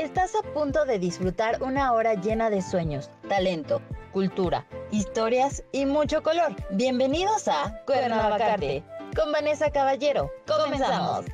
Estás 0.00 0.34
a 0.34 0.40
punto 0.54 0.86
de 0.86 0.98
disfrutar 0.98 1.62
una 1.62 1.92
hora 1.92 2.14
llena 2.14 2.48
de 2.48 2.62
sueños, 2.62 3.10
talento, 3.28 3.82
cultura, 4.14 4.66
historias 4.90 5.62
y 5.72 5.84
mucho 5.84 6.22
color. 6.22 6.56
Bienvenidos 6.70 7.48
a 7.48 7.82
Cuernavacarte 7.84 8.82
con 9.14 9.30
Vanessa 9.30 9.70
Caballero. 9.70 10.30
Comenzamos. 10.46 11.26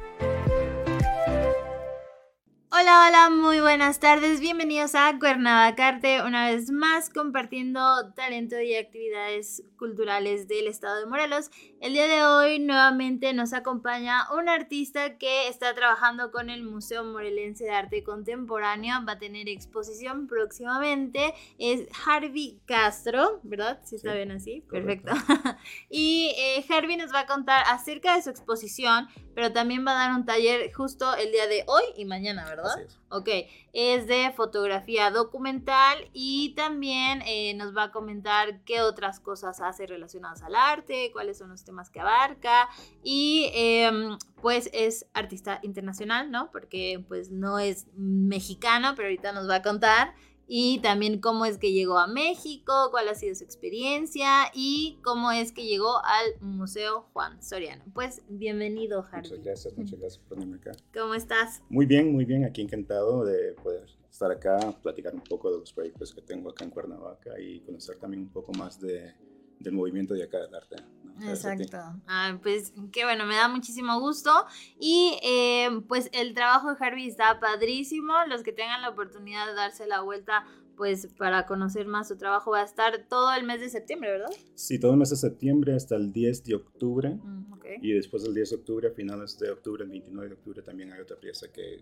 Hola, 2.78 3.06
hola, 3.08 3.30
muy 3.30 3.60
buenas 3.60 4.00
tardes. 4.00 4.38
Bienvenidos 4.38 4.94
a 4.94 5.18
Cuernavacarte, 5.18 6.22
una 6.22 6.50
vez 6.50 6.70
más 6.70 7.08
compartiendo 7.08 7.80
talento 8.12 8.60
y 8.60 8.74
actividades 8.74 9.62
culturales 9.78 10.46
del 10.46 10.66
estado 10.66 11.00
de 11.00 11.06
Morelos. 11.06 11.50
El 11.80 11.94
día 11.94 12.06
de 12.06 12.22
hoy 12.22 12.58
nuevamente 12.58 13.32
nos 13.32 13.54
acompaña 13.54 14.30
un 14.34 14.50
artista 14.50 15.16
que 15.16 15.48
está 15.48 15.74
trabajando 15.74 16.30
con 16.30 16.50
el 16.50 16.64
Museo 16.64 17.02
Morelense 17.02 17.64
de 17.64 17.70
Arte 17.70 18.04
Contemporáneo. 18.04 18.96
Va 19.08 19.12
a 19.12 19.18
tener 19.18 19.48
exposición 19.48 20.26
próximamente. 20.26 21.32
Es 21.58 21.88
Harvey 22.04 22.60
Castro, 22.66 23.40
¿verdad? 23.42 23.80
Si 23.84 23.96
está 23.96 24.12
bien 24.12 24.32
así. 24.32 24.62
Perfecto. 24.68 25.12
y 25.88 26.34
eh, 26.36 26.64
Harvey 26.68 26.98
nos 26.98 27.10
va 27.10 27.20
a 27.20 27.26
contar 27.26 27.64
acerca 27.68 28.16
de 28.16 28.22
su 28.22 28.28
exposición, 28.28 29.08
pero 29.36 29.52
también 29.52 29.86
va 29.86 29.90
a 29.90 30.08
dar 30.08 30.18
un 30.18 30.24
taller 30.24 30.72
justo 30.72 31.14
el 31.14 31.30
día 31.30 31.46
de 31.46 31.62
hoy 31.66 31.82
y 31.94 32.06
mañana, 32.06 32.46
¿verdad? 32.46 32.88
Ok, 33.10 33.28
es 33.74 34.06
de 34.06 34.32
fotografía 34.34 35.10
documental 35.10 36.08
y 36.14 36.54
también 36.54 37.20
eh, 37.26 37.52
nos 37.52 37.76
va 37.76 37.82
a 37.82 37.92
comentar 37.92 38.62
qué 38.64 38.80
otras 38.80 39.20
cosas 39.20 39.60
hace 39.60 39.86
relacionadas 39.86 40.42
al 40.42 40.54
arte, 40.54 41.10
cuáles 41.12 41.36
son 41.36 41.50
los 41.50 41.64
temas 41.64 41.90
que 41.90 42.00
abarca 42.00 42.70
y 43.02 43.50
em, 43.52 44.16
pues 44.40 44.70
es 44.72 45.04
artista 45.12 45.60
internacional, 45.62 46.30
¿no? 46.30 46.50
Porque 46.50 47.04
pues 47.06 47.30
no 47.30 47.58
es 47.58 47.88
mexicano, 47.94 48.94
pero 48.96 49.08
ahorita 49.08 49.32
nos 49.32 49.50
va 49.50 49.56
a 49.56 49.62
contar 49.62 50.14
y 50.46 50.80
también 50.80 51.20
cómo 51.20 51.44
es 51.44 51.58
que 51.58 51.72
llegó 51.72 51.98
a 51.98 52.06
México, 52.06 52.88
cuál 52.90 53.08
ha 53.08 53.14
sido 53.14 53.34
su 53.34 53.44
experiencia 53.44 54.50
y 54.54 54.98
cómo 55.02 55.32
es 55.32 55.52
que 55.52 55.66
llegó 55.66 55.98
al 56.04 56.40
Museo 56.40 57.06
Juan 57.12 57.42
Soriano. 57.42 57.82
Pues 57.94 58.22
bienvenido, 58.28 59.04
Harvey. 59.10 59.30
Muchas 59.30 59.44
gracias, 59.44 59.76
muchas 59.76 60.00
gracias 60.00 60.24
por 60.28 60.38
venirme 60.38 60.58
acá. 60.58 60.72
¿Cómo 60.94 61.14
estás? 61.14 61.62
Muy 61.68 61.86
bien, 61.86 62.12
muy 62.12 62.24
bien, 62.24 62.44
aquí 62.44 62.62
encantado 62.62 63.24
de 63.24 63.54
poder 63.54 63.86
estar 64.10 64.30
acá, 64.30 64.58
platicar 64.82 65.14
un 65.14 65.22
poco 65.22 65.50
de 65.50 65.58
los 65.58 65.72
proyectos 65.72 66.14
que 66.14 66.22
tengo 66.22 66.50
acá 66.50 66.64
en 66.64 66.70
Cuernavaca 66.70 67.38
y 67.40 67.60
conocer 67.60 67.98
también 67.98 68.22
un 68.22 68.30
poco 68.30 68.52
más 68.52 68.80
de, 68.80 69.12
del 69.58 69.72
movimiento 69.74 70.14
de 70.14 70.24
acá 70.24 70.38
del 70.38 70.54
arte. 70.54 70.76
Exacto. 71.22 71.78
Ah, 72.06 72.36
pues 72.42 72.72
qué 72.92 73.04
bueno, 73.04 73.26
me 73.26 73.36
da 73.36 73.48
muchísimo 73.48 73.98
gusto. 74.00 74.30
Y 74.78 75.18
eh, 75.22 75.82
pues 75.88 76.10
el 76.12 76.34
trabajo 76.34 76.74
de 76.74 76.84
Harvey 76.84 77.08
está 77.08 77.40
padrísimo. 77.40 78.12
Los 78.28 78.42
que 78.42 78.52
tengan 78.52 78.82
la 78.82 78.90
oportunidad 78.90 79.46
de 79.46 79.54
darse 79.54 79.86
la 79.86 80.00
vuelta 80.00 80.44
pues 80.76 81.08
para 81.18 81.46
conocer 81.46 81.86
más 81.86 82.08
su 82.08 82.16
trabajo 82.16 82.52
va 82.52 82.60
a 82.60 82.64
estar 82.64 83.06
todo 83.08 83.32
el 83.34 83.44
mes 83.44 83.60
de 83.60 83.68
septiembre, 83.68 84.10
¿verdad? 84.12 84.30
Sí, 84.54 84.78
todo 84.78 84.92
el 84.92 84.98
mes 84.98 85.10
de 85.10 85.16
septiembre 85.16 85.74
hasta 85.74 85.96
el 85.96 86.12
10 86.12 86.44
de 86.44 86.54
octubre. 86.54 87.10
Mm, 87.14 87.46
y 87.82 87.92
después 87.92 88.22
del 88.22 88.34
10 88.34 88.50
de 88.50 88.56
octubre, 88.56 88.88
a 88.88 88.90
finales 88.92 89.38
de 89.38 89.50
octubre, 89.50 89.84
el 89.84 89.90
29 89.90 90.28
de 90.28 90.34
octubre, 90.34 90.62
también 90.62 90.92
hay 90.92 91.00
otra 91.00 91.18
pieza 91.18 91.48
que, 91.52 91.80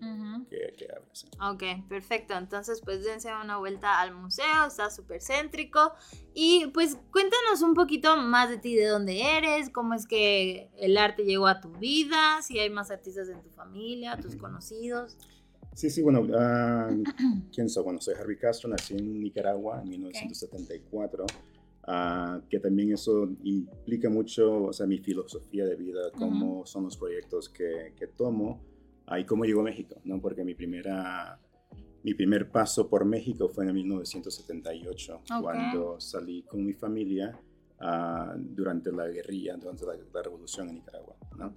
que, 0.49 0.89
abre. 0.91 1.55
Ok, 1.55 1.89
perfecto. 1.89 2.35
Entonces, 2.35 2.81
pues 2.83 3.05
dense 3.05 3.29
una 3.43 3.59
vuelta 3.59 4.01
al 4.01 4.15
museo, 4.15 4.67
está 4.67 4.91
súper 4.91 5.21
céntrico. 5.21 5.93
Y 6.35 6.69
pues 6.69 6.99
cuéntanos 7.11 7.63
un 7.63 7.75
poquito 7.75 8.17
más 8.17 8.49
de 8.49 8.59
ti, 8.59 8.75
de 8.75 8.87
dónde 8.87 9.21
eres, 9.37 9.71
cómo 9.71 9.95
es 9.95 10.07
que 10.07 10.71
el 10.77 10.97
arte 10.97 11.25
llegó 11.25 11.47
a 11.47 11.61
tu 11.61 11.71
vida, 11.73 12.41
si 12.43 12.59
hay 12.59 12.71
más 12.71 12.91
artistas 12.91 13.29
en 13.29 13.43
tu 13.43 13.51
familia, 13.51 14.17
tus 14.17 14.37
conocidos. 14.37 15.17
Sí, 15.75 15.91
sí, 15.91 16.03
bueno, 16.03 16.21
uh, 16.21 17.03
¿quién 17.53 17.69
soy? 17.69 17.83
Bueno, 17.83 18.01
soy 18.01 18.15
Harvey 18.15 18.37
Castro, 18.37 18.71
nací 18.71 18.95
en 18.95 19.21
Nicaragua 19.21 19.81
en 19.83 19.89
1974, 19.91 21.27
ah, 21.89 22.41
que 22.49 22.61
también 22.61 22.93
eso 22.93 23.29
implica 23.43 24.09
mucho, 24.09 24.67
o 24.67 24.73
sea, 24.73 24.87
mi 24.87 24.99
filosofía 24.99 25.67
de 25.67 25.75
vida, 25.75 26.13
cómo 26.17 26.65
son 26.65 26.85
los 26.85 26.97
proyectos 26.97 27.49
que, 27.49 27.93
que 27.97 28.07
tomo 28.07 28.61
uh, 29.11 29.17
y 29.17 29.25
cómo 29.25 29.45
llego 29.45 29.61
a 29.61 29.65
México, 29.65 30.01
¿no? 30.05 30.21
Porque 30.21 30.45
mi 30.45 30.55
primera... 30.55 31.39
Mi 32.05 32.13
primer 32.13 32.51
paso 32.51 32.91
por 32.91 33.07
México 33.07 33.49
fue 33.49 33.65
en 33.65 33.75
1978, 33.75 35.23
cuando 35.41 35.99
salí 35.99 36.43
con 36.43 36.63
mi 36.63 36.75
familia 36.75 37.41
Ah, 37.87 38.35
durante 38.39 38.91
la 38.91 39.07
guerrilla, 39.09 39.59
durante 39.59 39.85
la, 39.85 40.23
revolución 40.23 40.71
en 40.71 40.77
Nicaragua. 40.77 41.17
¿no? 41.37 41.55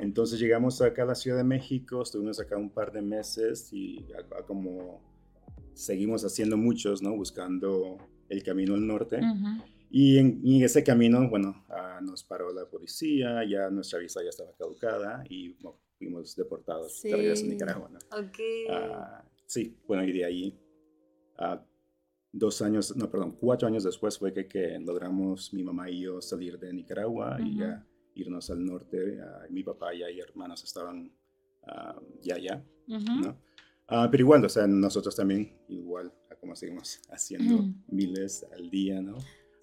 Entonces 0.00 0.40
llegamos 0.40 0.82
acá 0.82 1.04
a 1.04 1.06
la 1.06 1.14
Ciudad 1.14 1.36
de 1.36 1.44
México, 1.44 2.02
estuvimos 2.02 2.40
acá 2.40 2.56
un 2.56 2.70
par 2.70 2.90
de 2.90 3.02
meses 3.02 3.68
y 3.70 4.04
como 4.48 5.00
seguimos 5.72 6.24
haciendo 6.24 6.56
muchos, 6.56 7.02
¿no? 7.02 7.14
buscando 7.14 7.98
el 8.28 8.42
camino 8.42 8.74
al 8.74 8.84
norte. 8.84 9.20
Y 9.92 10.18
en, 10.18 10.42
ese 10.60 10.82
camino, 10.82 11.30
bueno, 11.30 11.64
ah, 11.68 12.00
nos 12.02 12.24
paró 12.24 12.52
la 12.52 12.64
policía, 12.64 13.44
ya 13.48 13.70
nuestra 13.70 14.00
visa 14.00 14.24
ya 14.24 14.30
estaba 14.30 14.50
caducada 14.58 15.22
y 15.30 15.56
fuimos 15.98 16.34
deportados 16.34 17.00
de 17.00 17.14
regreso 17.14 17.44
a 17.44 17.48
Nicaragua. 17.48 17.90
¿no? 17.92 17.98
Ah, 18.70 19.24
sí, 19.46 19.76
bueno, 19.86 20.02
y 20.02 20.10
de 20.10 20.24
ahí 20.24 20.58
dos 22.32 22.62
años, 22.62 22.96
no, 22.96 23.10
perdón, 23.10 23.36
cuatro 23.38 23.66
años 23.68 23.84
después 23.84 24.18
fue 24.18 24.32
que, 24.32 24.46
que 24.46 24.78
logramos 24.78 25.52
mi 25.52 25.62
mamá 25.62 25.90
y 25.90 26.02
yo 26.02 26.20
salir 26.20 26.58
de 26.58 26.72
Nicaragua 26.72 27.38
y 27.44 27.58
ya 27.58 27.86
irnos 28.14 28.50
al 28.50 28.64
norte. 28.64 29.18
mi 29.50 29.62
papá 29.62 29.94
y 29.94 30.20
hermanos 30.20 30.62
estaban 30.64 31.12
ya 32.22 32.34
allá, 32.36 32.64
¿no? 32.86 33.36
Ah, 33.86 34.08
pero 34.10 34.22
igual, 34.22 34.44
o 34.44 34.48
sea, 34.48 34.66
nosotros 34.68 35.16
también, 35.16 35.52
igual, 35.68 36.12
como 36.40 36.54
seguimos 36.54 37.00
haciendo 37.10 37.64
miles 37.88 38.46
al 38.52 38.70
día, 38.70 39.00
¿no? 39.00 39.18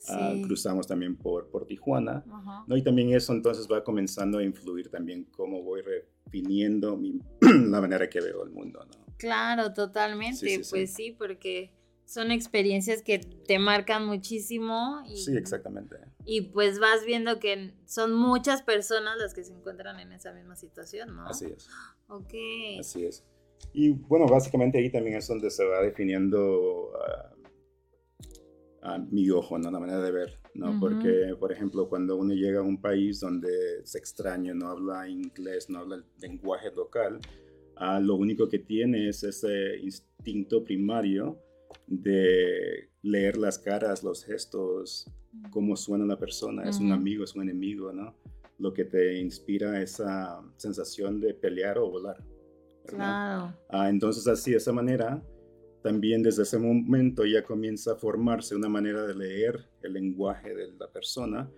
Ah, 0.10 0.36
cruzamos 0.44 0.86
también 0.86 1.16
por, 1.16 1.50
por 1.50 1.66
Tijuana, 1.66 2.24
¿no? 2.68 2.78
Y 2.78 2.84
también 2.84 3.14
eso 3.14 3.34
entonces 3.34 3.68
va 3.72 3.84
comenzando 3.84 4.38
a 4.38 4.44
influir 4.44 4.90
también 4.90 5.26
cómo 5.32 5.64
voy 5.64 5.82
refiniendo 5.82 6.96
mi, 6.98 7.20
la 7.42 7.82
manera 7.82 8.10
que 8.10 8.22
veo 8.22 8.44
el 8.44 8.52
mundo, 8.52 8.86
¿no? 8.86 9.06
Claro, 9.18 9.74
totalmente, 9.74 10.62
pues 10.70 10.94
sí, 10.94 11.16
porque 11.18 11.74
son 12.08 12.32
experiencias 12.32 13.04
que 13.04 13.20
te 13.20 13.60
marcan 13.60 14.06
muchísimo. 14.06 15.04
Y, 15.06 15.18
sí, 15.18 15.36
exactamente. 15.36 15.98
Y 16.26 16.42
pues 16.42 16.80
vas 16.80 17.06
viendo 17.06 17.38
que 17.40 17.74
son 17.86 18.14
muchas 18.14 18.62
personas 18.62 19.18
las 19.18 19.34
que 19.34 19.44
se 19.44 19.54
encuentran 19.54 20.00
en 20.00 20.14
esa 20.14 20.32
misma 20.32 20.56
situación, 20.56 21.16
¿no? 21.16 21.28
Así 21.28 21.46
es. 21.46 21.68
Ok. 22.08 22.34
Así 22.80 23.06
es. 23.06 23.26
Y 23.74 23.90
bueno, 23.90 24.26
básicamente 24.26 24.78
ahí 24.78 24.90
también 24.90 25.18
es 25.18 25.28
donde 25.28 25.50
se 25.50 25.66
va 25.66 25.82
definiendo 25.82 26.92
ah, 26.96 27.36
a 28.84 28.98
mi 29.00 29.30
ojo, 29.30 29.60
¿no? 29.60 29.70
La 29.70 29.80
manera 29.80 30.02
de 30.02 30.12
ver, 30.12 30.40
¿no? 30.54 30.80
Porque, 30.80 31.36
por 31.38 31.52
ejemplo, 31.52 31.90
cuando 31.90 32.16
uno 32.16 32.34
llega 32.34 32.60
a 32.60 32.64
un 32.64 32.80
país 32.80 33.20
donde 33.20 33.50
se 33.84 33.98
extraña, 33.98 34.54
no 34.54 34.70
habla 34.70 35.10
inglés, 35.10 35.70
no 35.70 35.80
habla 35.80 35.98
el 35.98 36.06
lenguaje 36.20 36.72
local, 36.74 37.20
uh, 37.82 38.00
lo 38.02 38.16
único 38.16 38.48
que 38.48 38.60
tiene 38.60 39.10
es 39.10 39.24
ese 39.24 39.78
instinto 39.80 40.64
primario 40.64 41.38
de 41.88 42.90
leer 43.02 43.38
las 43.38 43.60
caras, 43.60 44.04
los 44.04 44.24
gestos, 44.24 45.10
cómo 45.52 45.76
suena 45.76 46.06
la 46.06 46.18
persona, 46.18 46.68
es 46.70 46.80
un 46.80 46.92
amigo, 46.92 47.24
es 47.24 47.36
un 47.36 47.44
enemigo, 47.44 47.92
¿no? 47.94 48.16
Lo 48.60 48.74
que 48.74 48.86
te 48.86 49.20
inspira 49.20 49.82
esa 49.82 50.42
sensación 50.58 51.22
de 51.22 51.34
pelear 51.34 51.78
o 51.78 51.90
volar. 51.90 52.24
Claro. 52.86 53.54
Ah, 53.70 53.90
entonces 53.90 54.28
así, 54.28 54.52
de 54.52 54.58
esa 54.58 54.72
manera, 54.72 55.22
también 55.84 56.24
desde 56.24 56.44
ese 56.44 56.58
momento 56.58 57.26
ya 57.26 57.44
comienza 57.44 57.94
a 57.94 57.96
formarse 57.96 58.56
una 58.56 58.70
manera 58.70 59.06
de 59.06 59.16
leer 59.16 59.70
el 59.82 59.94
lenguaje 59.94 60.54
de 60.54 60.72
la 60.74 60.92
persona 60.92 61.50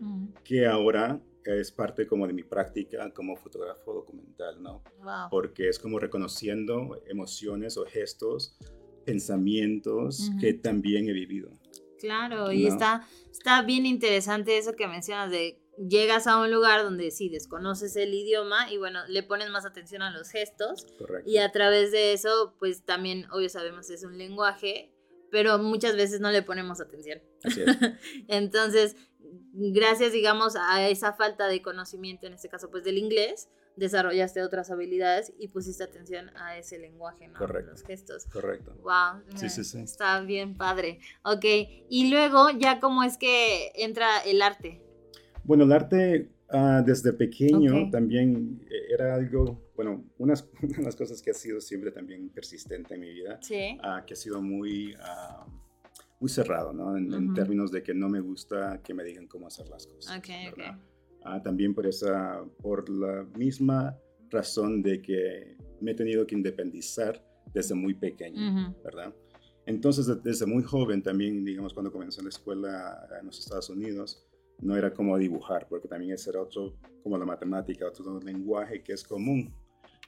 que 0.43 0.67
ahora 0.67 1.21
es 1.45 1.71
parte 1.71 2.05
como 2.05 2.27
de 2.27 2.33
mi 2.33 2.43
práctica 2.43 3.11
como 3.13 3.35
fotógrafo 3.35 3.93
documental, 3.93 4.61
¿no? 4.61 4.83
Porque 5.31 5.69
es 5.69 5.79
como 5.79 5.99
reconociendo 5.99 7.01
emociones 7.07 7.77
o 7.77 7.85
gestos 7.85 8.57
pensamientos 8.99 10.31
que 10.39 10.53
también 10.53 11.09
he 11.09 11.13
vivido. 11.13 11.49
Claro, 11.99 12.51
y 12.51 12.65
está, 12.65 13.05
está 13.31 13.61
bien 13.61 13.85
interesante 13.85 14.57
eso 14.57 14.73
que 14.73 14.87
mencionas 14.87 15.31
de 15.31 15.59
llegas 15.87 16.27
a 16.27 16.39
un 16.39 16.51
lugar 16.51 16.83
donde 16.83 17.11
sí 17.11 17.29
desconoces 17.29 17.95
el 17.95 18.13
idioma 18.13 18.71
y 18.71 18.77
bueno, 18.77 18.99
le 19.07 19.23
pones 19.23 19.49
más 19.49 19.65
atención 19.65 20.01
a 20.01 20.11
los 20.11 20.29
gestos 20.29 20.85
y 21.25 21.37
a 21.37 21.51
través 21.51 21.91
de 21.91 22.13
eso 22.13 22.55
pues 22.59 22.83
también 22.83 23.25
obvio 23.31 23.49
sabemos 23.49 23.89
es 23.89 24.03
un 24.03 24.17
lenguaje, 24.17 24.91
pero 25.31 25.57
muchas 25.57 25.95
veces 25.95 26.19
no 26.19 26.31
le 26.31 26.41
ponemos 26.41 26.81
atención. 26.81 27.21
Entonces, 28.27 28.95
gracias 29.53 30.11
digamos 30.11 30.55
a 30.57 30.89
esa 30.89 31.13
falta 31.13 31.47
de 31.47 31.61
conocimiento 31.61 32.27
en 32.27 32.33
este 32.33 32.49
caso 32.49 32.69
pues 32.69 32.83
del 32.83 32.97
inglés, 32.97 33.49
desarrollaste 33.79 34.43
otras 34.43 34.69
habilidades 34.69 35.33
y 35.39 35.47
pusiste 35.47 35.83
atención 35.83 36.29
a 36.37 36.57
ese 36.57 36.77
lenguaje, 36.77 37.27
¿no? 37.27 37.39
Correcto. 37.39 37.71
Los 37.71 37.83
gestos. 37.83 38.25
Correcto. 38.25 38.75
Wow. 38.83 39.23
Sí, 39.35 39.49
sí, 39.49 39.63
sí. 39.63 39.79
Está 39.79 40.21
bien 40.21 40.55
padre. 40.55 40.99
Ok. 41.23 41.45
Y 41.89 42.11
luego, 42.11 42.49
ya 42.51 42.79
cómo 42.79 43.03
es 43.03 43.17
que 43.17 43.71
entra 43.75 44.19
el 44.25 44.41
arte. 44.41 44.81
Bueno, 45.43 45.63
el 45.63 45.71
arte 45.71 46.29
ah, 46.49 46.83
desde 46.85 47.13
pequeño 47.13 47.89
también 47.89 48.61
eh, 48.69 48.93
era 48.93 49.15
algo, 49.15 49.71
bueno, 49.75 50.03
unas, 50.17 50.47
una 50.61 50.77
de 50.77 50.83
las 50.83 50.95
cosas 50.95 51.21
que 51.21 51.31
ha 51.31 51.33
sido 51.33 51.61
siempre 51.61 51.91
también 51.91 52.29
persistente 52.29 52.95
en 52.95 53.01
mi 53.01 53.13
vida, 53.13 53.39
ah, 53.81 54.03
que 54.05 54.13
ha 54.13 54.17
sido 54.17 54.41
muy, 54.41 54.93
ah, 55.01 55.47
muy 56.19 56.29
cerrado, 56.29 56.73
¿no? 56.73 56.97
En, 56.97 57.33
términos 57.33 57.71
de 57.71 57.81
que 57.81 57.93
no 57.93 58.09
me 58.09 58.19
gusta 58.19 58.81
que 58.83 58.93
me 58.93 59.03
digan 59.03 59.27
cómo 59.27 59.47
hacer 59.47 59.69
las 59.69 59.87
cosas. 59.87 60.17
Okay, 60.17 60.49
okay. 60.49 60.71
También 61.43 61.73
por 61.73 61.85
esa, 61.85 62.43
por 62.61 62.89
la 62.89 63.23
misma 63.37 63.97
razón 64.29 64.81
de 64.81 65.01
que 65.01 65.57
me 65.81 65.91
he 65.91 65.93
tenido 65.95 66.25
que 66.25 66.35
independizar 66.35 67.23
desde 67.53 67.75
muy 67.75 67.93
pequeño, 67.93 68.75
¿verdad? 68.83 69.13
Entonces, 69.65 70.07
desde 70.23 70.45
muy 70.45 70.63
joven 70.63 71.03
también, 71.03 71.45
digamos, 71.45 71.73
cuando 71.73 71.91
comencé 71.91 72.21
en 72.21 72.25
la 72.25 72.29
escuela 72.29 73.07
en 73.19 73.27
los 73.27 73.39
Estados 73.39 73.69
Unidos, 73.69 74.25
no 74.61 74.75
era 74.75 74.93
como 74.93 75.17
dibujar, 75.17 75.67
porque 75.69 75.87
también 75.87 76.13
ese 76.13 76.31
era 76.31 76.41
otro, 76.41 76.73
como 77.03 77.17
la 77.17 77.25
matemática, 77.25 77.87
otro 77.87 78.19
lenguaje 78.19 78.83
que 78.83 78.93
es 78.93 79.03
común. 79.03 79.53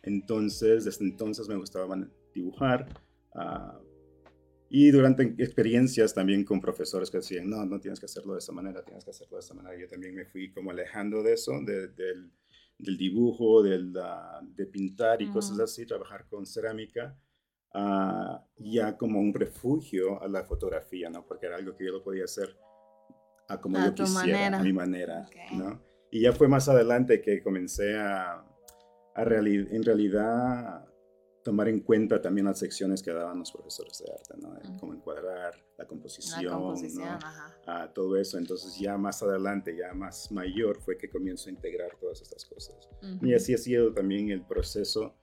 Entonces, 0.03 0.85
desde 0.85 1.05
entonces 1.05 1.47
me 1.47 1.55
gustaba 1.55 1.95
dibujar. 2.33 2.87
Uh, 3.35 3.90
y 4.73 4.89
durante 4.89 5.23
experiencias 5.37 6.13
también 6.13 6.45
con 6.45 6.61
profesores 6.61 7.11
que 7.11 7.17
decían, 7.17 7.49
no, 7.49 7.65
no 7.65 7.81
tienes 7.81 7.99
que 7.99 8.05
hacerlo 8.05 8.33
de 8.33 8.39
esa 8.39 8.53
manera, 8.53 8.81
tienes 8.85 9.03
que 9.03 9.09
hacerlo 9.09 9.35
de 9.35 9.41
esa 9.41 9.53
manera. 9.53 9.77
Yo 9.77 9.85
también 9.85 10.15
me 10.15 10.23
fui 10.23 10.49
como 10.49 10.71
alejando 10.71 11.21
de 11.21 11.33
eso, 11.33 11.59
del, 11.61 11.93
del, 11.93 12.97
dibujo, 12.97 13.61
del, 13.63 13.91
de 13.91 14.65
pintar 14.67 15.21
y 15.21 15.29
cosas 15.29 15.59
así, 15.59 15.85
trabajar 15.85 16.25
con 16.29 16.45
cerámica, 16.45 17.19
uh, 17.73 18.39
ya 18.55 18.95
como 18.95 19.19
un 19.19 19.33
refugio 19.33 20.23
a 20.23 20.29
la 20.29 20.45
fotografía, 20.45 21.09
¿no? 21.09 21.25
Porque 21.25 21.47
era 21.47 21.57
algo 21.57 21.75
que 21.75 21.87
yo 21.87 21.91
lo 21.91 22.01
podía 22.01 22.23
hacer 22.23 22.55
a 23.49 23.59
como 23.59 23.77
yo 23.77 23.93
quisiera, 23.93 24.57
a 24.57 24.63
mi 24.63 24.71
manera, 24.71 25.27
¿no? 25.51 25.83
Y 26.11 26.21
ya 26.21 26.31
fue 26.31 26.47
más 26.47 26.69
adelante 26.69 27.21
que 27.21 27.43
comencé 27.43 27.97
a, 27.97 28.45
a 29.15 29.23
en 29.23 29.83
realidad 29.83 30.85
tomar 31.43 31.67
en 31.67 31.79
cuenta 31.79 32.21
también 32.21 32.45
las 32.45 32.59
secciones 32.59 33.01
que 33.01 33.11
daban 33.11 33.39
los 33.39 33.51
profesores 33.51 34.03
de 34.03 34.11
arte, 34.11 34.33
¿no? 34.41 34.79
Como 34.79 34.93
encuadrar 34.93 35.53
la 35.77 35.85
composición, 35.85 36.45
¿no? 36.45 37.89
todo 37.93 38.17
eso. 38.17 38.37
Entonces 38.37 38.77
ya 38.79 38.97
más 38.97 39.21
adelante, 39.23 39.75
ya 39.75 39.93
más 39.93 40.31
mayor, 40.31 40.79
fue 40.81 40.97
que 40.97 41.09
comienzo 41.09 41.49
a 41.49 41.53
integrar 41.53 41.97
todas 41.99 42.21
estas 42.21 42.45
cosas. 42.45 42.89
Y 43.21 43.33
así 43.33 43.53
ha 43.53 43.57
sido 43.57 43.93
también 43.93 44.29
el 44.29 44.45
proceso 44.45 45.15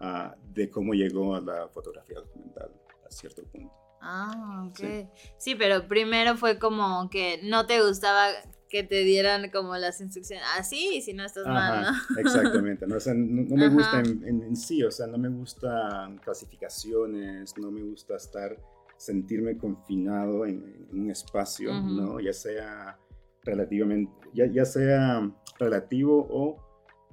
uh, 0.00 0.30
de 0.52 0.70
cómo 0.70 0.94
llegó 0.94 1.34
a 1.34 1.40
la 1.40 1.68
fotografía 1.68 2.20
documental 2.20 2.70
a 3.06 3.10
cierto 3.10 3.42
punto. 3.44 3.72
Ah, 4.00 4.68
ok. 4.68 5.08
Sí. 5.38 5.54
pero 5.54 5.88
primero 5.88 6.36
fue 6.36 6.58
como 6.58 7.08
que 7.08 7.40
no 7.42 7.66
te 7.66 7.82
gustaba 7.82 8.28
que 8.74 8.82
te 8.82 9.04
dieran 9.04 9.50
como 9.50 9.76
las 9.76 10.00
instrucciones 10.00 10.44
así 10.58 10.96
y 10.96 11.00
si 11.00 11.12
no 11.12 11.24
estás 11.24 11.46
mal, 11.46 11.82
¿no? 11.92 12.18
Exactamente, 12.20 12.88
¿no? 12.88 12.96
O 12.96 13.00
sea, 13.00 13.14
no, 13.14 13.54
me 13.54 13.68
gusta 13.68 14.00
en, 14.00 14.56
sí, 14.56 14.82
o 14.82 14.90
sea, 14.90 15.06
no 15.06 15.16
me 15.16 15.28
gustan 15.28 16.18
clasificaciones, 16.18 17.56
no 17.56 17.70
me 17.70 17.84
gusta 17.84 18.16
estar, 18.16 18.58
sentirme 18.96 19.56
confinado 19.56 20.44
en, 20.44 20.88
un 20.92 21.08
espacio, 21.08 21.72
¿no? 21.72 22.18
Ya 22.18 22.32
sea 22.32 22.98
relativamente, 23.44 24.12
ya, 24.32 24.46
ya 24.46 24.64
sea 24.64 25.30
relativo 25.60 26.26
o 26.28 26.58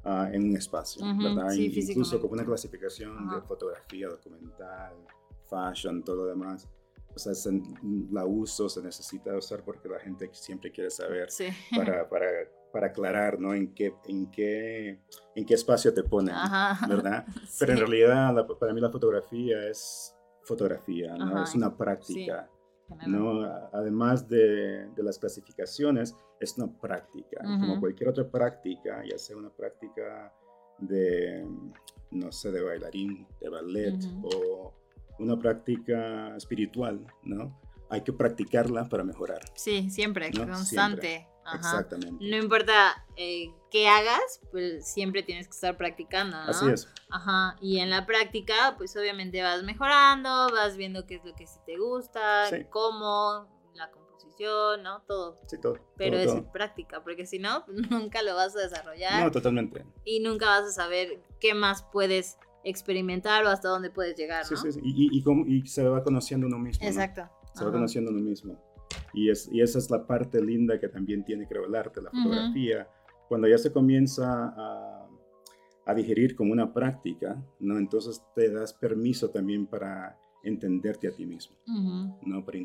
ah, 0.04 0.32
en 0.34 0.46
un 0.46 0.58
espacio, 0.58 1.06
¿verdad? 1.16 1.54
Incluso 1.54 2.20
como 2.20 2.34
una 2.34 2.44
clasificación 2.44 3.30
de 3.30 3.40
fotografía, 3.42 4.08
documental, 4.08 4.96
fashion, 5.48 6.04
todo 6.04 6.24
lo 6.24 6.26
demás 6.26 6.68
o 7.16 7.20
sea, 7.20 7.34
la 8.12 8.26
uso, 8.26 8.70
se 8.70 8.82
necesita 8.82 9.36
usar 9.36 9.64
porque 9.64 9.88
la 9.90 10.00
gente 10.00 10.30
siempre 10.34 10.72
quiere 10.72 10.90
saber 10.90 11.28
para, 11.76 12.08
para, 12.10 12.28
para, 12.72 12.88
aclarar, 12.88 13.40
¿no? 13.40 13.54
En 13.54 13.74
qué, 13.74 13.94
en 14.06 14.30
qué, 14.32 15.00
en 15.36 15.46
qué 15.46 15.54
espacio 15.54 15.94
te 15.94 16.04
ponen, 16.04 16.36
¿verdad? 16.88 17.26
Pero 17.60 17.74
en 17.74 17.80
realidad 17.80 18.48
para 18.60 18.74
mí 18.74 18.82
la 18.82 18.90
fotografía 18.90 19.68
es 19.68 20.16
fotografía, 20.44 21.16
¿no? 21.16 21.44
Es 21.44 21.56
una 21.56 21.76
práctica, 21.76 22.50
¿no? 23.08 23.44
Además 23.74 24.28
de, 24.28 24.88
de, 24.88 25.04
las 25.04 25.20
clasificaciones, 25.20 26.16
es 26.40 26.58
una 26.58 26.68
práctica, 26.80 27.42
como 27.44 27.80
cualquier 27.80 28.10
otra 28.10 28.28
práctica, 28.30 29.04
ya 29.10 29.18
sea 29.18 29.38
una 29.38 29.50
práctica 29.50 30.34
de, 30.80 31.46
no 32.12 32.32
sé, 32.32 32.52
de 32.52 32.62
bailarín, 32.62 33.28
de 33.40 33.50
ballet 33.50 33.96
o 34.24 34.74
una 35.22 35.38
práctica 35.38 36.36
espiritual, 36.36 37.06
¿no? 37.24 37.60
Hay 37.90 38.02
que 38.02 38.14
practicarla 38.14 38.88
para 38.88 39.04
mejorar. 39.04 39.42
Sí, 39.56 39.90
siempre, 39.90 40.32
constante. 40.32 41.28
Exactamente. 41.54 42.24
No 42.24 42.38
importa 42.38 43.06
eh, 43.16 43.52
qué 43.70 43.88
hagas, 43.88 44.42
pues 44.52 44.88
siempre 44.88 45.24
tienes 45.24 45.48
que 45.48 45.54
estar 45.54 45.78
practicando, 45.78 46.38
¿no? 46.38 46.50
Así 46.50 46.70
es. 46.70 46.88
Ajá. 47.10 47.58
Y 47.62 47.80
en 47.80 47.90
la 47.90 48.06
práctica, 48.06 48.76
pues 48.78 48.96
obviamente 48.96 49.42
vas 49.42 49.64
mejorando, 49.64 50.50
vas 50.52 50.78
viendo 50.78 51.06
qué 51.06 51.16
es 51.16 51.26
lo 51.26 51.34
que 51.36 51.48
sí 51.48 51.60
te 51.66 51.78
gusta, 51.78 52.46
cómo, 52.70 53.48
la 53.74 53.90
composición, 53.92 54.84
¿no? 54.84 55.02
Todo. 55.08 55.38
Sí, 55.48 55.60
todo. 55.60 55.78
Pero 55.98 56.18
es 56.18 56.32
práctica, 56.54 57.04
porque 57.04 57.26
si 57.26 57.40
no, 57.40 57.66
nunca 57.90 58.22
lo 58.22 58.36
vas 58.36 58.56
a 58.56 58.60
desarrollar. 58.60 59.24
No, 59.24 59.32
totalmente. 59.32 59.86
Y 60.06 60.20
nunca 60.20 60.46
vas 60.46 60.66
a 60.66 60.72
saber 60.72 61.22
qué 61.40 61.54
más 61.54 61.84
puedes 61.92 62.38
experimentar 62.64 63.44
o 63.46 63.50
hasta 63.50 63.70
dónde 63.70 63.90
puedes 63.90 64.18
llegar. 64.18 64.44
¿no? 64.50 64.58
Sí, 64.58 64.72
sí, 64.72 64.80
Y, 64.84 65.18
y, 65.18 65.58
y, 65.58 65.68
se 65.68 65.84
va 65.84 66.04
conociendo 66.04 66.48
uno 66.48 66.60
mismo. 66.60 66.86
Exacto. 66.86 67.30
Se 67.54 67.66
va 67.66 67.72
conociendo 67.72 68.12
uno 68.12 68.22
mismo. 68.22 68.60
Y, 69.14 69.30
es, 69.30 69.50
y 69.52 69.62
esa 69.62 69.80
es 69.80 69.90
la 69.90 70.06
parte 70.06 70.42
linda 70.42 70.80
que 70.80 70.88
también 70.88 71.24
tiene, 71.24 71.48
creo, 71.48 71.66
el 71.66 71.76
arte, 71.76 72.02
la 72.02 72.12
fotografía. 72.12 72.88
Cuando 73.28 73.48
ya 73.48 73.58
se 73.58 73.72
comienza 73.72 74.54
a, 74.56 75.08
a, 75.86 75.94
digerir 75.94 76.36
como 76.36 76.52
una 76.54 76.74
práctica, 76.74 77.42
¿no? 77.60 77.78
Entonces 77.78 78.22
te 78.36 78.52
das 78.52 78.74
permiso 78.74 79.30
también 79.30 79.68
para 79.68 80.18
entenderte 80.44 81.08
a 81.08 81.12
ti 81.12 81.26
mismo, 81.26 81.56
¿no? 82.24 82.44
Para 82.44 82.58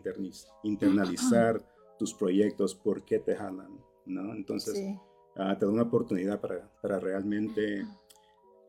internalizar 0.62 1.60
tus 1.98 2.14
proyectos, 2.14 2.74
por 2.74 3.04
qué 3.04 3.18
te 3.18 3.36
jalan, 3.36 3.78
¿no? 4.06 4.34
Entonces 4.34 4.78
ah, 5.36 5.56
te 5.58 5.66
da 5.66 5.72
una 5.72 5.82
oportunidad 5.82 6.40
para, 6.40 6.70
para 6.80 6.98
realmente 6.98 7.86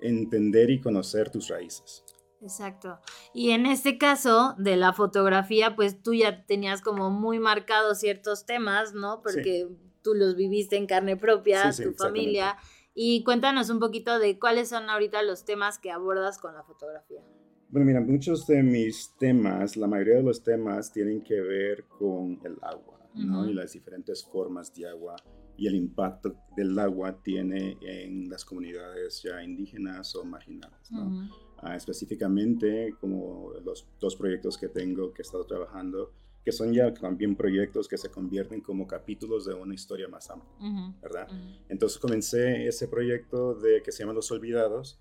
entender 0.01 0.69
y 0.69 0.79
conocer 0.79 1.29
tus 1.29 1.47
raíces. 1.49 2.03
Exacto. 2.41 2.99
Y 3.33 3.51
en 3.51 3.65
este 3.65 3.97
caso 3.97 4.55
de 4.57 4.75
la 4.75 4.93
fotografía, 4.93 5.75
pues 5.75 6.01
tú 6.01 6.13
ya 6.13 6.45
tenías 6.45 6.81
como 6.81 7.09
muy 7.09 7.39
marcados 7.39 7.99
ciertos 7.99 8.45
temas, 8.45 8.93
¿no? 8.93 9.21
Porque 9.21 9.67
tú 10.03 10.13
los 10.13 10.35
viviste 10.35 10.77
en 10.77 10.85
carne 10.85 11.17
propia, 11.17 11.71
tu 11.71 11.93
familia. 11.93 12.57
Y 12.93 13.23
cuéntanos 13.23 13.69
un 13.69 13.79
poquito 13.79 14.19
de 14.19 14.39
cuáles 14.39 14.69
son 14.69 14.89
ahorita 14.89 15.21
los 15.23 15.45
temas 15.45 15.79
que 15.79 15.91
abordas 15.91 16.37
con 16.37 16.53
la 16.53 16.63
fotografía. 16.63 17.21
Bueno, 17.69 17.85
mira, 17.85 18.01
muchos 18.01 18.47
de 18.47 18.63
mis 18.63 19.13
temas, 19.19 19.75
la 19.75 19.87
mayoría 19.87 20.15
de 20.15 20.23
los 20.23 20.43
temas 20.43 20.91
tienen 20.91 21.21
que 21.21 21.41
ver 21.41 21.83
con 21.85 22.39
el 22.43 22.57
agua, 22.61 22.99
¿no? 23.13 23.47
Y 23.47 23.53
las 23.53 23.73
diferentes 23.73 24.23
formas 24.23 24.73
de 24.73 24.87
agua 24.87 25.15
y 25.57 25.67
el 25.67 25.75
impacto 25.75 26.35
del 26.55 26.77
agua 26.77 27.21
tiene 27.21 27.77
en 27.81 28.29
las 28.29 28.45
comunidades 28.45 29.21
ya 29.23 29.43
indígenas 29.43 30.15
o 30.15 30.23
marginadas. 30.23 30.91
¿no? 30.91 31.29
Ah, 31.57 31.75
específicamente, 31.75 32.95
como 33.01 33.51
los 33.65 33.87
dos 33.99 34.15
proyectos 34.15 34.57
que 34.57 34.69
tengo, 34.69 35.11
que 35.11 35.21
he 35.21 35.25
estado 35.25 35.45
trabajando, 35.45 36.13
que 36.47 36.51
son 36.51 36.71
ya 36.71 36.93
también 36.93 37.35
proyectos 37.35 37.89
que 37.89 37.97
se 37.97 38.09
convierten 38.09 38.61
como 38.61 38.87
capítulos 38.87 39.45
de 39.45 39.53
una 39.53 39.73
historia 39.73 40.07
más 40.07 40.29
amplia, 40.29 40.93
¿verdad? 41.01 41.27
Entonces 41.67 41.97
comencé 41.99 42.67
ese 42.67 42.87
proyecto 42.87 43.53
de 43.55 43.81
que 43.83 43.91
se 43.91 44.03
llama 44.03 44.13
Los 44.13 44.31
Olvidados 44.31 44.97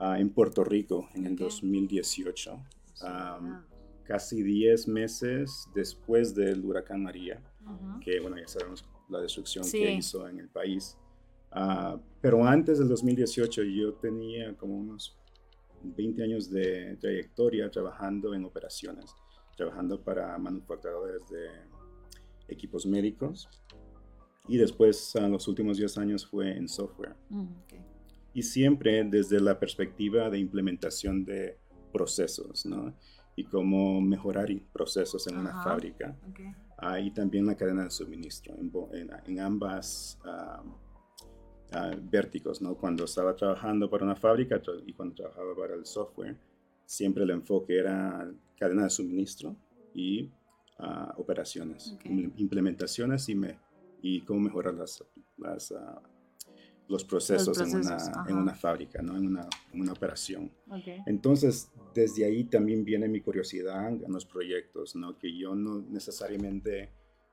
uh, 0.00 0.16
en 0.18 0.28
Puerto 0.28 0.64
Rico 0.64 1.08
en 1.14 1.24
el 1.24 1.36
2018, 1.36 2.62
casi 4.04 4.42
10 4.42 4.88
meses 4.88 5.66
después 5.74 6.34
del 6.34 6.62
huracán 6.62 7.02
María, 7.02 7.40
que 8.02 8.20
bueno, 8.20 8.36
ya 8.36 8.48
sabemos 8.48 8.84
la 9.12 9.20
destrucción 9.20 9.64
que 9.70 9.92
hizo 9.92 10.28
en 10.28 10.40
el 10.40 10.48
país. 10.48 10.96
Ah, 11.50 11.98
pero 12.20 12.44
antes 12.44 12.78
del 12.78 12.88
2018 12.88 13.62
yo 13.64 13.94
tenía 13.94 14.56
como 14.56 14.76
unos 14.76 15.18
20 15.82 16.22
años 16.22 16.50
de 16.50 16.96
trayectoria 16.96 17.70
trabajando 17.70 18.34
en 18.34 18.44
operaciones, 18.44 19.14
trabajando 19.56 20.02
para 20.02 20.36
manufacturadores 20.38 21.28
de 21.28 21.48
equipos 22.48 22.86
médicos 22.86 23.48
y 24.48 24.56
después 24.56 25.14
en 25.16 25.30
los 25.30 25.46
últimos 25.48 25.76
10 25.76 25.98
años 25.98 26.26
fue 26.26 26.56
en 26.56 26.68
software. 26.68 27.16
Mm, 27.28 27.46
y 28.34 28.42
siempre 28.42 29.04
desde 29.04 29.40
la 29.40 29.58
perspectiva 29.58 30.30
de 30.30 30.38
implementación 30.38 31.24
de 31.24 31.58
procesos, 31.92 32.64
¿no? 32.64 32.94
Y 33.36 33.44
cómo 33.44 34.00
mejorar 34.00 34.48
procesos 34.72 35.26
en 35.26 35.38
una 35.38 35.62
fábrica 35.62 36.16
y 37.00 37.10
también 37.12 37.46
la 37.46 37.56
cadena 37.56 37.84
de 37.84 37.90
suministro 37.90 38.54
en, 38.92 39.10
en, 39.26 39.40
ambas 39.40 40.18
uh, 40.24 40.68
vérticos, 42.02 42.60
¿no? 42.60 42.74
Cuando 42.74 43.04
estaba 43.04 43.34
trabajando 43.34 43.88
para 43.88 44.04
una 44.04 44.16
fábrica 44.16 44.60
y 44.84 44.92
cuando 44.92 45.14
trabajaba 45.14 45.54
para 45.56 45.74
el 45.74 45.86
software, 45.86 46.36
siempre 46.84 47.24
el 47.24 47.30
enfoque 47.30 47.78
era 47.78 48.30
cadena 48.58 48.84
de 48.84 48.90
suministro 48.90 49.56
y 49.94 50.30
ah, 50.78 51.14
operaciones, 51.16 51.96
implementaciones 52.36 53.28
y, 53.28 53.34
me, 53.34 53.58
y 54.02 54.20
cómo 54.22 54.40
mejorar 54.40 54.74
las, 54.74 55.04
las 55.38 55.72
los 56.88 57.04
procesos, 57.04 57.58
en, 57.60 57.76
una, 57.76 57.96
en, 58.28 58.36
una, 58.36 58.54
fábrica, 58.54 59.00
¿no? 59.00 59.16
en, 59.16 59.26
una, 59.26 59.48
en 59.72 59.80
una 59.80 59.92
operación. 59.92 60.50
Entonces, 61.06 61.70
desde 61.94 62.24
ahí 62.24 62.44
también 62.44 62.84
viene 62.84 63.08
mi 63.08 63.20
curiosidad 63.20 63.88
en 63.88 64.12
los 64.12 64.26
proyectos, 64.26 64.94
¿no? 64.94 65.16
que 65.16 65.36
yo 65.36 65.54
no 65.54 65.80
necesariamente 65.88 66.92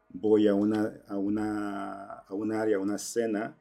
voy 0.09 0.47
a 0.47 0.53
una, 0.53 0.93
a 1.07 1.17
una, 1.17 2.03
a 2.05 2.33
un 2.33 2.51
área, 2.51 2.77
a 2.77 2.79
una 2.79 2.95
escena, 2.95 3.57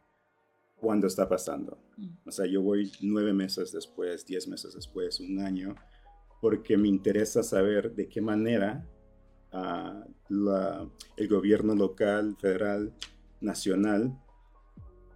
cuando 0.80 1.06
está 1.06 1.28
pasando. 1.28 1.78
Mm. 1.96 2.08
O 2.26 2.30
sea, 2.30 2.46
yo 2.46 2.62
voy 2.62 2.92
nueve 3.00 3.32
meses 3.32 3.72
después, 3.72 4.24
diez 4.26 4.48
meses 4.48 4.74
después, 4.74 5.20
un 5.20 5.40
año, 5.40 5.74
porque 6.40 6.76
me 6.76 6.88
interesa 6.88 7.42
saber 7.42 7.94
de 7.94 8.08
qué 8.08 8.20
manera 8.20 8.86
uh, 9.52 10.08
la, 10.28 10.88
el 11.16 11.28
gobierno 11.28 11.74
local, 11.74 12.36
federal, 12.38 12.94
nacional 13.40 14.18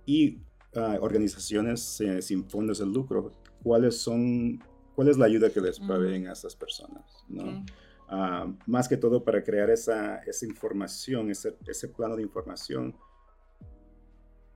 y 0.05 0.39
organizaciones 0.75 2.01
eh, 2.01 2.23
sin 2.23 2.49
fondos 2.49 2.79
de 2.79 2.87
lucro, 2.87 3.33
cuáles 3.63 3.99
son, 3.99 4.63
cuál 4.95 5.09
es 5.09 5.19
la 5.19 5.27
ayuda 5.27 5.51
que 5.51 5.61
les 5.61 5.79
proveen 5.79 6.29
a 6.29 6.33
estas 6.33 6.57
personas, 6.57 7.25
¿no? 7.29 7.65
Ah, 8.09 8.53
más 8.67 8.89
que 8.89 8.97
todo 8.97 9.25
para 9.25 9.43
crear 9.43 9.71
esa, 9.71 10.19
esa 10.19 10.45
información, 10.47 11.31
ese, 11.31 11.57
ese, 11.67 11.89
plano 11.89 12.17
de 12.17 12.23
información, 12.23 12.95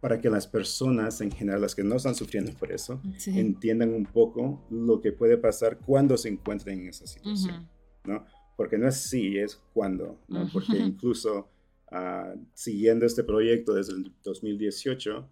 para 0.00 0.20
que 0.20 0.28
las 0.28 0.46
personas 0.46 1.20
en 1.22 1.30
general, 1.30 1.62
las 1.62 1.74
que 1.74 1.82
no 1.82 1.96
están 1.96 2.14
sufriendo 2.14 2.52
por 2.52 2.70
eso, 2.70 3.00
entiendan 3.26 3.94
un 3.94 4.04
poco 4.04 4.66
lo 4.70 5.00
que 5.00 5.12
puede 5.12 5.38
pasar 5.38 5.78
cuando 5.78 6.18
se 6.18 6.28
encuentren 6.28 6.80
en 6.80 6.88
esa 6.88 7.06
situación, 7.06 7.68
¿no? 8.04 8.26
Porque 8.56 8.78
no 8.78 8.88
es 8.88 8.96
si, 8.96 9.38
es 9.38 9.56
cuando, 9.72 10.18
¿no? 10.28 10.48
Porque 10.52 10.76
incluso 10.76 11.48
uh, 11.92 12.38
siguiendo 12.52 13.06
este 13.06 13.24
proyecto 13.24 13.74
desde 13.74 13.94
el 13.94 14.12
2018, 14.22 15.28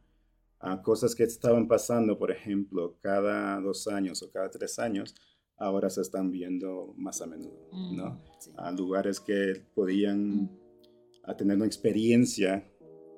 a 0.65 0.83
cosas 0.83 1.15
que 1.15 1.25
estaban 1.25 1.69
pasando, 1.69 2.19
por 2.19 2.31
ejemplo, 2.31 2.97
cada 3.03 3.61
dos 3.61 3.87
años 3.87 4.23
o 4.23 4.31
cada 4.31 4.51
tres 4.51 4.79
años, 4.79 5.15
ahora 5.59 5.91
se 5.91 6.01
están 6.01 6.31
viendo 6.31 6.95
más 6.97 7.21
a 7.21 7.27
menudo, 7.27 7.69
¿no? 7.73 8.11
Mm, 8.11 8.59
a 8.59 8.73
lugares 8.73 9.21
que 9.21 9.63
podían 9.75 10.45
mm. 10.45 11.37
tener 11.37 11.57
una 11.57 11.67
experiencia 11.67 12.67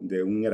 de 0.00 0.23
un, 0.23 0.45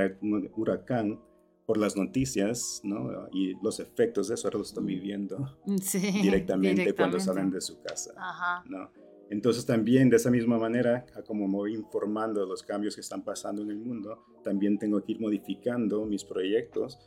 huracán 0.55 1.21
por 1.67 1.79
las 1.79 1.97
noticias, 1.97 2.81
¿no? 2.85 3.29
Y 3.33 3.55
los 3.63 3.81
efectos 3.81 4.29
de 4.29 4.35
eso 4.35 4.49
ahora 4.49 4.59
los 4.59 4.69
están 4.69 4.85
mm. 4.85 4.89
viviendo 4.89 5.37
directamente, 5.67 6.23
directamente, 6.23 6.95
cuando 6.95 7.21
salen 7.21 7.51
de 7.51 7.61
su 7.61 7.81
casa, 7.83 8.13
Ajá. 8.17 8.65
¿no? 8.69 8.91
Entonces 9.33 9.65
también 9.65 10.11
de 10.11 10.17
esa 10.17 10.31
misma 10.31 10.59
manera, 10.59 11.07
como 11.27 11.49
me 11.49 11.55
voy 11.55 11.75
informando 11.75 12.43
de 12.43 12.47
los 12.47 12.63
cambios 12.63 12.95
que 12.95 13.01
están 13.01 13.25
pasando 13.25 13.63
en 13.63 13.71
el 13.71 13.79
mundo, 13.79 14.27
también 14.45 14.79
tengo 14.79 15.03
que 15.03 15.13
ir 15.13 15.21
modificando 15.21 16.05
mis 16.05 16.23
proyectos 16.23 16.99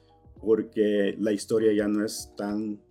porque 0.41 1.15
la 1.20 1.32
historia 1.32 1.72
ya 1.72 1.88
no 1.88 2.03
es 2.03 2.34
tan, 2.36 2.82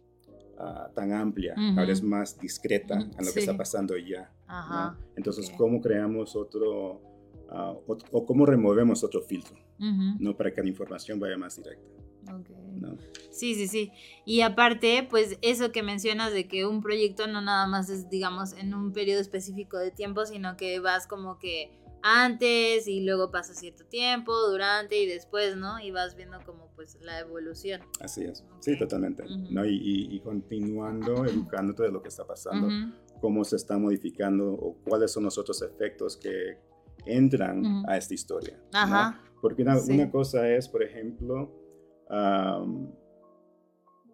ah, 0.57 0.89
tan 0.95 1.13
amplia, 1.13 1.57
ahora 1.77 1.91
es 1.91 2.01
más 2.01 2.39
discreta 2.39 2.95
en 2.95 3.27
lo 3.27 3.33
que 3.33 3.41
está 3.41 3.57
pasando 3.57 3.97
ya. 3.97 4.33
Entonces, 5.17 5.51
¿cómo 5.59 5.81
creamos 5.81 6.37
otro, 6.37 7.01
uh, 7.51 7.97
o, 8.13 8.27
cómo 8.27 8.47
removemos 8.47 9.03
otro 9.03 9.21
filtro 9.21 9.59
¿no? 10.21 10.37
para 10.37 10.55
que 10.55 10.63
la 10.63 10.69
información 10.69 11.19
vaya 11.19 11.37
más 11.37 11.57
directa? 11.57 12.04
Sí, 13.31 13.55
sí, 13.55 13.67
sí. 13.67 13.93
Y 14.25 14.43
aparte, 14.43 15.07
pues 15.09 15.39
eso 15.43 15.73
que 15.73 15.83
mencionas 15.83 16.33
de 16.33 16.47
que 16.47 16.67
un 16.67 16.81
proyecto 16.81 17.27
no 17.27 17.41
nada 17.41 17.67
más 17.67 17.91
es, 17.91 18.09
digamos, 18.09 18.53
en 18.53 18.75
un 18.75 18.93
periodo 18.93 19.21
específico 19.21 19.79
de 19.79 19.91
tiempo, 19.91 20.25
sino 20.27 20.57
que 20.57 20.79
vas 20.81 21.07
como 21.07 21.39
que 21.39 21.73
antes 22.07 22.87
y 22.87 23.01
luego 23.01 23.31
pasa 23.31 23.55
cierto 23.55 23.87
tiempo, 23.87 24.37
durante 24.51 25.01
y 25.01 25.07
después, 25.07 25.57
¿no? 25.57 25.81
Y 25.81 25.91
vas 25.91 26.15
viendo 26.17 26.39
como 26.45 26.69
pues 26.77 26.99
la 27.01 27.19
evolución. 27.21 27.81
Así 28.01 28.25
es, 28.25 28.45
sí, 28.61 28.79
totalmente, 28.79 29.25
¿no? 29.51 29.65
Y, 29.65 30.21
continuando, 30.23 31.25
educándote 31.25 31.85
de 31.85 31.91
lo 31.91 32.03
que 32.03 32.09
está 32.09 32.27
pasando, 32.27 32.69
cómo 33.23 33.43
se 33.45 33.57
está 33.57 33.79
modificando 33.79 34.53
o 34.53 34.77
cuáles 34.85 35.13
son 35.13 35.25
los 35.25 35.39
otros 35.39 35.63
efectos 35.63 36.19
que 36.19 36.59
entran 37.07 37.85
a 37.89 37.97
esta 37.97 38.13
historia. 38.13 38.61
Ajá. 38.75 39.21
Porque 39.41 39.63
una 39.63 40.11
cosa 40.11 40.49
es, 40.51 40.69
por 40.69 40.83
ejemplo, 40.83 41.64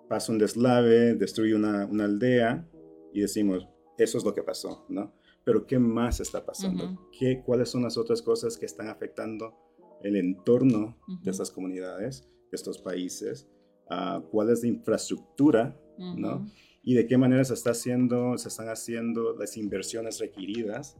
pasa 0.08 0.32
un 0.32 0.38
deslave, 0.38 1.14
destruye 1.14 1.54
una, 1.54 1.84
aldea 1.84 2.68
y 3.12 3.20
decimos, 3.20 3.68
eso 3.96 4.18
es 4.18 4.24
lo 4.24 4.34
que 4.34 4.42
pasó, 4.42 4.84
¿no? 4.88 5.14
Pero 5.44 5.66
¿qué 5.66 5.78
más 5.78 6.20
está 6.20 6.44
pasando? 6.44 7.08
¿Qué, 7.16 7.42
¿Cuáles 7.44 7.70
son 7.70 7.82
las 7.82 7.96
otras 7.96 8.20
cosas 8.20 8.58
que 8.58 8.66
están 8.66 8.88
afectando 8.88 9.54
el 10.02 10.16
entorno 10.16 10.98
de 11.22 11.30
estas 11.30 11.50
comunidades, 11.50 12.28
de 12.50 12.56
estos 12.56 12.78
países? 12.78 13.48
Uh, 13.88 14.20
¿Cuál 14.30 14.50
es 14.50 14.62
la 14.62 14.68
infraestructura, 14.68 15.76
¿no? 15.96 16.46
Y 16.82 16.94
de 16.94 17.06
qué 17.06 17.16
manera 17.16 17.44
se, 17.44 17.54
está 17.54 17.70
haciendo, 17.70 18.36
se 18.36 18.48
están 18.48 18.68
haciendo 18.68 19.36
las 19.36 19.56
inversiones 19.56 20.18
requeridas 20.18 20.96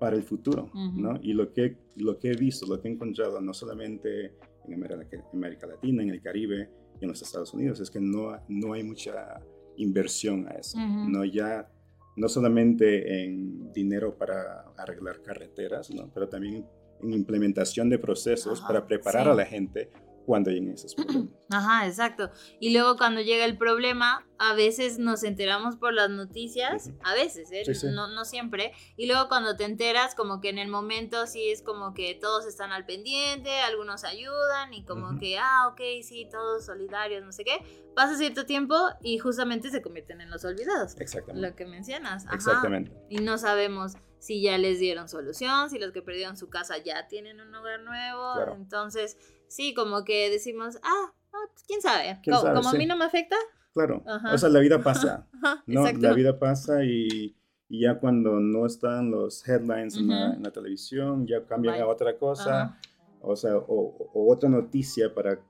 para 0.00 0.16
el 0.16 0.22
futuro, 0.22 0.70
¿no? 0.74 1.20
Y 1.22 1.34
lo 1.34 1.52
que, 1.52 1.76
lo 1.96 2.18
que 2.18 2.32
he 2.32 2.36
visto, 2.36 2.66
lo 2.66 2.80
que 2.80 2.88
he 2.88 2.92
encontrado, 2.92 3.40
no 3.40 3.54
solamente 3.54 4.34
en 4.66 4.74
América, 4.74 5.66
Latina, 5.66 6.02
en 6.02 6.10
el 6.10 6.20
Caribe 6.20 6.70
y 7.00 7.04
en 7.04 7.10
los 7.10 7.22
Estados 7.22 7.52
Unidos, 7.54 7.80
es 7.80 7.90
que 7.90 8.00
no, 8.00 8.38
no 8.48 8.72
hay 8.72 8.82
mucha 8.82 9.40
inversión 9.76 10.46
a 10.48 10.52
eso. 10.52 10.78
No 10.78 11.24
ya 11.24 11.68
no 12.16 12.28
solamente 12.28 13.24
en 13.24 13.72
dinero 13.72 14.16
para 14.16 14.62
arreglar 14.76 15.22
carreteras, 15.22 15.90
¿no? 15.90 16.10
pero 16.12 16.28
también 16.28 16.66
en 17.02 17.12
implementación 17.12 17.88
de 17.88 17.98
procesos 17.98 18.60
para 18.60 18.86
preparar 18.86 19.28
a 19.28 19.34
la 19.34 19.46
gente 19.46 19.90
cuando 20.30 20.50
lleguen 20.50 20.72
esos 20.72 20.94
problemas. 20.94 21.28
Ajá, 21.50 21.86
exacto. 21.86 22.30
Y 22.60 22.72
luego 22.72 22.96
cuando 22.96 23.20
llega 23.20 23.44
el 23.44 23.58
problema, 23.58 24.24
a 24.38 24.54
veces 24.54 25.00
nos 25.00 25.24
enteramos 25.24 25.76
por 25.76 25.92
las 25.92 26.08
noticias, 26.08 26.90
a 27.02 27.14
veces, 27.14 27.50
¿eh? 27.50 27.64
No, 27.90 28.06
no, 28.06 28.24
siempre. 28.24 28.72
Y 28.96 29.06
luego 29.06 29.28
cuando 29.28 29.56
te 29.56 29.64
enteras, 29.64 30.14
como 30.14 30.40
que 30.40 30.48
en 30.48 30.58
el 30.58 30.68
momento 30.68 31.26
sí 31.26 31.50
es 31.50 31.62
como 31.62 31.92
que 31.92 32.14
todos 32.14 32.46
están 32.46 32.70
al 32.70 32.86
pendiente, 32.86 33.50
algunos 33.60 34.04
ayudan 34.04 34.72
y 34.72 34.84
como 34.84 35.18
que, 35.18 35.38
ah, 35.38 35.68
ok, 35.72 35.80
sí, 36.02 36.28
todos 36.30 36.64
solidarios, 36.64 37.24
no 37.24 37.32
sé 37.32 37.42
qué. 37.44 37.58
Pasa 37.96 38.16
cierto 38.16 38.46
tiempo 38.46 38.76
y 39.02 39.18
justamente 39.18 39.70
se 39.70 39.82
convierten 39.82 40.20
en 40.20 40.30
los 40.30 40.44
olvidados. 40.44 40.94
Exactamente. 41.00 41.48
Lo 41.48 41.56
que 41.56 41.66
mencionas. 41.66 42.26
Exactamente. 42.32 42.92
Y 43.08 43.18
no 43.18 43.38
sabemos 43.38 43.96
si 44.20 44.40
ya 44.40 44.56
les 44.58 44.78
dieron 44.78 45.08
solución, 45.08 45.68
si 45.70 45.80
los 45.80 45.90
que 45.90 46.02
perdieron 46.02 46.36
su 46.36 46.48
casa 46.48 46.78
ya 46.78 47.08
tienen 47.08 47.40
un 47.40 47.52
hogar 47.52 47.80
nuevo. 47.80 48.54
Entonces 48.54 49.16
Sí, 49.50 49.74
como 49.74 50.04
que 50.04 50.30
decimos, 50.30 50.78
ah, 50.84 51.12
pues, 51.28 51.64
quién 51.66 51.82
sabe. 51.82 52.20
como, 52.24 52.68
a 52.68 52.72
mí 52.72 52.86
no 52.86 52.96
me 52.96 53.04
afecta. 53.04 53.34
Claro. 53.74 54.02
O 54.32 54.38
sea, 54.38 54.48
la 54.48 54.60
vida 54.60 54.80
pasa. 54.80 55.26
¿no? 55.66 55.90
La 55.90 56.12
vida 56.12 56.38
pasa 56.38 56.84
y, 56.84 57.36
ya 57.68 57.98
cuando 57.98 58.38
no 58.38 58.64
están 58.64 59.10
los 59.10 59.46
headlines 59.46 59.96
en, 59.96 60.08
la, 60.08 60.52
televisión, 60.52 61.26
ya 61.26 61.44
cambian 61.46 61.80
a 61.80 61.86
otra 61.88 62.16
cosa. 62.16 62.78
O 63.20 63.34
sea, 63.34 63.56
o, 63.56 64.10
otra 64.14 64.48
noticia 64.48 65.12
para 65.12 65.40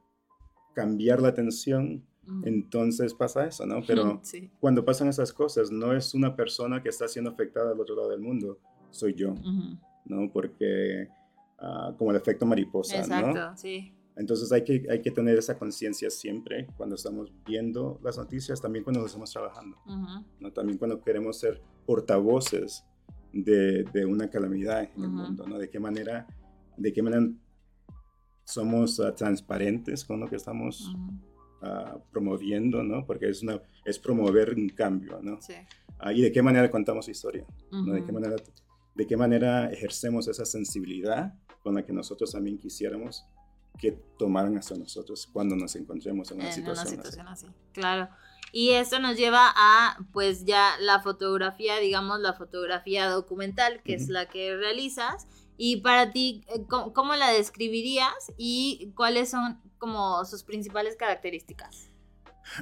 cambiar 0.75 1.21
la 1.21 1.29
atención. 1.29 2.03
Entonces 2.45 3.15
pasa 3.15 3.47
eso, 3.47 3.67
¿no? 3.67 3.83
Pero 3.87 4.21
cuando 4.61 4.85
pasan 4.85 5.09
esas 5.09 5.33
cosas, 5.33 5.71
no 5.71 5.93
es 5.93 6.15
una 6.15 6.37
persona 6.37 6.83
que 6.83 6.89
está 6.89 7.09
siendo 7.09 7.31
afectada 7.31 7.73
al 7.73 7.81
otro 7.81 7.97
lado 7.97 8.11
del 8.11 8.21
mundo, 8.21 8.59
soy 8.91 9.15
yo, 9.15 9.35
¿no? 10.05 10.31
Porque 10.33 11.09
Ah, 11.61 11.95
como 11.99 12.11
el 12.11 12.17
efecto 12.17 12.47
mariposa, 12.47 12.97
Exacto, 12.99 13.53
sí. 13.55 13.93
Entonces 14.17 14.51
hay 14.51 14.65
que, 14.65 14.87
hay 14.91 15.03
que 15.03 15.11
tener 15.11 15.39
esa 15.39 15.59
conciencia 15.59 16.11
siempre 16.11 16.67
cuando 16.77 16.95
estamos 16.95 17.33
viendo 17.45 18.01
las 18.03 18.17
noticias, 18.17 18.61
también 18.61 18.83
cuando 18.83 19.05
estamos 19.05 19.31
trabajando, 19.31 19.77
¿no? 20.41 20.53
también 20.53 20.79
cuando 20.79 21.01
queremos 21.03 21.39
ser 21.39 21.63
portavoces 21.87 22.85
de, 23.33 23.85
de 23.85 24.05
una 24.05 24.29
calamidad 24.29 24.83
en 24.83 25.05
el 25.05 25.11
mundo, 25.11 25.47
¿no? 25.47 25.59
De 25.59 25.71
qué 25.71 25.79
manera, 25.79 26.27
de 26.77 26.93
qué 26.93 27.03
manera 27.03 27.31
somos 28.45 28.99
ah, 29.01 29.15
transparentes 29.15 30.05
con 30.05 30.21
lo 30.21 30.29
que 30.29 30.37
estamos 30.37 30.93
ah, 31.63 31.99
promoviendo, 32.11 32.83
¿no? 32.83 33.07
Porque 33.07 33.29
es, 33.29 33.43
una, 33.43 33.61
es 33.85 33.99
promover 33.99 34.55
un 34.55 34.69
cambio, 34.71 35.21
¿no? 35.23 35.41
Sí. 35.41 35.55
y 36.15 36.23
de 36.23 36.33
qué 36.33 36.43
manera 36.43 36.71
contamos 36.71 37.09
historia, 37.09 37.45
¿no? 37.71 37.93
De 37.93 38.05
qué 38.05 38.13
manera 38.13 38.37
de 38.95 39.07
qué 39.07 39.17
manera 39.17 39.71
ejercemos 39.71 40.29
esa 40.29 40.45
sensibilidad 40.45 41.33
con 41.63 41.75
la 41.75 41.85
que 41.85 41.93
nosotros 41.93 42.33
también 42.33 42.59
quisiéramos 42.59 43.25
que 43.79 43.93
tomaran 44.19 44.59
hacia 44.59 44.77
nosotros 44.77 45.27
cuando 45.33 45.57
nos 45.57 45.75
encontremos 45.77 46.31
en 46.31 46.41
una, 46.41 46.53
situación, 46.53 47.29
así. 47.29 47.47
Claro. 47.73 48.09
Y 48.53 48.71
esto 48.71 48.99
nos 48.99 49.17
lleva 49.17 49.53
a, 49.55 49.97
pues 50.13 50.45
ya 50.45 50.73
la 50.81 51.01
fotografía, 51.01 51.79
digamos, 51.79 52.21
la 52.21 52.35
fotografía 52.35 53.09
documental, 53.09 53.81
que 53.83 53.95
es 53.95 54.09
la 54.09 54.27
que 54.27 54.57
realizas. 54.57 55.27
Y 55.57 55.79
para 55.79 56.13
ti, 56.13 56.45
eh, 56.55 56.67
¿cómo, 56.69 57.15
la 57.15 57.31
describirías 57.31 58.33
y 58.37 58.93
cuáles 58.97 59.31
son 59.31 59.61
como 59.81 60.25
sus 60.25 60.45
principales 60.45 60.95
características? 60.95 61.91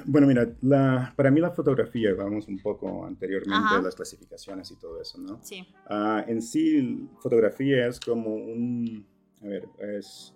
Bueno, 0.05 0.27
mira, 0.27 0.51
la, 0.61 1.13
para 1.15 1.31
mí 1.31 1.39
la 1.39 1.51
fotografía, 1.51 2.13
vamos 2.13 2.47
un 2.47 2.59
poco 2.59 3.05
anteriormente 3.05 3.75
a 3.75 3.81
las 3.81 3.95
clasificaciones 3.95 4.71
y 4.71 4.75
todo 4.75 5.01
eso, 5.01 5.19
¿no? 5.19 5.39
Sí. 5.43 5.67
Ah, 5.87 6.23
en 6.27 6.41
sí, 6.41 7.07
fotografía 7.21 7.87
es 7.87 7.99
como 7.99 8.33
un, 8.33 9.05
a 9.41 9.47
ver, 9.47 9.69
es 9.79 10.33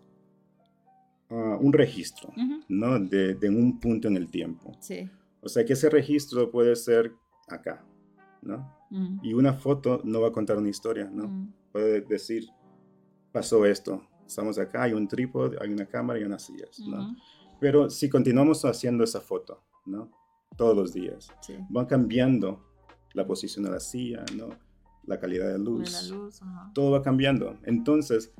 ah, 1.29 1.57
un 1.59 1.73
registro, 1.73 2.31
¿no? 2.67 2.99
De, 2.99 3.35
de, 3.35 3.49
un 3.49 3.79
punto 3.79 4.07
en 4.07 4.17
el 4.17 4.29
tiempo. 4.29 4.75
Sí. 4.79 5.09
O 5.41 5.49
sea 5.49 5.65
que 5.65 5.73
ese 5.73 5.89
registro 5.89 6.49
puede 6.51 6.75
ser 6.75 7.13
acá, 7.47 7.83
¿no? 8.41 8.71
Y 9.23 9.33
una 9.33 9.53
foto 9.53 10.01
no 10.03 10.21
va 10.21 10.27
a 10.27 10.31
contar 10.31 10.57
una 10.57 10.69
historia, 10.69 11.09
¿no? 11.11 11.51
Puede 11.71 12.01
decir, 12.01 12.47
pasó 13.31 13.65
esto, 13.65 14.07
estamos 14.25 14.57
acá, 14.59 14.83
hay 14.83 14.93
un 14.93 15.07
trípode, 15.07 15.57
hay 15.61 15.71
una 15.71 15.85
cámara 15.85 16.19
y 16.19 16.23
unas 16.23 16.43
sillas, 16.43 16.79
¿no? 16.79 17.15
Pero 17.59 17.89
si 17.89 18.09
continuamos 18.09 18.65
haciendo 18.65 19.03
esa 19.03 19.21
foto, 19.21 19.63
¿no? 19.85 20.11
Todos 20.57 20.75
los 20.75 20.93
días, 20.93 21.29
sí. 21.41 21.55
van 21.69 21.85
cambiando 21.85 22.63
la 23.13 23.25
posición 23.25 23.65
de 23.65 23.71
la 23.71 23.79
silla, 23.79 24.23
¿no? 24.35 24.49
La 25.05 25.19
calidad 25.19 25.51
de 25.51 25.59
luz, 25.59 25.91
la 25.91 26.15
luz 26.15 26.41
todo 26.73 26.91
va 26.91 27.01
cambiando. 27.01 27.57
Entonces, 27.63 28.33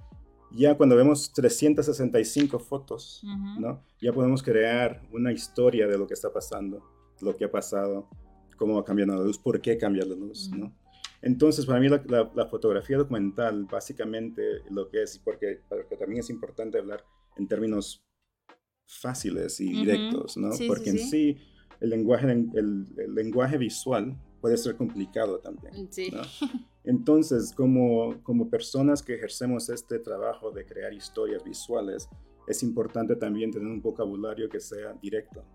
ya 0.52 0.76
cuando 0.76 0.96
vemos 0.96 1.34
365 1.34 2.60
fotos, 2.60 3.24
¿no? 3.60 3.84
Ya 4.02 4.14
podemos 4.14 4.44
crear 4.44 5.02
una 5.12 5.32
historia 5.32 5.88
de 5.88 5.98
lo 5.98 6.08
que 6.08 6.14
está 6.14 6.32
pasando, 6.32 6.84
lo 7.22 7.36
que 7.36 7.46
ha 7.46 7.52
pasado, 7.52 8.08
cómo 8.58 8.76
va 8.76 8.86
cambiando 8.86 9.16
la 9.16 9.24
luz, 9.24 9.38
por 9.38 9.60
qué 9.62 9.78
cambia 9.78 10.06
la 10.06 10.16
luz, 10.16 10.50
¿no? 10.56 10.74
Entonces, 11.24 11.66
para 11.66 11.80
mí 11.80 11.88
la, 11.88 12.48
fotografía 12.48 12.98
documental, 12.98 13.66
básicamente 13.66 14.62
lo 14.70 14.90
que 14.90 15.04
es, 15.04 15.18
porque, 15.20 15.62
porque, 15.70 15.96
también 15.96 16.20
es 16.20 16.30
importante 16.30 16.78
hablar 16.78 17.04
en 17.38 17.48
términos 17.48 18.06
fáciles 18.86 19.60
y 19.62 19.72
directos, 19.72 20.36
¿no? 20.36 20.50
porque 20.68 20.90
en 20.90 21.00
sí 21.00 21.38
el 21.80 21.90
lenguaje, 21.90 22.30
el, 22.30 23.16
lenguaje 23.16 23.58
visual 23.58 24.18
puede 24.42 24.58
ser 24.58 24.76
complicado 24.76 25.40
también. 25.40 25.90
¿no? 26.12 26.22
Entonces, 26.84 27.54
como, 27.56 28.22
como 28.24 28.50
personas 28.50 29.02
que 29.02 29.16
ejercemos 29.16 29.70
este 29.70 30.00
trabajo 30.00 30.52
de 30.52 30.66
crear 30.66 30.94
historias 30.94 31.42
visuales, 31.42 32.10
es 32.48 32.62
importante 32.64 33.16
también 33.16 33.52
tener 33.52 33.70
un 33.70 33.82
vocabulario 33.82 34.50
que 34.50 34.60
sea 34.60 34.94
directo. 35.02 35.46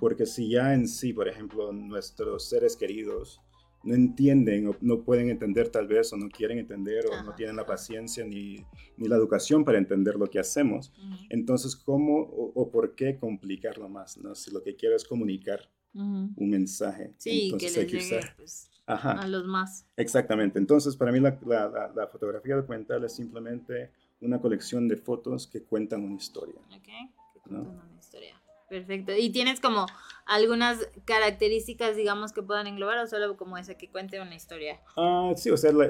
Porque 0.00 0.24
si 0.24 0.48
ya 0.48 0.72
en 0.72 0.88
sí, 0.88 1.12
por 1.12 1.28
ejemplo, 1.28 1.70
nuestros 1.72 2.48
seres 2.48 2.74
queridos 2.76 3.42
no 3.84 3.94
entienden 3.94 4.68
o 4.68 4.76
no 4.80 5.02
pueden 5.02 5.30
entender 5.30 5.68
tal 5.68 5.86
vez 5.86 6.12
o 6.12 6.16
no 6.16 6.28
quieren 6.28 6.58
entender 6.58 7.04
o 7.06 7.22
no 7.22 7.34
tienen 7.34 7.56
la 7.56 7.66
paciencia 7.66 8.24
ni, 8.24 8.64
ni, 8.96 9.08
la 9.08 9.16
educación 9.16 9.64
para 9.64 9.78
entender 9.78 10.16
lo 10.16 10.28
que 10.28 10.38
hacemos. 10.38 10.92
Entonces, 11.28 11.76
¿cómo 11.76 12.20
o, 12.20 12.70
por 12.70 12.94
qué 12.94 13.18
complicarlo 13.18 13.88
más? 13.88 14.16
¿no? 14.18 14.34
Si 14.34 14.50
lo 14.50 14.62
que 14.62 14.74
quiero 14.74 14.96
es 14.96 15.04
comunicar 15.04 15.68
un 15.92 16.34
mensaje. 16.36 17.14
Sí, 17.18 17.52
que 17.58 17.66
les 17.66 17.74
llegue 17.92 18.20
pues, 18.36 18.70
a 18.86 19.28
los 19.28 19.44
más. 19.46 19.86
Exactamente. 19.96 20.58
Entonces, 20.58 20.96
para 20.96 21.12
mí 21.12 21.20
la, 21.20 21.38
la, 21.46 21.92
la, 21.94 22.06
fotografía 22.08 22.56
documental 22.56 23.04
es 23.04 23.14
simplemente 23.14 23.92
una 24.20 24.40
colección 24.40 24.88
de 24.88 24.96
fotos 24.96 25.46
que 25.46 25.62
cuentan 25.62 26.02
una 26.02 26.16
historia. 26.16 26.56
Ok, 26.70 26.88
que 27.32 27.40
cuentan 27.40 27.76
una 27.76 27.98
historia. 27.98 28.40
Perfecto. 28.68 29.12
¿Y 29.16 29.30
tienes 29.30 29.60
como 29.60 29.86
algunas 30.26 30.88
características, 31.04 31.96
digamos, 31.96 32.32
que 32.32 32.42
puedan 32.42 32.66
englobar 32.66 32.98
o 32.98 33.06
solo 33.06 33.36
como 33.36 33.58
esa 33.58 33.74
que 33.74 33.90
cuente 33.90 34.20
una 34.20 34.34
historia? 34.34 34.80
Ah, 34.96 35.32
sí, 35.36 35.50
o 35.50 35.56
sea, 35.56 35.72
la, 35.72 35.88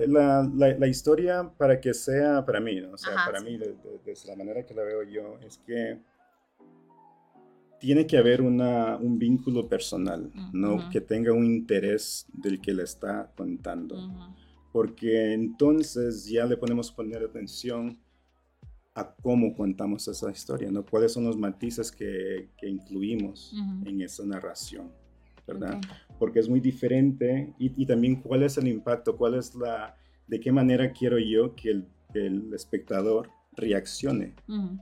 la, 0.55 0.77
la, 0.79 0.87
historia 0.87 1.51
para 1.57 1.81
que 1.81 1.95
sea 1.95 2.45
para 2.45 2.61
mí, 2.61 2.81
¿no? 2.81 2.93
O 2.93 2.99
sea, 2.99 3.15
para 3.25 3.41
mí, 3.41 3.59
desde 4.05 4.29
la 4.29 4.37
manera 4.37 4.65
que 4.67 4.75
la 4.75 4.83
veo 4.83 5.03
yo, 5.05 5.39
es 5.41 5.59
que 5.59 5.99
tiene 7.79 8.07
que 8.07 8.17
haber 8.17 8.41
una, 8.41 8.97
un 8.97 9.19
vínculo 9.19 9.69
personal, 9.69 10.31
¿no? 10.53 10.89
Que 10.91 11.01
tenga 11.01 11.33
un 11.33 11.45
interés 11.45 12.27
del 12.33 12.61
que 12.61 12.73
le 12.73 12.83
está 12.83 13.31
contando. 13.37 13.97
Porque 14.73 15.33
entonces 15.33 16.27
ya 16.27 16.47
le 16.47 16.57
podemos 16.57 16.91
poner 16.91 17.23
atención 17.23 17.99
a 18.95 19.13
cómo 19.23 19.55
contamos 19.55 20.07
esa 20.07 20.31
historia, 20.31 20.71
¿no? 20.71 20.85
¿Cuáles 20.85 21.13
son 21.13 21.25
los 21.25 21.37
matices 21.37 21.91
que, 21.91 22.51
que 22.57 22.69
incluimos 22.69 23.53
en 23.85 24.01
esa 24.01 24.25
narración, 24.25 24.93
¿verdad? 25.47 25.81
Porque 26.19 26.39
es 26.39 26.49
muy 26.49 26.61
diferente 26.61 27.53
y, 27.59 27.83
y, 27.83 27.87
también 27.87 28.17
cuál 28.23 28.45
es 28.45 28.57
el 28.57 28.69
impacto, 28.69 29.17
cuál 29.17 29.35
es 29.35 29.55
la, 29.57 29.97
de 30.29 30.39
qué 30.39 30.53
manera 30.53 30.93
quiero 30.93 31.19
yo 31.19 31.57
que 31.57 31.71
el, 31.71 31.89
el 32.15 32.55
espectador 32.55 33.31
reaccione 33.57 34.37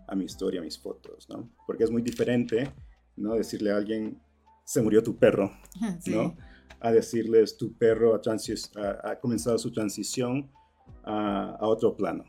a 0.06 0.14
mi 0.14 0.24
historia, 0.24 0.60
a 0.60 0.64
mis 0.64 0.78
fotos, 0.78 1.28
¿no? 1.30 1.48
Porque 1.66 1.84
es 1.84 1.90
muy 1.90 2.02
diferente, 2.02 2.70
¿no? 3.16 3.34
Decirle 3.34 3.72
a 3.72 3.76
alguien, 3.76 4.20
se 4.64 4.82
murió 4.82 5.02
tu 5.02 5.16
perro, 5.16 5.52
¿no? 6.06 6.36
A 6.80 6.92
decirles, 6.92 7.56
tu 7.56 7.72
perro 7.78 8.14
ha, 8.14 9.10
ha, 9.10 9.20
comenzado 9.20 9.56
su 9.58 9.72
transición 9.72 10.50
a, 11.04 11.56
a 11.58 11.66
otro 11.66 11.96
plano, 11.96 12.24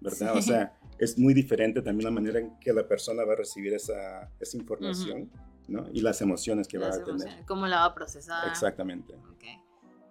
¿verdad? 0.00 0.36
O 0.36 0.42
sea, 0.42 0.78
es 0.98 1.18
muy 1.18 1.34
diferente 1.34 1.82
también 1.82 2.04
la 2.04 2.10
manera 2.10 2.38
en 2.40 2.58
que 2.58 2.72
la 2.72 2.86
persona 2.86 3.24
va 3.24 3.34
a 3.34 3.36
recibir 3.36 3.72
esa, 3.74 4.30
esa 4.40 4.56
información, 4.56 5.30
¿no? 5.68 5.86
Y 5.92 6.00
las 6.00 6.20
emociones 6.20 6.66
que 6.66 6.78
va 6.78 6.88
a 6.88 7.04
tener. 7.04 7.44
Cómo 7.46 7.66
la 7.66 7.80
va 7.80 7.84
a 7.86 7.94
procesar. 7.94 8.48
Exactamente. 8.48 9.14
Ok, 9.14 9.44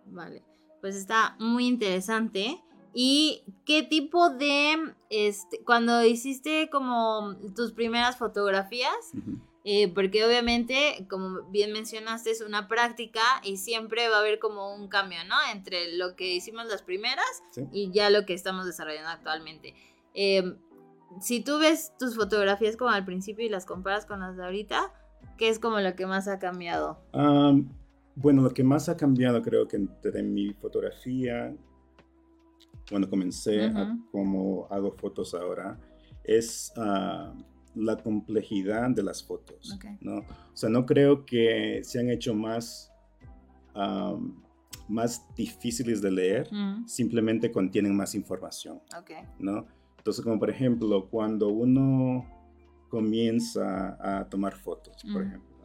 vale. 0.05 0.43
Pues 0.81 0.95
está 0.95 1.35
muy 1.39 1.67
interesante. 1.67 2.61
¿Y 2.93 3.43
qué 3.65 3.83
tipo 3.83 4.29
de, 4.29 4.93
este, 5.09 5.61
cuando 5.63 6.03
hiciste 6.03 6.69
como 6.71 7.35
tus 7.55 7.73
primeras 7.73 8.17
fotografías, 8.17 9.11
eh, 9.65 9.89
porque 9.89 10.25
obviamente, 10.25 11.05
como 11.09 11.43
bien 11.51 11.73
mencionaste, 11.73 12.31
es 12.31 12.41
una 12.41 12.67
práctica 12.67 13.21
y 13.43 13.57
siempre 13.57 14.07
va 14.07 14.15
a 14.15 14.19
haber 14.21 14.39
como 14.39 14.73
un 14.73 14.87
cambio, 14.87 15.19
¿no? 15.27 15.35
Entre 15.51 15.95
lo 15.97 16.15
que 16.15 16.33
hicimos 16.33 16.67
las 16.67 16.81
primeras 16.81 17.43
y 17.71 17.91
ya 17.91 18.09
lo 18.09 18.25
que 18.25 18.33
estamos 18.33 18.65
desarrollando 18.65 19.09
actualmente. 19.09 19.75
Eh, 20.13 20.55
si 21.21 21.43
tú 21.43 21.59
ves 21.59 21.93
tus 21.97 22.15
fotografías 22.15 22.77
como 22.77 22.91
al 22.91 23.05
principio 23.05 23.45
y 23.45 23.49
las 23.49 23.65
comparas 23.65 24.05
con 24.05 24.19
las 24.19 24.37
de 24.37 24.43
ahorita, 24.43 24.93
¿qué 25.37 25.49
es 25.49 25.59
como 25.59 25.79
lo 25.79 25.95
que 25.95 26.05
más 26.05 26.27
ha 26.27 26.39
cambiado? 26.39 26.99
bueno, 28.15 28.41
lo 28.41 28.51
que 28.51 28.63
más 28.63 28.89
ha 28.89 28.97
cambiado 28.97 29.43
creo 29.43 29.67
que 29.67 29.77
entre 29.77 30.23
mi 30.23 30.51
fotografía, 30.53 31.55
cuando 32.89 33.09
comencé 33.09 33.65
a 33.65 33.95
cómo 34.11 34.67
hago 34.71 34.91
fotos 34.91 35.35
ahora, 35.35 35.79
es 36.23 36.73
ah, 36.77 37.33
la 37.75 37.97
complejidad 37.97 38.89
de 38.89 39.03
las 39.03 39.23
fotos. 39.23 39.77
¿no? 40.01 40.19
O 40.19 40.55
sea, 40.55 40.69
no 40.69 40.85
creo 40.85 41.25
que 41.25 41.81
se 41.83 41.99
han 41.99 42.09
hecho 42.09 42.33
más, 42.33 42.91
más 44.87 45.23
difíciles 45.35 46.01
de 46.01 46.11
leer, 46.11 46.49
simplemente 46.85 47.51
contienen 47.51 47.95
más 47.95 48.15
información. 48.15 48.81
¿no? 49.39 49.67
Entonces, 49.97 50.23
como 50.23 50.39
por 50.39 50.49
ejemplo, 50.49 51.07
cuando 51.09 51.49
uno 51.49 52.25
comienza 52.89 53.97
a 53.99 54.29
tomar 54.29 54.55
fotos, 54.55 55.03
por 55.11 55.23
ejemplo, 55.23 55.57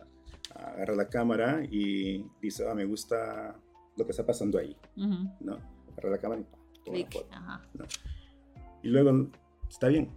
agarra 0.54 0.94
la 0.94 1.08
cámara 1.08 1.64
y 1.64 2.24
dice, 2.40 2.68
ah, 2.68 2.74
me 2.74 2.84
gusta 2.84 3.56
lo 3.96 4.04
que 4.04 4.10
está 4.10 4.26
pasando 4.26 4.58
ahí, 4.58 4.76
¿no? 5.40 5.58
Agarra 5.92 6.10
la 6.10 6.18
cámara 6.18 6.42
y 6.42 6.44
toma 6.84 6.98
la 6.98 7.06
foto, 7.06 7.94
Y 8.82 8.88
luego, 8.88 9.28
está 9.68 9.88
bien, 9.88 10.10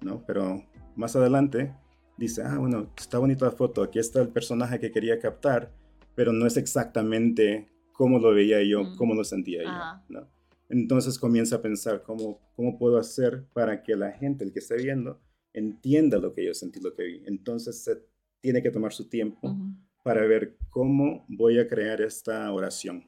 ¿no? 0.00 0.24
Pero 0.26 0.64
más 0.96 1.14
adelante 1.16 1.74
dice, 2.16 2.42
ah, 2.42 2.58
bueno, 2.58 2.88
está 2.96 3.18
bonita 3.18 3.46
la 3.46 3.52
foto, 3.52 3.82
aquí 3.82 3.98
está 3.98 4.20
el 4.20 4.28
personaje 4.28 4.78
que 4.78 4.90
quería 4.90 5.18
captar, 5.18 5.70
pero 6.14 6.32
no 6.32 6.46
es 6.46 6.56
exactamente 6.56 7.68
cómo 7.92 8.18
lo 8.18 8.32
veía 8.32 8.62
yo, 8.62 8.96
cómo 8.96 9.14
lo 9.14 9.24
sentía 9.24 9.62
yo, 9.62 10.02
¿no? 10.08 10.39
Entonces 10.70 11.18
comienza 11.18 11.56
a 11.56 11.62
pensar 11.62 12.02
cómo, 12.02 12.40
cómo 12.54 12.78
puedo 12.78 12.96
hacer 12.96 13.44
para 13.52 13.82
que 13.82 13.96
la 13.96 14.12
gente, 14.12 14.44
el 14.44 14.52
que 14.52 14.60
esté 14.60 14.76
viendo, 14.76 15.20
entienda 15.52 16.18
lo 16.18 16.32
que 16.32 16.46
yo 16.46 16.54
sentí, 16.54 16.80
lo 16.80 16.94
que 16.94 17.02
vi. 17.02 17.22
Entonces 17.26 17.82
se 17.82 18.02
tiene 18.40 18.62
que 18.62 18.70
tomar 18.70 18.92
su 18.92 19.08
tiempo 19.08 19.56
para 20.04 20.24
ver 20.26 20.56
cómo 20.70 21.26
voy 21.28 21.58
a 21.58 21.68
crear 21.68 22.00
esta 22.00 22.50
oración 22.52 23.04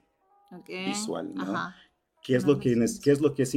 visual, 0.67 1.33
¿no? 1.35 1.55
¿Qué 2.23 2.37
es, 2.37 2.45
lo 2.45 2.59
que, 2.59 2.75
qué 3.03 3.11
es 3.11 3.21
lo 3.21 3.35
que 3.35 3.43
es 3.43 3.57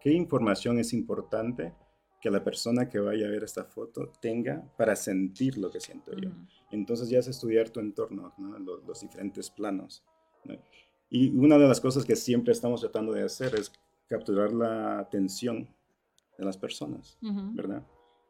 qué 0.00 0.12
información 0.12 0.78
es 0.78 0.92
importante 0.92 1.72
que 2.20 2.30
la 2.30 2.44
persona 2.44 2.88
que 2.88 2.98
vaya 3.00 3.26
a 3.26 3.30
ver 3.30 3.42
esta 3.42 3.64
foto 3.64 4.12
tenga 4.20 4.62
para 4.76 4.94
sentir 4.94 5.58
lo 5.58 5.70
que 5.70 5.80
siento 5.80 6.12
yo. 6.16 6.30
Entonces 6.70 7.08
ya 7.08 7.18
es 7.18 7.26
estudiar 7.26 7.70
tu 7.70 7.80
entorno, 7.80 8.32
¿no? 8.38 8.58
los, 8.60 8.84
los, 8.84 9.00
diferentes 9.00 9.50
planos. 9.50 10.04
¿no? 10.44 10.54
Y 11.14 11.28
una 11.36 11.58
de 11.58 11.68
las 11.68 11.78
cosas 11.78 12.06
que 12.06 12.16
siempre 12.16 12.54
estamos 12.54 12.80
tratando 12.80 13.12
de 13.12 13.22
hacer 13.22 13.54
es 13.54 13.70
capturar 14.08 14.50
la 14.50 14.98
atención 14.98 15.68
de 16.38 16.44
las 16.46 16.56
personas, 16.56 17.18
¿verdad? 17.52 17.86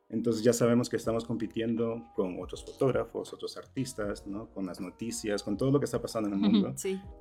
Entonces 0.09 0.43
ya 0.43 0.53
sabemos 0.53 0.91
que 0.91 0.97
estamos 0.97 1.25
compitiendo 1.25 2.11
con 2.17 2.43
otros 2.43 2.65
fotógrafos, 2.65 3.33
otros 3.33 3.57
artistas, 3.57 4.27
¿no? 4.27 4.51
Con 4.51 4.67
las 4.67 4.81
noticias, 4.81 5.45
con 5.45 5.57
todo 5.57 5.71
lo 5.71 5.79
que 5.79 5.85
está 5.85 6.03
pasando 6.03 6.29
en 6.29 6.35
el 6.35 6.41
mundo, 6.41 6.75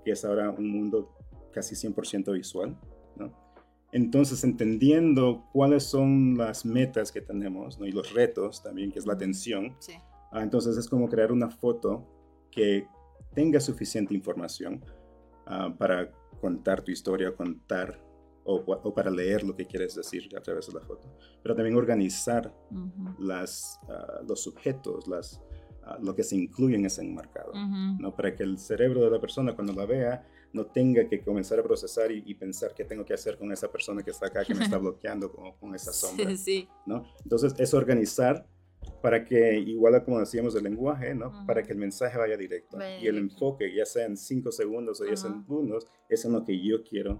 que 0.03 0.11
es 0.11 0.25
ahora 0.25 0.49
un 0.49 0.67
mundo 0.67 1.15
casi 1.53 1.75
100% 1.75 2.33
visual, 2.33 2.75
¿no? 3.15 3.31
Entonces, 3.91 4.43
entendiendo 4.43 5.47
cuáles 5.53 5.83
son 5.83 6.39
las 6.39 6.65
metas 6.65 7.11
que 7.11 7.21
tenemos 7.21 7.77
¿no? 7.77 7.85
y 7.85 7.91
los 7.91 8.13
retos 8.13 8.63
también, 8.63 8.91
que 8.91 8.97
es 8.97 9.05
la 9.05 9.13
atención, 9.13 9.75
sí. 9.77 9.93
ah, 10.31 10.41
entonces 10.41 10.75
es 10.75 10.89
como 10.89 11.07
crear 11.07 11.31
una 11.31 11.51
foto 11.51 12.07
que 12.49 12.87
tenga 13.35 13.59
suficiente 13.59 14.15
información 14.15 14.83
Ah, 15.53 15.69
para 15.77 16.09
contar 16.39 16.81
tu 16.81 16.91
historia, 16.91 17.35
contar 17.35 18.01
o, 18.45 18.93
para 18.95 19.11
leer 19.11 19.43
lo 19.43 19.53
que 19.53 19.67
quieres 19.67 19.93
decir 19.95 20.29
a 20.37 20.41
través 20.41 20.67
de 20.67 20.73
la 20.73 20.79
foto, 20.79 21.13
pero 21.43 21.53
también 21.53 21.75
organizar 21.75 22.55
las, 23.19 23.77
ah, 23.89 24.21
los 24.25 24.41
sujetos, 24.41 25.09
las, 25.09 25.41
ah, 25.83 25.97
lo 26.01 26.15
que 26.15 26.23
se 26.23 26.37
incluye 26.37 26.77
en 26.77 26.85
ese 26.85 27.01
enmarcado, 27.01 27.51
¿no? 27.53 28.15
para 28.15 28.33
que 28.33 28.43
el 28.43 28.57
cerebro 28.57 29.01
de 29.01 29.11
la 29.11 29.19
persona 29.19 29.53
cuando 29.53 29.73
la 29.73 29.85
vea 29.85 30.25
no 30.53 30.67
tenga 30.67 31.07
que 31.09 31.21
comenzar 31.21 31.59
a 31.59 31.63
procesar 31.63 32.11
y, 32.13 32.33
pensar 32.35 32.73
qué 32.73 32.85
tengo 32.85 33.03
que 33.03 33.13
hacer 33.13 33.37
con 33.37 33.51
esa 33.51 33.69
persona 33.69 34.03
que 34.03 34.11
está 34.11 34.27
acá, 34.27 34.45
que 34.45 34.55
me 34.55 34.63
está 34.63 34.77
bloqueando 34.79 35.33
con, 35.33 35.51
con 35.57 35.75
esa 35.75 35.91
sombra. 35.91 36.35
Sí, 36.37 36.69
¿no? 36.85 37.03
Entonces, 37.23 37.53
es 37.57 37.73
organizar 37.73 38.47
para 39.01 39.25
que, 39.25 39.57
igual 39.59 39.95
a 39.95 40.03
como 40.03 40.19
decíamos 40.19 40.53
del 40.53 40.63
lenguaje, 40.63 41.15
¿no? 41.15 41.45
Para 41.45 41.63
que 41.63 41.71
el 41.73 41.77
mensaje 41.77 42.17
vaya 42.17 42.37
directo. 42.37 42.77
y 43.01 43.07
el 43.07 43.17
enfoque, 43.17 43.73
ya 43.73 43.85
sea 43.85 44.05
en 44.05 44.17
5 44.17 44.51
segundos 44.51 45.01
o 45.01 45.05
10 45.05 45.19
segundos, 45.19 45.87
es 46.07 46.23
en 46.25 46.33
lo 46.33 46.43
que 46.43 46.59
yo 46.59 46.83
quiero 46.83 47.19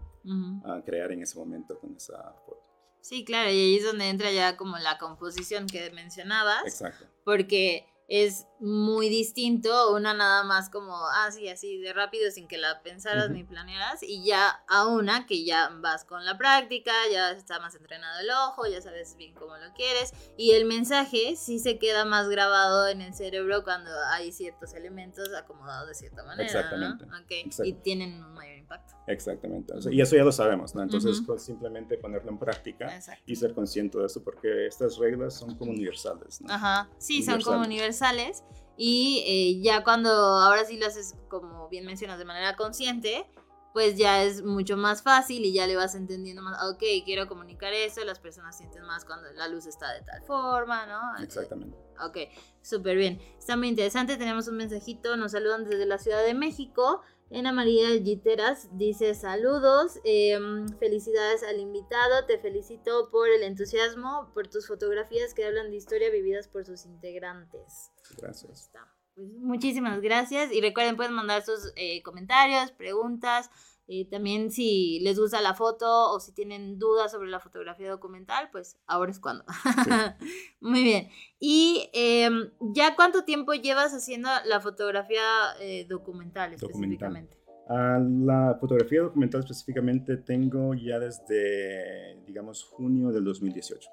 ah, 0.63 0.81
crear 0.85 1.11
en 1.11 1.23
ese 1.23 1.37
momento 1.37 1.79
con 1.79 1.95
esa 1.95 2.33
foto. 2.45 2.61
Sí, 3.01 3.25
claro, 3.25 3.49
y 3.49 3.53
ahí 3.53 3.77
es 3.77 3.83
donde 3.83 4.09
entra 4.09 4.31
ya 4.31 4.57
como 4.57 4.77
la 4.77 4.99
composición 4.99 5.65
que 5.65 5.89
mencionabas. 5.91 6.63
Exacto. 6.65 7.05
Porque 7.25 7.85
es 8.11 8.45
muy 8.59 9.07
distinto, 9.07 9.95
una 9.95 10.13
nada 10.13 10.43
más 10.43 10.69
como 10.69 10.95
así, 11.25 11.47
ah, 11.47 11.53
así 11.53 11.77
de 11.77 11.93
rápido 11.93 12.29
sin 12.29 12.45
que 12.45 12.57
la 12.57 12.83
pensaras 12.83 13.29
ni 13.29 13.45
planearas, 13.45 14.03
y 14.03 14.25
ya 14.25 14.63
a 14.67 14.85
una 14.85 15.25
que 15.25 15.45
ya 15.45 15.69
vas 15.81 16.03
con 16.03 16.25
la 16.25 16.37
práctica, 16.37 16.91
ya 17.09 17.31
está 17.31 17.61
más 17.61 17.73
entrenado 17.73 18.19
el 18.19 18.29
ojo, 18.29 18.67
ya 18.67 18.81
sabes 18.81 19.15
bien 19.15 19.33
cómo 19.33 19.55
lo 19.55 19.73
quieres, 19.73 20.13
y 20.35 20.51
el 20.51 20.65
mensaje 20.65 21.37
sí 21.37 21.57
se 21.57 21.79
queda 21.79 22.03
más 22.03 22.27
grabado 22.27 22.89
en 22.89 22.99
el 22.99 23.13
cerebro 23.13 23.63
cuando 23.63 23.89
hay 24.11 24.33
ciertos 24.33 24.73
elementos 24.73 25.33
acomodados 25.33 25.87
de 25.87 25.95
cierta 25.95 26.23
manera. 26.23 26.43
Exactamente. 26.43 27.05
Y 27.63 27.73
tienen 27.73 28.21
un 28.21 28.33
mayor 28.33 28.57
impacto. 28.57 28.93
Exactamente. 29.07 29.73
y 29.89 30.01
eso 30.01 30.15
ya 30.17 30.23
lo 30.23 30.31
sabemos, 30.31 30.75
¿no? 30.75 30.83
Entonces, 30.83 31.21
pues, 31.25 31.43
simplemente 31.43 31.97
ponerlo 31.97 32.29
en 32.29 32.37
práctica 32.37 32.99
y 33.25 33.37
ser 33.37 33.53
consciente 33.53 33.97
de 33.97 34.05
eso, 34.05 34.21
porque 34.21 34.67
estas 34.67 34.97
reglas 34.97 35.33
son 35.33 35.55
como 35.55 35.71
universales, 35.71 36.41
¿no? 36.41 36.53
Ajá, 36.53 36.89
sí, 36.97 37.23
son 37.23 37.41
como 37.41 37.61
universales. 37.61 38.00
Y 38.77 39.23
eh, 39.27 39.61
ya 39.61 39.83
cuando 39.83 40.09
ahora 40.09 40.65
sí 40.65 40.77
lo 40.77 40.87
haces, 40.87 41.15
como 41.29 41.69
bien 41.69 41.85
mencionas, 41.85 42.17
de 42.17 42.25
manera 42.25 42.55
consciente, 42.55 43.25
pues 43.73 43.95
ya 43.95 44.23
es 44.23 44.43
mucho 44.43 44.75
más 44.75 45.01
fácil 45.01 45.45
y 45.45 45.53
ya 45.53 45.67
le 45.67 45.75
vas 45.75 45.95
entendiendo 45.95 46.41
más, 46.41 46.61
ok, 46.63 46.83
quiero 47.05 47.27
comunicar 47.27 47.73
eso, 47.73 48.03
las 48.03 48.19
personas 48.19 48.57
sienten 48.57 48.83
más 48.83 49.05
cuando 49.05 49.31
la 49.33 49.47
luz 49.47 49.65
está 49.65 49.93
de 49.93 50.01
tal 50.01 50.21
forma, 50.23 50.85
¿no? 50.87 51.23
Exactamente. 51.23 51.77
Ok, 52.03 52.17
súper 52.61 52.97
bien. 52.97 53.21
Está 53.37 53.55
muy 53.55 53.69
interesante, 53.69 54.17
tenemos 54.17 54.47
un 54.47 54.57
mensajito, 54.57 55.15
nos 55.15 55.31
saludan 55.31 55.63
desde 55.63 55.85
la 55.85 55.97
Ciudad 55.97 56.23
de 56.23 56.33
México. 56.33 57.01
Ana 57.33 57.53
María 57.53 57.87
Giteras 58.03 58.67
dice 58.73 59.13
saludos, 59.15 59.99
em, 60.03 60.67
felicidades 60.79 61.43
al 61.43 61.59
invitado, 61.59 62.25
te 62.25 62.37
felicito 62.39 63.09
por 63.09 63.29
el 63.29 63.43
entusiasmo, 63.43 64.31
por 64.33 64.47
tus 64.47 64.67
fotografías 64.67 65.33
que 65.33 65.45
hablan 65.45 65.71
de 65.71 65.77
historia 65.77 66.09
vividas 66.09 66.47
por 66.47 66.65
sus 66.65 66.85
integrantes. 66.85 67.91
Gracias. 68.17 68.69
Pues, 69.15 69.29
muchísimas 69.33 70.01
gracias 70.01 70.51
y 70.51 70.61
recuerden 70.61 70.95
pueden 70.95 71.13
mandar 71.13 71.43
sus 71.43 71.71
eh, 71.75 72.01
comentarios, 72.03 72.71
preguntas, 72.71 73.49
eh, 73.93 74.07
también 74.09 74.51
si 74.51 75.01
les 75.01 75.19
gusta 75.19 75.41
la 75.41 75.53
foto 75.53 76.13
o 76.13 76.19
si 76.21 76.31
tienen 76.31 76.79
dudas 76.79 77.11
sobre 77.11 77.29
la 77.29 77.41
fotografía 77.41 77.89
documental, 77.89 78.47
pues 78.49 78.77
ahora 78.87 79.11
es 79.11 79.19
cuando. 79.19 79.43
Muy 80.61 80.81
bien. 80.81 81.09
¿Y 81.41 81.89
em, 81.91 82.51
ya 82.61 82.95
cuánto 82.95 83.25
tiempo 83.25 83.53
llevas 83.53 83.93
haciendo 83.93 84.29
la 84.45 84.61
fotografía 84.61 85.21
eh, 85.59 85.85
documental 85.89 86.53
específicamente? 86.53 87.40
La 87.69 88.57
fotografía 88.59 89.01
documental 89.01 89.41
específicamente 89.41 90.17
tengo 90.17 90.73
ya 90.73 90.99
desde, 90.99 92.21
digamos, 92.25 92.63
junio 92.63 93.11
del 93.11 93.23
2018. 93.23 93.89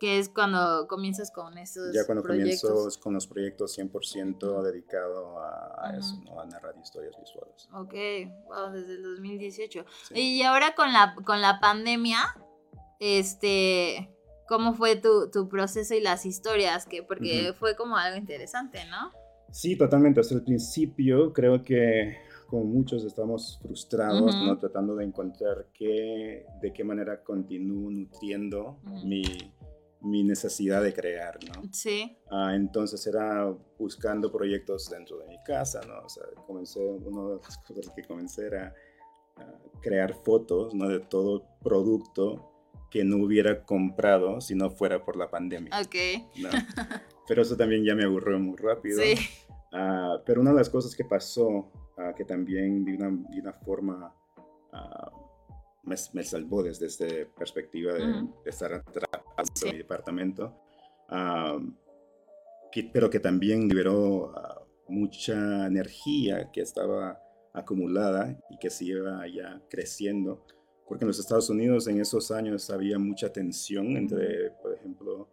Que 0.00 0.18
es 0.18 0.28
cuando 0.28 0.86
comienzas 0.88 1.30
con 1.30 1.58
esos 1.58 1.92
Ya 1.94 2.06
cuando 2.06 2.22
comienzo 2.22 2.88
con 3.00 3.14
los 3.14 3.26
proyectos 3.26 3.78
100% 3.78 4.62
dedicado 4.62 5.38
a, 5.40 5.94
eso, 5.98 6.22
¿no? 6.24 6.40
a 6.40 6.46
narrar 6.46 6.74
historias 6.80 7.14
visuales. 7.20 7.68
Ok, 7.74 7.94
wow, 8.46 8.72
desde 8.72 8.94
el 8.94 9.02
2018. 9.02 9.84
Y 10.14 10.42
ahora 10.42 10.74
con 10.74 10.92
la, 10.92 11.14
con 11.24 11.40
la 11.40 11.60
pandemia, 11.60 12.18
este... 12.98 14.08
¿Cómo 14.48 14.74
fue 14.74 14.96
tu, 14.96 15.30
tu 15.30 15.48
proceso 15.48 15.94
y 15.94 16.00
las 16.00 16.26
historias? 16.26 16.84
Que, 16.84 17.02
porque 17.02 17.54
fue 17.58 17.74
como 17.74 17.96
algo 17.96 18.18
interesante, 18.18 18.80
¿no? 18.90 19.10
Sí, 19.50 19.76
totalmente. 19.76 20.20
Hasta 20.20 20.34
el 20.34 20.42
principio 20.42 21.32
creo 21.32 21.62
que 21.62 22.18
como 22.52 22.64
muchos 22.64 23.02
estamos 23.04 23.58
frustrados, 23.62 24.36
¿no? 24.36 24.58
tratando 24.58 24.94
de 24.94 25.06
encontrar 25.06 25.68
qué, 25.72 26.44
de 26.60 26.70
qué 26.70 26.84
manera 26.84 27.24
continúo 27.24 27.90
nutriendo 27.90 28.78
mi, 29.06 29.22
mi, 30.02 30.22
necesidad 30.22 30.82
de 30.82 30.92
crear, 30.92 31.38
¿no? 31.48 31.62
Sí. 31.72 32.14
Ah, 32.30 32.52
entonces 32.54 33.06
era 33.06 33.50
buscando 33.78 34.30
proyectos 34.30 34.90
dentro 34.90 35.16
de 35.20 35.28
mi 35.28 35.42
casa, 35.46 35.80
¿no? 35.88 36.04
O 36.04 36.08
sea, 36.10 36.24
comencé, 36.46 36.86
una 36.86 37.30
de 37.30 37.36
las 37.36 37.56
cosas 37.66 37.90
que 37.96 38.02
comencé 38.02 38.48
era 38.48 38.74
crear 39.80 40.12
fotos, 40.12 40.74
¿no? 40.74 40.90
De 40.90 41.00
todo 41.00 41.46
producto 41.62 42.52
que 42.90 43.02
no 43.02 43.16
hubiera 43.16 43.64
comprado 43.64 44.42
si 44.42 44.54
no 44.54 44.70
fuera 44.70 45.02
por 45.02 45.16
la 45.16 45.30
pandemia. 45.30 45.70
Ok. 45.80 45.94
¿no? 46.36 46.50
Pero 47.26 47.40
eso 47.40 47.56
también 47.56 47.82
ya 47.82 47.94
me 47.94 48.04
aburrió 48.04 48.38
muy 48.38 48.58
rápido. 48.58 49.00
Sí. 49.00 49.14
Ah, 49.72 50.18
pero 50.26 50.42
una 50.42 50.50
de 50.50 50.58
las 50.58 50.68
cosas 50.68 50.94
que 50.94 51.02
pasó 51.02 51.70
Ah, 51.96 52.14
que 52.16 52.24
también 52.24 52.84
de 52.84 52.94
una, 52.94 53.10
de 53.10 53.40
una 53.40 53.52
forma 53.52 54.14
uh, 54.72 55.10
me, 55.82 55.94
me, 56.14 56.24
salvó 56.24 56.62
desde 56.62 56.86
esta 56.86 57.06
perspectiva 57.36 57.92
de, 57.92 58.28
estar 58.46 58.72
atrás 58.72 59.06
de 59.62 59.72
mi 59.72 59.78
departamento, 59.78 60.56
que, 62.70 62.84
pero 62.90 63.10
que 63.10 63.20
también 63.20 63.68
liberó 63.68 64.32
ah, 64.34 64.62
mucha 64.88 65.66
energía 65.66 66.50
que 66.50 66.62
estaba 66.62 67.20
acumulada 67.52 68.38
y 68.48 68.56
que 68.56 68.70
se 68.70 68.86
iba 68.86 69.26
ya 69.28 69.60
creciendo, 69.68 70.46
porque 70.88 71.04
en 71.04 71.08
los 71.08 71.18
Estados 71.18 71.50
Unidos 71.50 71.88
en 71.88 72.00
esos 72.00 72.30
años 72.30 72.70
había 72.70 72.98
mucha 72.98 73.30
tensión 73.30 73.98
entre, 73.98 74.50
por 74.62 74.72
ejemplo, 74.72 75.28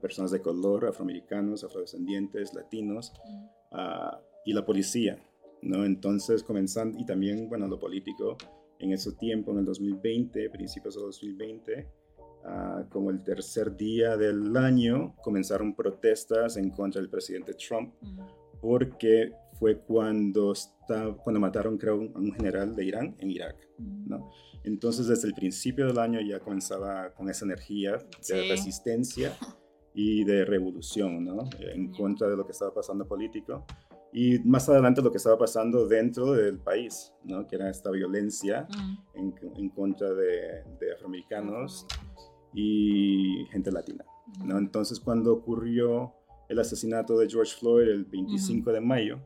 personas 0.00 0.30
de 0.30 0.40
color, 0.40 0.86
afroamericanos, 0.86 1.62
afrodescendientes, 1.62 2.54
latinos, 2.54 3.12
y 4.44 4.52
la 4.52 4.64
policía. 4.64 5.18
¿No? 5.62 5.84
Entonces, 5.84 6.42
comenzando, 6.42 6.98
y 6.98 7.04
también, 7.04 7.48
bueno, 7.48 7.66
lo 7.68 7.78
político, 7.78 8.36
en 8.78 8.92
ese 8.92 9.12
tiempo, 9.12 9.52
en 9.52 9.58
el 9.58 9.64
2020, 9.66 10.50
principios 10.50 10.94
de 10.94 11.02
2020, 11.02 11.88
ah, 12.44 12.84
como 12.90 13.10
el 13.10 13.22
tercer 13.22 13.76
día 13.76 14.16
del 14.16 14.56
año, 14.56 15.14
comenzaron 15.22 15.74
protestas 15.74 16.56
en 16.56 16.70
contra 16.70 17.00
del 17.00 17.10
presidente 17.10 17.54
Trump, 17.54 17.94
porque 18.60 19.32
fue 19.58 19.78
cuando, 19.78 20.52
está, 20.52 21.14
cuando 21.22 21.40
mataron, 21.40 21.76
creo, 21.76 21.94
a 22.14 22.18
un 22.18 22.32
general 22.32 22.74
de 22.74 22.84
Irán 22.84 23.14
en 23.18 23.30
Irak, 23.30 23.56
¿no? 23.78 24.30
Entonces, 24.64 25.06
desde 25.06 25.28
el 25.28 25.34
principio 25.34 25.86
del 25.86 25.98
año 25.98 26.20
ya 26.20 26.40
comenzaba 26.40 27.12
con 27.14 27.28
esa 27.30 27.44
energía 27.44 27.98
de 28.28 28.48
resistencia 28.48 29.36
y 29.94 30.24
de 30.24 30.44
revolución, 30.44 31.24
¿no? 31.24 31.48
En 31.74 31.92
contra 31.92 32.28
de 32.28 32.36
lo 32.36 32.46
que 32.46 32.52
estaba 32.52 32.72
pasando 32.72 33.06
político 33.06 33.66
y 34.12 34.38
más 34.40 34.68
adelante 34.68 35.02
lo 35.02 35.10
que 35.10 35.18
estaba 35.18 35.38
pasando 35.38 35.86
dentro 35.86 36.32
del 36.32 36.58
país, 36.58 37.12
¿no? 37.24 37.46
que 37.46 37.56
era 37.56 37.70
esta 37.70 37.90
violencia 37.90 38.66
mm. 38.68 39.18
en, 39.18 39.34
en, 39.56 39.68
contra 39.70 40.12
de, 40.12 40.64
de, 40.80 40.92
afroamericanos 40.94 41.86
y 42.52 43.46
gente 43.50 43.70
latina. 43.70 44.04
¿no? 44.44 44.58
Entonces 44.58 44.98
cuando 44.98 45.32
ocurrió 45.32 46.14
el 46.48 46.58
asesinato 46.58 47.16
de 47.16 47.28
George 47.28 47.54
Floyd 47.56 47.88
el 47.88 48.04
25 48.04 48.72
de 48.72 48.80
mayo, 48.80 49.20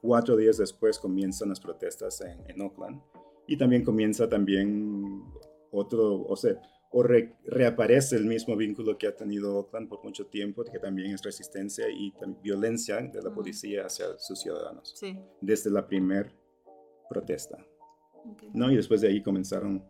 cuatro 0.00 0.36
días 0.36 0.56
después 0.56 0.98
comienzan 0.98 1.50
las 1.50 1.60
protestas 1.60 2.22
en, 2.22 2.42
en 2.48 2.62
Oakland 2.62 3.02
y 3.46 3.58
también 3.58 3.84
comienza 3.84 4.26
también 4.28 5.22
otro, 5.70 6.22
o 6.22 6.36
sea, 6.36 6.58
o 6.96 7.02
reaparece 7.02 8.14
el 8.14 8.24
mismo 8.24 8.56
vínculo 8.56 8.96
que 8.96 9.08
ha 9.08 9.16
tenido 9.16 9.56
Oakland 9.56 9.88
por 9.88 10.04
mucho 10.04 10.26
tiempo, 10.26 10.62
que 10.62 10.78
también 10.78 11.10
es 11.10 11.22
resistencia 11.24 11.88
y 11.90 12.14
violencia 12.40 13.00
de 13.00 13.20
la 13.20 13.34
policía 13.34 13.86
hacia 13.86 14.16
sus 14.16 14.38
ciudadanos. 14.38 14.92
Sí. 14.94 15.18
Desde 15.40 15.70
la 15.70 15.84
primera 15.88 16.32
protesta. 17.10 17.58
¿no? 18.52 18.70
Y 18.70 18.76
después 18.76 19.00
de 19.00 19.08
ahí 19.08 19.20
comenzaron 19.20 19.84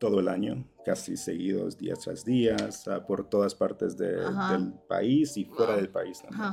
todo 0.00 0.18
el 0.18 0.26
año, 0.26 0.68
casi 0.84 1.16
seguidos, 1.16 1.78
días 1.78 2.00
tras 2.00 2.24
días, 2.24 2.84
por 3.06 3.30
todas 3.30 3.54
partes 3.54 3.96
del 3.96 4.74
país 4.88 5.36
y 5.36 5.44
fuera 5.44 5.76
del 5.76 5.88
país 5.88 6.20
también. 6.20 6.50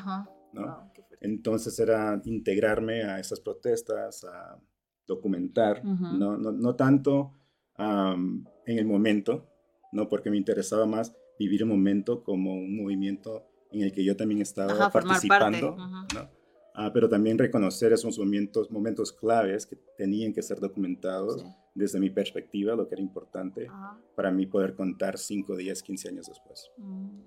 ¿no? 0.54 0.92
Entonces 1.22 1.80
era 1.80 2.22
integrarme 2.24 3.02
a 3.02 3.20
esas 3.20 3.40
protestas, 3.40 4.24
a 4.26 4.62
documentar, 5.08 5.84
no, 5.84 6.38
no, 6.38 6.52
no 6.52 6.76
tanto 6.76 7.34
en 7.78 8.46
el 8.66 8.86
momento, 8.86 9.48
¿no? 9.92 10.10
Porque 10.10 10.30
me 10.30 10.38
interesaba 10.38 10.86
más 10.86 11.16
vivir 11.40 11.62
el 11.62 11.68
momento 11.68 12.24
como 12.24 12.54
un 12.56 12.76
movimiento 12.76 13.46
en 13.72 13.82
el 13.82 13.92
que 13.92 14.04
yo 14.04 14.16
también 14.16 14.42
estaba 14.42 14.92
participando, 14.92 15.76
¿no? 15.76 16.30
Ah, 16.76 16.92
pero 16.92 17.08
también 17.08 17.38
reconocer 17.38 17.94
esos 17.94 18.18
momentos, 18.18 18.72
momentos 18.72 19.12
claves 19.12 19.68
que 19.68 19.76
tenían 19.96 20.34
que 20.34 20.42
ser 20.42 20.60
documentados 20.60 21.46
desde 21.76 22.00
mi 22.00 22.10
perspectiva, 22.10 22.76
lo 22.76 22.88
que 22.88 22.96
era 22.96 23.02
importante 23.02 23.68
para 24.16 24.32
mí 24.32 24.48
poder 24.48 24.74
contar 24.74 25.20
5, 25.20 25.56
10, 25.56 25.84
15 25.84 26.10
años 26.10 26.28
después. 26.28 26.72
Mm, 26.78 27.20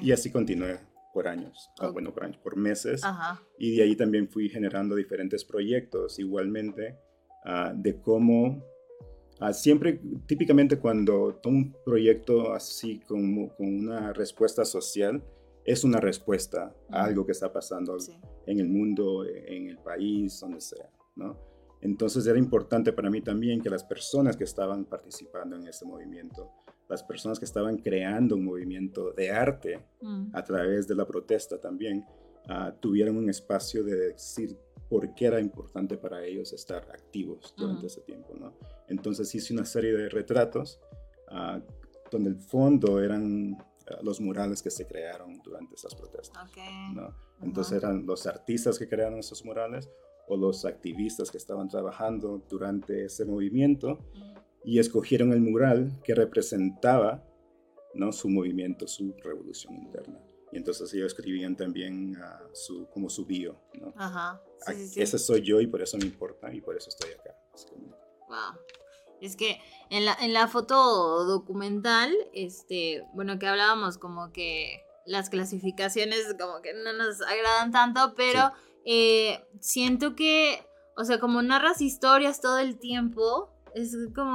y 0.00 0.10
así 0.10 0.32
continué 0.32 0.80
por 1.14 1.28
años, 1.28 1.70
ah, 1.78 1.90
bueno, 1.90 2.12
por 2.12 2.24
años, 2.24 2.38
por 2.38 2.56
meses. 2.56 3.02
Y 3.56 3.76
de 3.76 3.84
ahí 3.84 3.94
también 3.94 4.28
fui 4.28 4.48
generando 4.48 4.96
diferentes 4.96 5.44
proyectos 5.44 6.18
igualmente 6.18 6.98
ah, 7.44 7.72
de 7.76 8.00
cómo 8.00 8.64
siempre, 9.52 10.00
típicamente 10.26 10.78
cuando 10.78 11.40
un 11.44 11.74
proyecto 11.84 12.52
así 12.52 13.00
con, 13.00 13.48
con 13.48 13.66
una 13.66 14.12
respuesta 14.12 14.64
social, 14.64 15.22
es 15.64 15.84
una 15.84 16.00
respuesta 16.00 16.74
a 16.90 17.04
algo 17.04 17.24
que 17.24 17.32
está 17.32 17.52
pasando 17.52 17.96
en 18.46 18.60
el 18.60 18.68
mundo, 18.68 19.24
en 19.24 19.68
el 19.68 19.78
país, 19.78 20.40
donde 20.40 20.60
sea, 20.60 20.90
¿no? 21.16 21.36
Entonces 21.80 22.26
era 22.26 22.38
importante 22.38 22.92
para 22.92 23.10
mí 23.10 23.20
también 23.20 23.60
que 23.60 23.68
las 23.68 23.82
personas 23.82 24.36
que 24.36 24.44
estaban 24.44 24.84
participando 24.84 25.56
en 25.56 25.66
este 25.66 25.84
movimiento, 25.84 26.50
las 26.88 27.02
personas 27.02 27.38
que 27.38 27.44
estaban 27.44 27.78
creando 27.78 28.36
un 28.36 28.44
movimiento 28.44 29.12
de 29.12 29.30
arte 29.30 29.80
mm. 30.00 30.28
a 30.32 30.44
través 30.44 30.86
de 30.86 30.94
la 30.94 31.06
protesta 31.06 31.60
también, 31.60 32.04
uh, 32.48 32.72
tuvieran 32.80 33.16
un 33.16 33.28
espacio 33.28 33.82
de 33.82 33.96
decir 33.96 34.56
por 34.92 35.14
qué 35.14 35.24
era 35.24 35.40
importante 35.40 35.96
para 35.96 36.22
ellos 36.22 36.52
estar 36.52 36.82
activos 36.92 37.54
durante 37.56 37.86
ese 37.86 38.02
tiempo, 38.02 38.34
¿no? 38.38 38.52
Entonces 38.88 39.34
hice 39.34 39.54
una 39.54 39.64
serie 39.64 39.94
de 39.94 40.10
retratos 40.10 40.80
uh, 41.30 41.62
donde 42.10 42.28
el 42.28 42.36
fondo 42.36 43.02
eran 43.02 43.56
los 44.02 44.20
murales 44.20 44.62
que 44.62 44.70
se 44.70 44.86
crearon 44.86 45.40
durante 45.42 45.76
esas 45.76 45.94
protestas. 45.94 46.44
¿no? 46.94 47.16
Entonces 47.40 47.78
eran 47.78 48.04
los 48.04 48.26
artistas 48.26 48.78
que 48.78 48.86
crearon 48.86 49.18
esos 49.18 49.46
murales 49.46 49.88
o 50.28 50.36
los 50.36 50.66
activistas 50.66 51.30
que 51.30 51.38
estaban 51.38 51.68
trabajando 51.68 52.42
durante 52.50 53.06
ese 53.06 53.24
movimiento 53.24 53.98
y 54.62 54.78
escogieron 54.78 55.32
el 55.32 55.40
mural 55.40 56.00
que 56.04 56.14
representaba 56.14 57.24
¿no? 57.94 58.12
su 58.12 58.28
movimiento, 58.28 58.86
su 58.86 59.14
revolución 59.24 59.74
interna. 59.74 60.20
Y 60.52 60.58
entonces 60.58 60.92
ellos 60.92 61.06
escribían 61.06 61.56
también 61.56 62.16
su, 62.52 62.86
como 62.90 63.08
su 63.08 63.24
bio. 63.24 63.56
¿no? 63.80 63.92
Ajá. 63.96 64.40
Ese 64.94 65.18
soy 65.18 65.42
yo 65.42 65.60
y 65.60 65.66
por 65.66 65.82
eso 65.82 65.96
me 65.96 66.04
importa 66.04 66.52
y 66.52 66.60
por 66.60 66.76
eso 66.76 66.90
estoy 66.90 67.10
acá. 67.12 67.34
Wow. 68.28 68.60
Es 69.20 69.36
que 69.36 69.60
en 69.88 70.04
la, 70.04 70.14
en 70.20 70.32
la 70.32 70.48
foto 70.48 71.24
documental, 71.24 72.12
este, 72.32 73.04
bueno, 73.14 73.38
que 73.38 73.46
hablábamos 73.46 73.96
como 73.96 74.32
que 74.32 74.84
las 75.06 75.30
clasificaciones 75.30 76.34
como 76.38 76.60
que 76.60 76.74
no 76.74 76.92
nos 76.92 77.22
agradan 77.22 77.72
tanto, 77.72 78.14
pero 78.16 78.52
eh, 78.84 79.44
siento 79.60 80.14
que, 80.14 80.66
o 80.96 81.04
sea, 81.04 81.18
como 81.18 81.42
narras 81.42 81.80
historias 81.80 82.40
todo 82.40 82.58
el 82.58 82.78
tiempo, 82.78 83.51
es 83.74 83.96
como, 84.14 84.32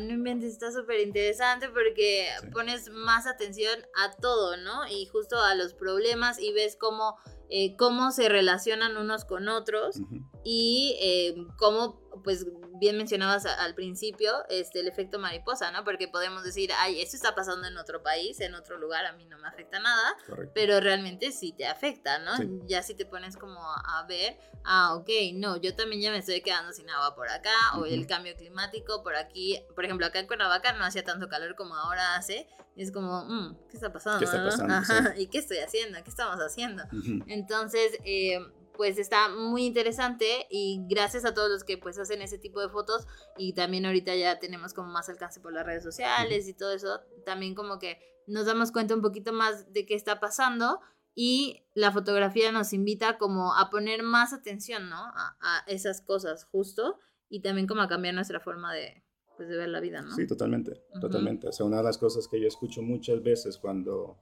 no 0.00 0.10
inventes, 0.10 0.52
está 0.52 0.70
súper 0.70 1.00
interesante 1.00 1.68
porque 1.68 2.28
pones 2.52 2.90
más 2.90 3.26
atención 3.26 3.80
a 3.96 4.12
todo, 4.16 4.56
¿no? 4.56 4.86
Y 4.88 5.06
justo 5.06 5.38
a 5.38 5.54
los 5.54 5.74
problemas 5.74 6.38
y 6.38 6.52
ves 6.52 6.76
cómo, 6.78 7.16
eh, 7.48 7.76
cómo 7.76 8.12
se 8.12 8.28
relacionan 8.28 8.96
unos 8.96 9.24
con 9.24 9.48
otros 9.48 10.00
y 10.44 10.96
eh, 11.00 11.34
cómo, 11.56 12.00
pues, 12.22 12.46
bien 12.84 12.98
mencionabas 12.98 13.46
al 13.46 13.74
principio, 13.74 14.30
este, 14.50 14.80
el 14.80 14.88
efecto 14.88 15.18
mariposa, 15.18 15.70
¿no? 15.70 15.84
Porque 15.84 16.06
podemos 16.06 16.44
decir, 16.44 16.70
ay, 16.78 17.00
esto 17.00 17.16
está 17.16 17.34
pasando 17.34 17.66
en 17.66 17.78
otro 17.78 18.02
país, 18.02 18.40
en 18.40 18.54
otro 18.54 18.76
lugar, 18.76 19.06
a 19.06 19.14
mí 19.14 19.24
no 19.24 19.38
me 19.38 19.48
afecta 19.48 19.78
nada, 19.80 20.14
pero 20.52 20.80
realmente 20.80 21.32
sí 21.32 21.52
te 21.52 21.66
afecta, 21.66 22.18
¿no? 22.18 22.32
Ya 22.66 22.82
si 22.82 22.94
te 22.94 23.06
pones 23.06 23.38
como 23.38 23.58
a 23.58 24.04
ver, 24.06 24.36
ah, 24.64 24.94
ok, 24.96 25.08
no, 25.32 25.56
yo 25.56 25.74
también 25.74 26.02
ya 26.02 26.10
me 26.10 26.18
estoy 26.18 26.42
quedando 26.42 26.74
sin 26.74 26.90
agua 26.90 27.14
por 27.14 27.30
acá, 27.30 27.54
o 27.78 27.86
el 27.86 28.06
cambio 28.06 28.36
climático 28.36 29.02
por 29.02 29.16
aquí, 29.16 29.58
por 29.74 29.86
ejemplo, 29.86 30.04
acá 30.04 30.18
en 30.18 30.26
Cuernavaca 30.26 30.74
no 30.74 30.84
hacía 30.84 31.04
tanto 31.04 31.26
calor 31.28 31.54
como 31.54 31.74
ahora 31.74 32.16
hace, 32.16 32.46
y 32.76 32.82
es 32.82 32.92
como, 32.92 33.24
mm, 33.24 33.56
¿qué 33.70 33.76
está 33.78 33.90
pasando? 33.94 34.18
¿Qué 34.18 34.26
está 34.26 34.44
pasando? 34.44 34.74
¿Y 35.16 35.28
qué 35.28 35.38
estoy 35.38 35.58
haciendo? 35.58 36.02
¿Qué 36.04 36.10
estamos 36.10 36.36
haciendo? 36.36 36.82
Entonces, 37.28 37.98
eh, 38.04 38.40
pues 38.76 38.98
está 38.98 39.28
muy 39.28 39.64
interesante 39.64 40.46
y 40.50 40.84
gracias 40.88 41.24
a 41.24 41.32
todos 41.32 41.48
los 41.48 41.64
que 41.64 41.78
pues 41.78 41.98
hacen 41.98 42.22
ese 42.22 42.38
tipo 42.38 42.60
de 42.60 42.68
fotos 42.68 43.06
y 43.38 43.54
también 43.54 43.86
ahorita 43.86 44.14
ya 44.16 44.38
tenemos 44.40 44.74
como 44.74 44.88
más 44.88 45.08
alcance 45.08 45.40
por 45.40 45.52
las 45.52 45.64
redes 45.64 45.84
sociales 45.84 46.48
y 46.48 46.54
todo 46.54 46.72
eso, 46.72 47.00
también 47.24 47.54
como 47.54 47.78
que 47.78 47.98
nos 48.26 48.46
damos 48.46 48.72
cuenta 48.72 48.94
un 48.94 49.02
poquito 49.02 49.32
más 49.32 49.72
de 49.72 49.86
qué 49.86 49.94
está 49.94 50.18
pasando 50.18 50.80
y 51.14 51.62
la 51.74 51.92
fotografía 51.92 52.50
nos 52.50 52.72
invita 52.72 53.18
como 53.18 53.54
a 53.54 53.70
poner 53.70 54.02
más 54.02 54.32
atención, 54.32 54.90
¿no? 54.90 54.96
A, 55.14 55.62
esas 55.68 56.00
cosas 56.00 56.44
justo 56.44 56.98
y 57.28 57.40
también 57.40 57.66
como 57.68 57.82
a 57.82 57.88
cambiar 57.88 58.14
nuestra 58.14 58.40
forma 58.40 58.74
de, 58.74 59.04
pues, 59.36 59.48
de 59.48 59.56
ver 59.56 59.68
la 59.68 59.80
vida, 59.80 60.02
¿no? 60.02 60.14
Sí, 60.16 60.26
totalmente, 60.26 60.82
totalmente. 61.00 61.48
O 61.48 61.52
sea, 61.52 61.66
una 61.66 61.76
de 61.76 61.84
las 61.84 61.98
cosas 61.98 62.26
que 62.26 62.40
yo 62.40 62.48
escucho 62.48 62.82
muchas 62.82 63.22
veces 63.22 63.58
cuando, 63.58 64.18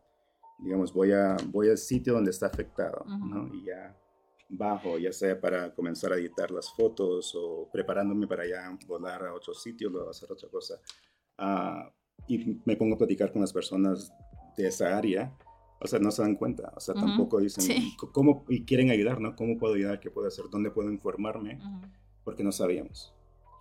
digamos, 0.58 0.92
voy, 0.92 1.12
a, 1.12 1.36
voy 1.46 1.70
al 1.70 1.78
sitio 1.78 2.12
donde 2.12 2.30
está 2.30 2.46
afectado, 2.46 3.04
¿no? 3.06 3.48
Y 3.54 3.64
ya 3.64 3.96
bajo, 4.52 4.98
ya 4.98 5.12
sea 5.12 5.40
para 5.40 5.74
comenzar 5.74 6.12
a 6.12 6.16
editar 6.16 6.50
las 6.50 6.70
fotos 6.70 7.34
o 7.34 7.68
preparándome 7.72 8.26
para 8.26 8.46
ya 8.46 8.78
volar 8.86 9.24
a 9.24 9.34
otro 9.34 9.54
sitio 9.54 9.90
o 9.90 10.10
hacer 10.10 10.30
otra 10.30 10.48
cosa. 10.48 10.78
Ah, 11.38 11.90
y 12.28 12.60
me 12.64 12.76
pongo 12.76 12.94
a 12.94 12.98
platicar 12.98 13.32
con 13.32 13.40
las 13.40 13.52
personas 13.52 14.12
de 14.56 14.68
esa 14.68 14.96
área, 14.96 15.34
o 15.80 15.86
sea, 15.86 15.98
no 15.98 16.10
se 16.10 16.22
dan 16.22 16.36
cuenta, 16.36 16.72
o 16.76 16.80
sea, 16.80 16.94
tampoco 16.94 17.40
dicen 17.40 17.66
cómo 18.12 18.44
y 18.48 18.64
quieren 18.64 18.90
ayudar, 18.90 19.20
¿no? 19.20 19.34
¿Cómo 19.34 19.58
puedo 19.58 19.74
ayudar? 19.74 19.98
¿Qué 19.98 20.10
puedo 20.10 20.28
hacer? 20.28 20.44
¿Dónde 20.50 20.70
puedo 20.70 20.90
informarme? 20.90 21.58
Porque 22.22 22.44
no 22.44 22.52
sabíamos. 22.52 23.12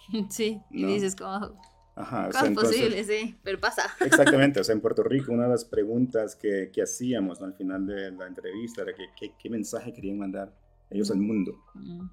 Sí, 0.30 0.60
y 0.72 0.86
dices 0.86 1.16
como... 1.16 1.58
Ajá, 1.96 2.28
o 2.30 2.32
sea, 2.32 2.50
es 2.50 2.52
posible, 2.52 3.04
sí, 3.04 3.38
pero 3.44 3.60
pasa. 3.60 3.84
Exactamente, 4.00 4.60
o 4.60 4.64
sea, 4.64 4.74
en 4.74 4.82
Puerto 4.82 5.04
Rico 5.04 5.32
una 5.32 5.44
de 5.44 5.50
las 5.50 5.64
preguntas 5.64 6.36
que, 6.36 6.72
que 6.74 6.82
hacíamos 6.82 7.40
¿no? 7.40 7.46
al 7.46 7.54
final 7.54 7.86
de 7.86 8.12
la 8.12 8.28
entrevista 8.28 8.82
era 8.82 8.94
que, 8.94 9.34
qué 9.38 9.50
mensaje 9.50 9.94
querían 9.94 10.18
mandar 10.18 10.52
ellos 10.92 11.10
al 11.12 11.20
mundo, 11.20 11.64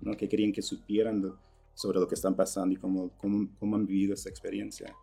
¿no? 0.01 0.17
que 0.17 0.29
querían 0.29 0.53
que 0.53 0.63
supieran 0.63 1.23
sobre 1.75 2.01
lo 2.01 2.09
que 2.09 2.15
están 2.15 2.35
pasando 2.35 2.75
y 2.75 2.77
cómo, 2.77 3.11
cómo, 3.19 3.49
cómo, 3.59 3.77
han 3.77 3.87
vivido 3.87 4.15
esa 4.15 4.29
experiencia. 4.29 4.95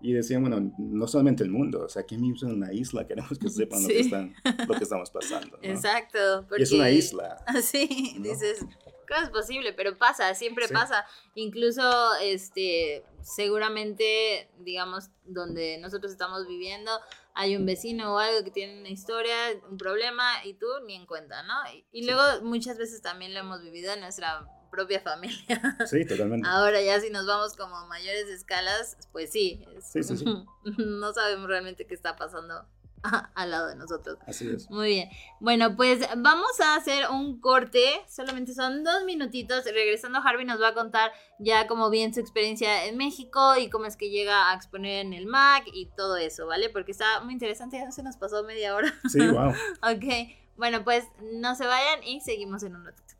Y 0.00 0.12
decían, 0.12 0.42
bueno, 0.42 0.72
no 0.78 1.06
solamente 1.08 1.42
el 1.42 1.50
mundo, 1.50 1.84
o 1.84 1.88
sea, 1.88 2.02
aquí 2.02 2.16
mismo 2.16 2.48
en 2.48 2.56
una 2.56 2.72
isla 2.72 3.06
queremos 3.06 3.36
que 3.38 3.50
sepan 3.50 3.82
lo, 3.82 3.88
que 3.88 4.00
están, 4.00 4.34
lo 4.68 4.74
que 4.74 4.82
estamos 4.84 5.10
pasando. 5.10 5.58
Exacto. 5.62 6.46
Porque, 6.48 6.62
es 6.62 6.72
una 6.72 6.90
isla. 6.90 7.44
Sí, 7.62 8.16
dices, 8.20 8.64
¿cómo 9.08 9.22
es 9.22 9.30
posible? 9.30 9.72
Pero 9.72 9.98
pasa, 9.98 10.34
siempre 10.34 10.68
pasa. 10.68 11.04
Incluso, 11.34 11.82
este, 12.22 13.02
seguramente, 13.22 14.48
digamos, 14.60 15.10
donde 15.24 15.78
nosotros 15.78 16.12
estamos 16.12 16.46
viviendo, 16.46 16.92
hay 17.38 17.54
un 17.54 17.64
vecino 17.64 18.14
o 18.14 18.18
algo 18.18 18.42
que 18.42 18.50
tiene 18.50 18.80
una 18.80 18.88
historia, 18.88 19.36
un 19.70 19.78
problema 19.78 20.44
y 20.44 20.54
tú 20.54 20.66
ni 20.84 20.96
en 20.96 21.06
cuenta, 21.06 21.44
¿no? 21.44 21.54
Y, 21.92 22.04
luego 22.04 22.42
muchas 22.42 22.78
veces 22.78 23.00
también 23.00 23.32
lo 23.32 23.38
hemos 23.38 23.62
vivido 23.62 23.92
en 23.92 24.00
nuestra 24.00 24.44
propia 24.72 25.00
familia. 25.00 25.76
Sí, 25.86 26.04
totalmente. 26.04 26.48
Ahora 26.50 26.82
ya 26.82 27.00
si 27.00 27.10
nos 27.10 27.28
vamos 27.28 27.54
como 27.54 27.86
mayores 27.86 28.28
escalas, 28.28 28.96
pues 29.12 29.30
sí, 29.30 29.64
sí, 29.80 30.02
sí, 30.02 30.16
sí. 30.16 30.24
no 30.78 31.12
sabemos 31.12 31.46
realmente 31.46 31.86
qué 31.86 31.94
está 31.94 32.16
pasando 32.16 32.66
al 33.34 33.50
lado 33.50 33.68
de 33.68 33.76
nosotros. 33.76 34.18
Así 34.26 34.48
es. 34.48 34.70
Muy 34.70 34.88
bien. 34.88 35.08
Bueno, 35.40 35.76
pues 35.76 36.00
vamos 36.16 36.60
a 36.60 36.76
hacer 36.76 37.10
un 37.10 37.40
corte. 37.40 37.84
Solamente 38.08 38.54
son 38.54 38.84
dos 38.84 39.04
minutitos. 39.04 39.64
Regresando, 39.64 40.20
Harvey 40.20 40.44
nos 40.44 40.60
va 40.60 40.68
a 40.68 40.74
contar 40.74 41.12
ya 41.38 41.66
como 41.66 41.90
bien 41.90 42.14
su 42.14 42.20
experiencia 42.20 42.86
en 42.86 42.96
México 42.96 43.56
y 43.56 43.70
cómo 43.70 43.86
es 43.86 43.96
que 43.96 44.10
llega 44.10 44.50
a 44.50 44.54
exponer 44.54 45.06
en 45.06 45.12
el 45.12 45.26
MAC 45.26 45.64
y 45.72 45.86
todo 45.96 46.16
eso, 46.16 46.46
¿vale? 46.46 46.68
Porque 46.70 46.92
está 46.92 47.20
muy 47.22 47.32
interesante. 47.32 47.78
Ya 47.78 47.90
se 47.90 48.02
nos 48.02 48.16
pasó 48.16 48.44
media 48.44 48.74
hora. 48.74 48.92
Sí, 49.08 49.26
wow. 49.28 49.50
ok. 49.82 50.34
Bueno, 50.56 50.82
pues 50.82 51.04
no 51.32 51.54
se 51.54 51.66
vayan 51.66 52.02
y 52.02 52.20
seguimos 52.20 52.62
en 52.62 52.76
un 52.76 52.84
ratito. 52.84 53.14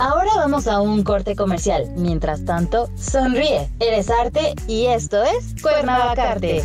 Ahora 0.00 0.30
vamos 0.36 0.66
a 0.66 0.80
un 0.80 1.04
corte 1.04 1.36
comercial. 1.36 1.90
Mientras 1.94 2.46
tanto, 2.46 2.88
sonríe. 2.96 3.68
Eres 3.80 4.08
arte 4.08 4.54
y 4.66 4.86
esto 4.86 5.22
es 5.22 5.60
Cuernavacarte. 5.60 6.64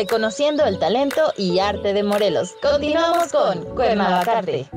Reconociendo 0.00 0.64
el 0.64 0.78
talento 0.78 1.34
y 1.36 1.58
arte 1.58 1.92
de 1.92 2.02
Morelos. 2.02 2.54
Continuamos 2.62 3.30
con 3.32 3.74
Cuernavacarte. 3.74 4.70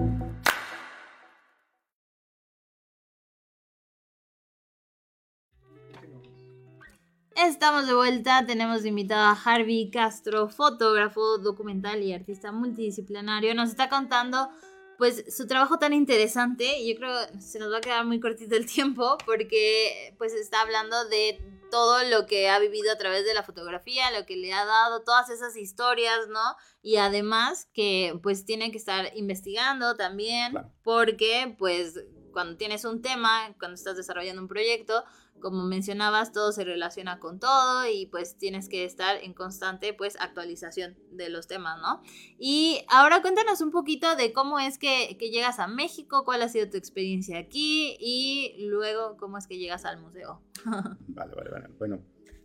Estamos 7.37 7.87
de 7.87 7.93
vuelta, 7.93 8.45
tenemos 8.45 8.85
invitado 8.85 9.23
a 9.23 9.39
Harvey 9.45 9.89
Castro, 9.89 10.49
fotógrafo, 10.49 11.37
documental 11.37 12.03
y 12.03 12.11
artista 12.11 12.51
multidisciplinario. 12.51 13.55
Nos 13.55 13.69
está 13.69 13.87
contando 13.87 14.49
pues 14.97 15.25
su 15.35 15.47
trabajo 15.47 15.77
tan 15.79 15.93
interesante 15.93 16.85
yo 16.87 16.95
creo 16.95 17.27
que 17.27 17.41
se 17.41 17.59
nos 17.59 17.71
va 17.71 17.77
a 17.77 17.81
quedar 17.81 18.05
muy 18.05 18.19
cortito 18.19 18.55
el 18.55 18.65
tiempo 18.65 19.17
porque 19.25 20.13
pues 20.17 20.33
está 20.33 20.61
hablando 20.61 21.05
de 21.09 21.39
todo 21.71 22.03
lo 22.03 22.27
que 22.27 22.49
ha 22.49 22.59
vivido 22.59 22.91
a 22.91 22.97
través 22.97 23.25
de 23.25 23.33
la 23.33 23.41
fotografía, 23.41 24.11
lo 24.11 24.27
que 24.27 24.35
le 24.35 24.53
ha 24.53 24.63
dado, 24.63 25.01
todas 25.01 25.31
esas 25.31 25.57
historias, 25.57 26.27
¿no? 26.29 26.55
Y 26.83 26.97
además 26.97 27.67
que 27.73 28.19
pues 28.21 28.45
tiene 28.45 28.71
que 28.71 28.77
estar 28.77 29.11
investigando 29.15 29.95
también 29.95 30.51
Claro. 30.51 30.71
porque 30.83 31.55
pues 31.57 31.95
cuando 32.31 32.57
tienes 32.57 32.85
un 32.85 33.01
tema, 33.01 33.55
cuando 33.57 33.75
estás 33.75 33.95
desarrollando 33.97 34.41
un 34.41 34.47
proyecto, 34.47 35.03
como 35.43 35.63
mencionabas, 35.65 36.31
todo 36.31 36.51
se 36.51 36.63
relaciona 36.63 37.19
con 37.19 37.39
todo 37.39 37.87
y 37.87 38.07
pues 38.07 38.35
tienes 38.39 38.67
que 38.67 38.83
estar 38.85 39.17
en 39.21 39.33
constante 39.35 39.93
pues 39.93 40.17
actualización 40.19 40.95
de 41.11 41.29
los 41.29 41.45
temas, 41.45 41.79
¿no? 41.79 42.01
Y 42.39 42.79
ahora 42.89 43.21
cuéntanos 43.21 43.61
un 43.61 43.69
poquito 43.69 44.15
de 44.15 44.33
cómo 44.33 44.57
es 44.59 44.79
que, 44.79 45.15
que 45.19 45.29
llegas 45.29 45.59
a 45.59 45.67
México, 45.67 46.23
cuál 46.25 46.41
ha 46.41 46.49
sido 46.49 46.67
tu 46.69 46.77
experiencia 46.77 47.37
aquí 47.37 47.95
y 47.99 48.55
luego 48.65 49.17
cómo 49.17 49.37
es 49.37 49.45
que 49.45 49.59
llegas 49.59 49.85
al 49.85 50.01
museo. 50.01 50.41
Vale, 51.09 51.35
vale, 51.35 51.49
vale. 51.51 51.67
Bueno, 51.77 51.99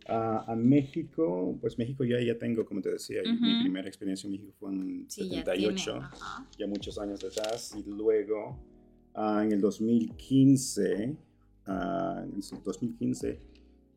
a- 0.07 0.51
a 0.51 0.55
México, 0.55 1.57
pues 1.61 1.77
México 1.77 2.03
ya, 2.03 2.19
ya 2.21 2.37
tengo, 2.37 2.65
como 2.65 2.81
te 2.81 2.91
decía, 2.91 3.21
mi 3.23 3.61
primera 3.61 3.87
experiencia 3.87 4.27
en 4.27 4.33
México 4.33 4.53
fue 4.59 4.69
en 4.71 5.05
Sí, 5.09 5.29
ya 5.29 5.37
78, 5.45 5.83
tiene. 5.83 5.99
Ajá. 6.05 6.45
ya 6.57 6.67
muchos 6.67 6.99
años 6.99 7.23
atrás, 7.23 7.75
y 7.77 7.83
luego 7.89 8.59
ah, 9.15 9.41
en 9.43 9.51
el 9.53 9.61
2015, 9.61 11.15
ah, 11.69 12.23
en 12.23 12.33
el 12.35 12.63
2015, 12.63 13.39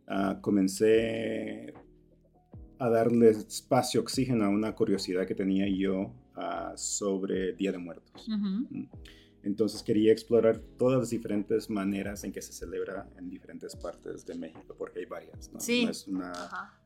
ah, 0.08 0.38
comencé 0.40 1.74
a 2.78 2.88
darle 2.88 3.30
espacio, 3.30 4.00
oxígeno 4.00 4.44
a 4.44 4.48
una 4.48 4.74
curiosidad 4.74 5.26
que 5.26 5.34
tenía 5.34 5.66
yo 5.68 6.12
ah, 6.34 6.72
sobre 6.76 7.52
Día 7.54 7.72
de 7.72 7.78
Muertos. 7.78 8.28
Ujú. 8.28 8.88
Entonces 9.44 9.82
quería 9.82 10.12
explorar 10.12 10.58
todas 10.78 11.00
las 11.00 11.10
diferentes 11.10 11.68
maneras 11.68 12.22
en 12.24 12.32
que 12.32 12.40
se 12.40 12.52
celebra 12.52 13.08
en 13.16 13.28
diferentes 13.28 13.74
partes 13.74 14.24
de 14.24 14.34
México, 14.36 14.74
porque 14.78 15.00
hay 15.00 15.06
varias, 15.06 15.52
¿no? 15.52 15.58
Sí. 15.58 15.84
No 15.84 15.90
es 15.90 16.06
una, 16.06 16.32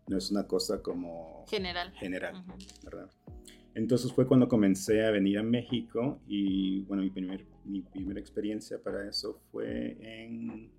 no 0.09 0.17
es 0.17 0.31
una 0.31 0.47
cosa 0.47 0.83
como 0.83 1.45
General. 1.49 1.93
general, 1.93 2.45
Ujú. 2.47 2.57
¿verdad? 2.85 3.11
Entonces 3.75 4.11
fue 4.11 4.27
cuando 4.27 4.49
comencé 4.49 5.05
a 5.05 5.11
venir 5.11 5.39
a 5.39 5.43
México 5.43 6.19
y 6.27 6.81
bueno, 6.85 7.03
mi, 7.03 7.11
primer, 7.11 7.47
mi 7.67 7.83
primera 7.83 8.19
experiencia 8.19 8.83
para 8.83 9.07
eso 9.07 9.39
fue 9.53 9.99
en 10.01 10.71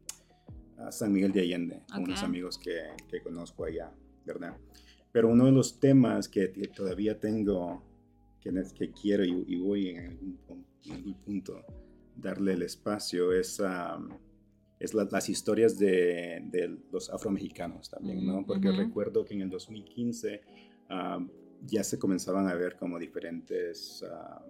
ah, 0.78 0.92
San 0.92 1.12
Miguel 1.14 1.32
de 1.32 1.42
Allende, 1.42 1.82
con 1.88 2.04
unos 2.04 2.20
Ok. 2.22 2.26
amigos 2.26 2.58
que, 2.58 2.78
que 3.10 3.22
conozco 3.22 3.66
allá, 3.66 3.92
¿verdad? 4.26 4.56
Pero 5.12 5.30
uno 5.30 5.46
de 5.46 5.52
los 5.52 5.80
temas 5.80 6.28
que, 6.28 6.48
todavía 6.76 7.20
tengo, 7.20 7.84
que, 8.42 8.52
que 8.78 8.92
quiero 8.92 9.24
y, 9.26 9.46
y 9.48 9.56
voy 9.56 9.90
en 9.90 10.00
algún, 10.08 10.40
en 10.86 10.92
algún 10.92 11.14
punto 11.16 11.64
darle 12.16 12.54
el 12.54 12.62
espacio 12.64 13.32
es, 13.34 13.60
am, 13.60 14.10
es 14.80 14.94
la- 14.94 15.08
las 15.12 15.30
historias 15.30 15.78
de, 15.80 16.42
de 16.52 16.78
los 16.92 17.10
afromexicanos 17.10 17.90
también, 17.90 18.26
¿no? 18.26 18.42
Mm, 18.42 18.46
Porque 18.46 18.70
ujú. 18.70 18.78
recuerdo 18.78 19.26
que 19.26 19.34
en 19.34 19.42
el 19.42 19.50
2015 19.50 20.42
am, 20.90 21.30
ya 21.66 21.84
se 21.84 21.98
comenzaban 21.98 22.48
a 22.48 22.54
ver 22.54 22.76
como 22.78 23.00
diferentes 23.00 24.04
am, 24.04 24.44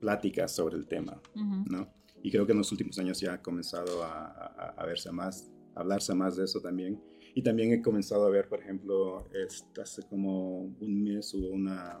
pláticas 0.00 0.52
sobre 0.52 0.76
el 0.76 0.86
tema, 0.86 1.20
Ujú. 1.34 1.64
¿no? 1.70 1.88
Y 2.24 2.30
creo 2.30 2.46
que 2.46 2.52
en 2.52 2.58
los 2.58 2.72
últimos 2.72 2.98
años 2.98 3.20
ya 3.20 3.34
ha 3.34 3.42
comenzado 3.42 4.02
a, 4.02 4.24
a- 4.26 4.74
a 4.78 4.86
verse 4.86 5.12
más, 5.12 5.52
a 5.74 5.80
hablarse 5.80 6.14
más 6.14 6.36
de 6.36 6.44
eso 6.44 6.58
también. 6.60 7.00
Y 7.34 7.42
también 7.42 7.70
he 7.72 7.82
comenzado 7.82 8.24
a 8.26 8.30
ver, 8.30 8.48
por 8.48 8.60
ejemplo, 8.60 9.28
este, 9.32 9.82
hace 9.82 10.02
como 10.08 10.60
un 10.62 11.02
mes 11.04 11.34
hubo 11.34 11.50
una, 11.50 12.00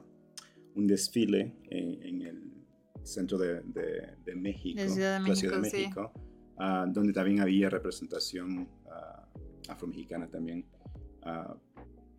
un 0.74 0.86
desfile 0.86 1.54
en, 1.70 2.02
en 2.02 2.22
el 2.22 2.52
centro 3.02 3.36
de, 3.36 3.60
de- 3.64 4.16
de 4.24 4.34
México, 4.34 4.80
De 4.80 4.88
Ciudad 4.88 5.20
de 5.20 5.28
la 5.28 5.34
Ciudad 5.36 5.56
de 5.56 5.60
México, 5.60 5.76
sí. 5.76 5.82
México, 5.82 6.12
ah, 6.58 6.86
donde 6.88 7.12
también 7.12 7.40
había 7.40 7.68
representación 7.68 8.66
ah, 8.86 9.28
afromexicana 9.68 10.26
también. 10.28 10.64
Ah, 11.22 11.54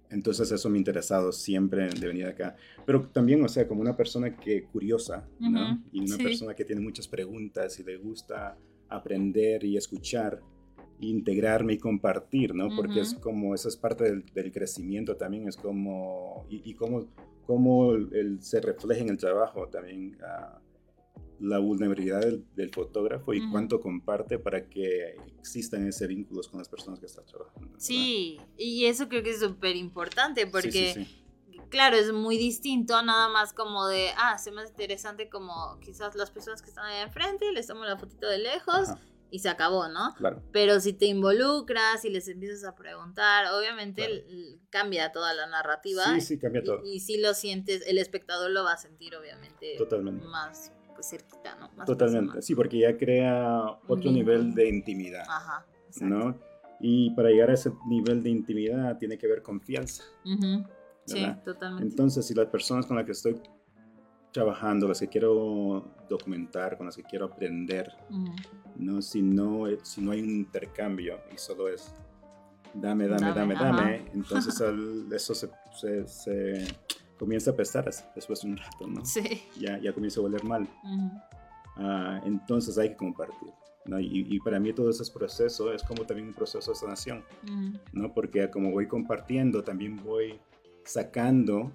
entonces 0.10 0.52
eso 0.52 0.70
me 0.70 0.78
ha 0.78 0.80
interesado 0.80 1.32
siempre 1.32 1.90
de 1.90 2.08
venir 2.08 2.26
acá. 2.28 2.56
Pero 2.86 3.08
también, 3.10 3.44
o 3.44 3.48
sea, 3.48 3.68
como 3.68 3.82
una 3.82 3.96
persona 3.96 4.36
que 4.36 4.64
curiosa, 4.66 5.28
¿no? 5.40 5.72
Ujú, 5.72 5.80
Y 5.92 6.00
una 6.00 6.18
sí. 6.18 6.24
persona 6.24 6.54
que 6.54 6.66
tiene 6.66 6.82
muchas 6.82 7.08
preguntas 7.08 7.80
y 7.80 7.84
le 7.84 7.98
gusta 7.98 8.58
aprender 8.90 9.64
y 9.64 9.78
escuchar, 9.78 10.42
integrarme 11.00 11.74
y 11.74 11.78
compartir, 11.78 12.56
¿no? 12.56 12.76
Porque 12.76 13.02
es 13.02 13.14
como, 13.16 13.54
esa 13.54 13.68
es 13.68 13.78
parte 13.78 14.06
del, 14.06 14.26
del 14.34 14.52
crecimiento 14.52 15.16
también, 15.18 15.48
es 15.48 15.58
como, 15.58 16.46
y, 16.50 16.70
y 16.70 16.74
cómo, 16.74 17.08
cómo 17.46 17.94
el, 17.94 18.10
el 18.14 18.42
se 18.42 18.62
refleja 18.62 19.02
en 19.02 19.10
el 19.10 19.18
trabajo 19.18 19.68
también. 19.68 20.18
ah, 20.24 20.60
la 21.40 21.60
vulnerabilidad 21.60 22.22
del, 22.22 22.72
fotógrafo 22.72 23.34
y 23.34 23.50
cuánto 23.50 23.80
comparte 23.80 24.40
para 24.40 24.68
que 24.70 25.16
existan 25.40 25.88
ese 25.88 26.08
vínculos 26.08 26.48
con 26.48 26.60
las 26.60 26.70
personas 26.70 27.00
que 27.00 27.06
están 27.06 27.26
trabajando. 27.26 27.76
Sí, 27.78 28.40
y 28.58 28.86
eso 28.86 29.08
creo 29.08 29.24
que 29.24 29.32
es 29.32 29.40
súper 29.40 29.76
importante 29.76 30.48
porque, 30.48 31.08
claro, 31.70 31.96
es 31.96 32.12
muy 32.12 32.38
distinto, 32.38 33.02
nada 33.02 33.30
más 33.30 33.54
como 33.54 33.88
de, 33.88 34.10
ah, 34.18 34.38
se 34.38 34.52
más 34.52 34.70
interesante 34.70 35.30
como 35.30 35.80
quizás 35.80 36.16
las 36.16 36.32
personas 36.32 36.62
que 36.62 36.70
están 36.70 36.86
ahí 36.86 37.02
enfrente, 37.02 37.52
les 37.52 37.68
tomo 37.68 37.84
la 37.86 37.98
fotito 37.98 38.28
de 38.28 38.40
lejos. 38.40 38.90
Y 39.32 39.40
se 39.40 39.50
acabó, 39.50 39.90
¿no? 39.90 40.14
Claro. 40.16 40.42
Pero 40.54 40.80
si 40.80 40.94
te 40.94 41.08
involucras 41.08 42.06
y 42.06 42.10
les 42.10 42.28
empiezas 42.30 42.64
a 42.64 42.76
preguntar, 42.76 43.48
obviamente 43.54 44.24
cambia 44.70 45.12
toda 45.12 45.34
la 45.34 45.48
narrativa. 45.48 46.06
Sí, 46.14 46.22
sí, 46.22 46.40
cambia 46.40 46.64
todo. 46.64 46.82
Y, 46.86 47.02
si 47.02 47.18
lo 47.18 47.34
sientes, 47.34 47.84
el 47.88 47.98
espectador 47.98 48.52
lo 48.52 48.64
va 48.64 48.74
a 48.74 48.78
sentir, 48.78 49.14
obviamente, 49.16 49.76
Totalmente. 49.78 50.26
más 50.28 50.72
pues 50.96 51.10
cerquita, 51.10 51.56
¿no? 51.56 51.86
Totalmente, 51.86 52.42
sí, 52.42 52.56
porque 52.56 52.80
ya 52.80 52.98
crea 52.98 53.78
otro 53.88 54.12
nivel 54.12 54.56
de 54.56 54.70
intimidad, 54.70 55.26
Ajá, 55.28 55.66
¿no? 56.02 56.36
Y 56.80 57.12
para 57.12 57.30
llegar 57.30 57.52
a 57.52 57.54
ese 57.54 57.72
nivel 57.88 58.24
de 58.24 58.30
intimidad 58.30 58.98
tiene 58.98 59.18
que 59.18 59.28
haber 59.28 59.42
confianza. 59.42 60.04
Sí, 61.06 61.26
totalmente. 61.44 61.88
Entonces, 61.88 62.26
si 62.26 62.34
las 62.34 62.48
personas 62.48 62.86
con 62.86 62.98
las 62.98 63.06
que 63.06 63.12
estoy 63.12 63.40
trabajando, 64.32 64.88
las 64.88 65.00
que 65.00 65.08
quiero 65.08 65.86
documentar, 66.10 66.78
con 66.78 66.88
las 66.88 66.96
que 66.96 67.04
quiero 67.04 67.26
aprender, 67.26 67.94
¿no? 68.76 69.02
Si, 69.02 69.22
no, 69.22 69.66
si 69.84 70.02
no 70.02 70.12
hay 70.12 70.22
un 70.22 70.32
intercambio 70.32 71.20
y 71.34 71.38
solo 71.38 71.70
es 71.70 71.94
dame, 72.74 73.08
dame, 73.08 73.34
dame, 73.34 73.56
dame, 73.56 74.12
entonces 74.14 74.62
eso 75.12 75.34
se, 75.34 76.08
se 76.08 76.66
comienza 77.18 77.52
a 77.52 77.56
pesar 77.56 77.90
después 78.16 78.42
de 78.42 78.50
un 78.50 78.58
rato, 78.58 78.88
¿no? 78.88 79.06
Sí. 79.06 79.44
Ya, 79.60 79.78
ya 79.80 79.94
comienza 79.94 80.20
a 80.20 80.24
volver 80.24 80.44
mal. 80.44 80.68
Ah, 81.78 82.22
entonces 82.26 82.78
hay 82.78 82.90
que 82.90 82.96
compartir. 82.96 83.52
¿no? 83.86 84.00
Y, 84.00 84.26
y, 84.30 84.40
para 84.40 84.60
mí 84.60 84.74
todo 84.74 84.90
ese 84.90 85.04
proceso 85.12 85.72
es 85.72 85.84
como 85.84 86.06
también 86.06 86.30
un 86.30 86.34
proceso 86.34 86.72
de 86.72 86.76
sanación, 86.76 87.24
¿no? 87.94 88.12
Porque 88.14 88.50
como 88.50 88.72
voy 88.72 88.88
compartiendo, 88.88 89.64
también 89.64 90.04
voy 90.04 90.40
sacando, 90.84 91.72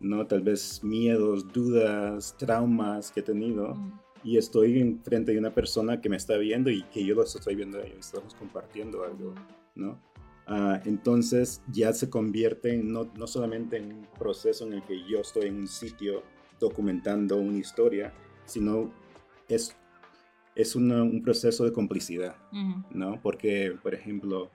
¿no? 0.00 0.26
Tal 0.26 0.40
vez 0.40 0.82
miedos, 0.82 1.52
dudas, 1.52 2.34
traumas 2.38 3.10
que 3.10 3.20
he 3.20 3.22
tenido. 3.22 3.76
Y 4.24 4.38
estoy 4.38 4.80
en 4.80 5.02
frente 5.04 5.32
de 5.32 5.38
una 5.38 5.54
persona 5.54 6.00
que 6.00 6.08
me 6.08 6.16
está 6.16 6.36
viendo 6.36 6.70
y 6.70 6.82
que 6.84 7.04
yo 7.04 7.14
lo 7.14 7.22
estoy 7.22 7.54
viendo 7.54 7.80
ellos. 7.80 8.06
Estamos 8.06 8.34
compartiendo 8.34 9.04
algo, 9.04 9.34
¿no? 9.74 10.00
Ah, 10.48 10.80
entonces 10.84 11.60
ya 11.72 11.92
se 11.92 12.08
convierte 12.08 12.72
en 12.72 12.92
no, 12.92 13.10
no, 13.16 13.26
solamente 13.26 13.78
en 13.78 13.92
un 13.92 14.06
proceso 14.16 14.64
en 14.64 14.74
el 14.74 14.82
que 14.82 15.04
yo 15.08 15.20
estoy 15.20 15.46
en 15.48 15.56
un 15.56 15.66
sitio 15.66 16.22
documentando 16.60 17.36
una 17.36 17.58
historia, 17.58 18.12
sino 18.44 18.92
es, 19.48 19.76
es 20.54 20.76
un 20.76 21.20
proceso 21.22 21.64
de 21.64 21.72
complicidad, 21.72 22.36
¿no? 22.90 23.20
Porque, 23.20 23.76
por 23.82 23.92
ejemplo, 23.92 24.50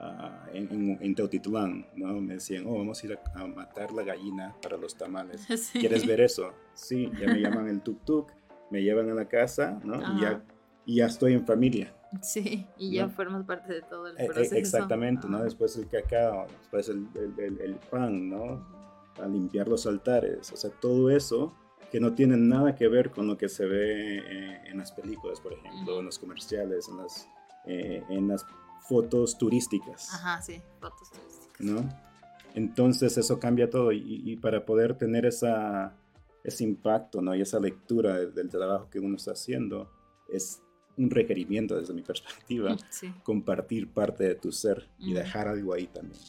uh, 0.00 0.52
en, 0.52 0.98
en, 1.00 1.14
Teotitlán, 1.14 1.86
¿no? 1.94 2.20
Me 2.20 2.34
decían, 2.34 2.64
oh, 2.66 2.78
vamos 2.78 3.02
a 3.02 3.06
ir 3.06 3.18
a, 3.34 3.46
matar 3.46 3.92
la 3.92 4.02
gallina 4.02 4.54
para 4.60 4.76
los 4.76 4.96
tamales. 4.96 5.46
¿Quieres 5.72 6.04
ver 6.06 6.20
eso? 6.20 6.52
Sí, 6.74 7.10
ya 7.20 7.28
me 7.28 7.40
llaman 7.40 7.68
el 7.68 7.82
tuk-tuk, 7.82 8.32
me 8.70 8.82
llevan 8.82 9.10
a 9.10 9.14
la 9.14 9.28
casa, 9.28 9.80
¿no? 9.84 9.96
Y 10.16 10.20
ya, 10.20 10.44
y 10.84 10.96
ya 10.96 11.06
estoy 11.06 11.34
en 11.34 11.46
familia. 11.46 11.95
Sí, 12.22 12.66
y 12.78 12.92
ya 12.92 13.08
formamos 13.08 13.46
parte 13.46 13.72
de 13.72 13.82
todo 13.82 14.08
el 14.08 14.18
e, 14.18 14.24
e, 14.24 14.26
proceso. 14.26 14.54
Exactamente, 14.56 15.28
¿no? 15.28 15.42
Después 15.42 15.76
el 15.76 15.88
cacao, 15.88 16.46
después 16.60 16.88
el, 16.88 17.06
el, 17.38 17.60
el, 17.60 17.74
pan, 17.90 18.30
¿no? 18.30 18.66
A 19.22 19.26
limpiar 19.26 19.68
los 19.68 19.86
altares, 19.86 20.52
o 20.52 20.56
sea, 20.56 20.70
todo 20.70 21.10
eso 21.10 21.54
que 21.90 22.00
no 22.00 22.14
tiene 22.14 22.36
nada 22.36 22.74
que 22.74 22.88
ver 22.88 23.10
con 23.10 23.26
lo 23.26 23.38
que 23.38 23.48
se 23.48 23.64
ve 23.64 24.18
eh, 24.18 24.62
en 24.66 24.78
las 24.78 24.92
películas, 24.92 25.40
por 25.40 25.52
ejemplo, 25.52 26.00
en 26.00 26.06
los 26.06 26.18
comerciales, 26.18 26.88
en 26.88 26.96
las, 26.96 27.28
eh, 27.64 28.02
en 28.08 28.28
las 28.28 28.44
fotos 28.80 29.38
turísticas. 29.38 30.12
Ajá, 30.12 30.42
sí, 30.42 30.60
fotos 30.80 31.10
turísticas. 31.10 31.60
¿No? 31.60 31.88
Entonces 32.54 33.16
eso 33.18 33.38
cambia 33.38 33.70
todo 33.70 33.92
y, 33.92 34.22
y 34.24 34.36
para 34.36 34.64
poder 34.64 34.96
tener 34.98 35.26
esa, 35.26 35.94
ese 36.42 36.64
impacto, 36.64 37.22
¿no? 37.22 37.34
Y 37.34 37.42
esa 37.42 37.60
lectura 37.60 38.16
del, 38.16 38.34
del 38.34 38.48
trabajo 38.48 38.88
que 38.90 38.98
uno 38.98 39.16
está 39.16 39.32
haciendo, 39.32 39.90
es 40.28 40.62
un 40.96 41.10
requerimiento 41.10 41.78
desde 41.78 41.92
mi 41.92 42.02
perspectiva, 42.02 42.76
compartir 43.22 43.88
parte 43.88 44.24
de 44.24 44.34
tu 44.34 44.52
ser 44.52 44.86
y 44.98 45.12
dejar 45.12 45.48
algo 45.48 45.74
ahí 45.74 45.86
también. 45.86 46.20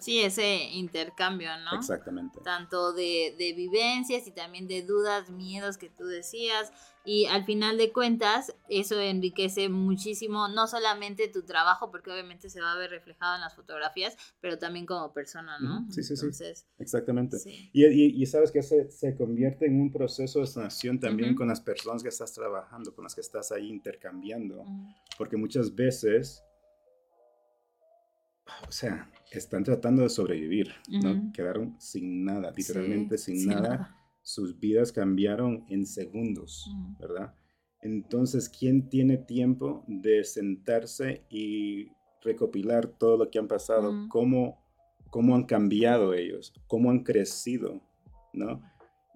Sí, 0.00 0.20
ese 0.20 0.64
intercambio, 0.72 1.50
¿no? 1.58 1.78
Exactamente. 1.78 2.40
Tanto 2.42 2.92
de, 2.92 3.34
de, 3.38 3.52
vivencias 3.52 4.26
y 4.26 4.32
también 4.32 4.66
de 4.66 4.82
dudas, 4.82 5.30
miedos 5.30 5.76
que 5.76 5.90
tú 5.90 6.04
decías. 6.04 6.72
Y 7.04 7.26
al 7.26 7.44
final 7.44 7.78
de 7.78 7.92
cuentas, 7.92 8.54
eso 8.68 9.00
enriquece 9.00 9.68
muchísimo, 9.68 10.48
no 10.48 10.66
solamente 10.66 11.28
tu 11.28 11.42
trabajo, 11.42 11.90
porque 11.90 12.10
obviamente 12.10 12.50
se 12.50 12.60
va 12.60 12.72
a 12.72 12.76
ver 12.76 12.90
reflejado 12.90 13.36
en 13.36 13.40
las 13.40 13.54
fotografías, 13.54 14.16
pero 14.40 14.58
también 14.58 14.84
como 14.84 15.12
persona, 15.12 15.58
¿no? 15.60 15.90
Sí, 15.90 16.02
sí, 16.02 16.14
sí. 16.16 16.26
Exactamente. 16.78 17.38
Y, 17.72 18.22
y, 18.22 18.26
sabes 18.26 18.50
que 18.50 18.62
se, 18.62 18.90
se, 18.90 19.16
convierte 19.16 19.66
en 19.66 19.80
un 19.80 19.90
proceso 19.90 20.40
de 20.40 20.46
sanación 20.46 21.00
también 21.00 21.34
con 21.34 21.48
las 21.48 21.60
personas 21.60 22.02
que 22.02 22.10
estás 22.10 22.34
trabajando, 22.34 22.94
con 22.94 23.04
las 23.04 23.14
que 23.14 23.22
estás 23.22 23.50
ahí 23.50 23.68
intercambiando, 23.68 24.64
porque 25.16 25.38
muchas 25.38 25.74
veces, 25.74 26.44
o 28.68 28.72
sea, 28.72 29.10
están 29.38 29.64
tratando 29.64 30.02
de 30.02 30.08
sobrevivir, 30.08 30.72
¿no? 30.88 31.32
Quedaron 31.32 31.76
sin 31.78 32.24
nada, 32.24 32.52
literalmente 32.56 33.16
sin, 33.18 33.46
nada 33.46 33.96
sus 34.22 34.58
vidas 34.58 34.92
cambiaron 34.92 35.64
en 35.68 35.86
segundos, 35.86 36.70
¿verdad? 36.98 37.34
Entonces, 37.82 38.48
¿quién 38.48 38.88
tiene 38.88 39.16
tiempo 39.16 39.84
de 39.86 40.22
sentarse 40.24 41.24
y 41.30 41.88
recopilar 42.22 42.86
todo 42.86 43.16
lo 43.16 43.30
que 43.30 43.38
han 43.38 43.48
pasado? 43.48 43.92
¿Cómo, 44.08 44.62
¿Cómo 45.10 45.34
han 45.34 45.44
cambiado 45.44 46.12
ellos? 46.12 46.52
¿Cómo 46.66 46.90
han 46.90 47.02
crecido? 47.02 47.80
¿No? 48.32 48.62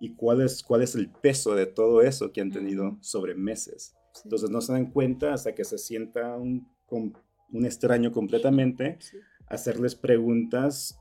¿Y 0.00 0.14
cuál 0.14 0.40
es, 0.40 0.62
cuál 0.62 0.82
es 0.82 0.94
el 0.94 1.10
peso 1.10 1.54
de 1.54 1.66
todo 1.66 2.02
eso 2.02 2.32
que 2.32 2.40
han 2.40 2.50
tenido 2.50 2.96
sobre 3.00 3.34
meses? 3.34 3.94
Entonces, 4.24 4.48
no 4.48 4.60
se 4.60 4.72
dan 4.72 4.90
cuenta 4.90 5.34
hasta 5.34 5.54
que 5.54 5.64
se 5.64 5.76
sienta 5.76 6.36
un, 6.36 6.66
un 6.90 7.66
extraño 7.66 8.10
completamente, 8.12 8.98
hacerles 9.49 9.95
preguntas 9.95 10.99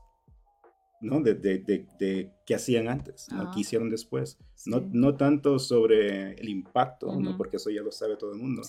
¿no? 1.04 1.20
De, 1.20 1.34
de, 1.34 1.58
de, 1.58 2.32
qué 2.46 2.54
hacían 2.54 2.88
antes, 2.88 3.28
¿no? 3.30 3.50
qué 3.52 3.60
hicieron 3.60 3.90
después. 3.90 4.38
No, 4.66 4.80
no 4.92 5.16
tanto 5.16 5.58
sobre 5.58 6.32
el 6.32 6.48
impacto, 6.48 7.14
¿no? 7.20 7.36
porque 7.36 7.58
eso 7.58 7.70
ya 7.70 7.82
lo 7.82 7.92
sabe 7.92 8.16
todo 8.16 8.32
el 8.32 8.38
mundo, 8.38 8.62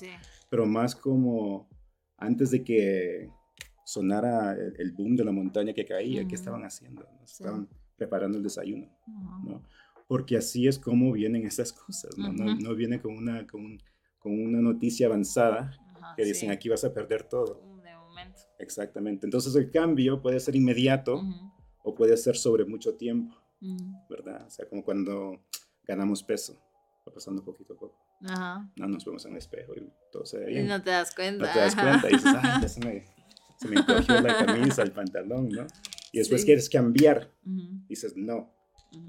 pero 0.49 0.65
más 0.65 0.95
como 0.95 1.69
antes 2.17 2.51
de 2.51 2.63
que 2.63 3.29
sonara 3.85 4.53
el, 4.53 4.91
boom 4.91 5.15
de 5.15 5.23
la 5.23 5.31
montaña 5.31 5.73
que 5.73 5.85
caía, 5.85 6.27
¿qué 6.27 6.35
estaban 6.35 6.63
haciendo? 6.63 7.07
Estaban 7.23 7.69
preparando 7.95 8.37
el 8.37 8.43
desayuno, 8.43 8.87
¿no? 9.43 9.63
Porque 10.07 10.37
así 10.37 10.67
es 10.67 10.77
como 10.77 11.11
vienen 11.13 11.47
esas 11.47 11.73
cosas, 11.73 12.17
¿no? 12.17 12.31
no, 12.31 12.55
no, 12.55 12.75
viene 12.75 13.01
con 13.01 13.15
una, 13.15 13.47
con, 13.47 13.79
con 14.19 14.39
una 14.39 14.59
noticia 14.59 15.07
avanzada 15.07 15.71
que 16.15 16.25
dicen 16.25 16.51
aquí 16.51 16.69
vas 16.69 16.83
a 16.83 16.93
perder 16.93 17.23
todo. 17.23 17.61
De 17.83 17.95
momento. 17.95 18.41
Exactamente. 18.59 19.25
Entonces 19.25 19.55
el 19.55 19.71
cambio 19.71 20.21
puede 20.21 20.39
ser 20.39 20.55
inmediato 20.55 21.21
o 21.83 21.95
puede 21.95 22.17
ser 22.17 22.35
sobre 22.35 22.65
mucho 22.65 22.95
tiempo, 22.95 23.35
mm. 23.61 24.07
¿verdad? 24.09 24.45
O 24.47 24.49
sea, 24.49 24.67
como 24.67 24.83
cuando 24.83 25.45
ganamos 25.87 26.23
peso, 26.23 26.59
va 27.07 27.13
pasando 27.13 27.43
poquito 27.43 27.73
a 27.73 27.77
poco. 27.77 28.05
Ajá. 28.23 28.71
No 28.75 28.87
nos 28.87 29.05
vemos 29.05 29.25
en 29.25 29.33
el 29.33 29.37
espejo 29.37 29.73
y 29.75 29.87
todo 30.11 30.25
se 30.25 30.39
ve 30.39 30.45
bien. 30.47 30.65
Y 30.65 30.67
no 30.67 30.81
te 30.81 30.89
das 30.89 31.13
cuenta. 31.13 31.45
No 31.45 31.53
te 31.53 31.59
das 31.59 31.75
cuenta 31.75 32.09
y 32.09 32.13
dices, 32.13 32.33
ay, 32.41 32.61
ya 32.61 32.67
se 32.67 32.79
me, 32.79 33.05
se 33.59 33.67
me 33.67 33.79
encogió 33.79 34.21
la 34.21 34.37
camisa, 34.45 34.81
el 34.83 34.91
pantalón, 34.91 35.49
¿no? 35.49 35.67
Y 36.11 36.19
después 36.19 36.45
quieres 36.45 36.69
cambiar, 36.69 37.31
dices, 37.89 38.15
no. 38.15 38.53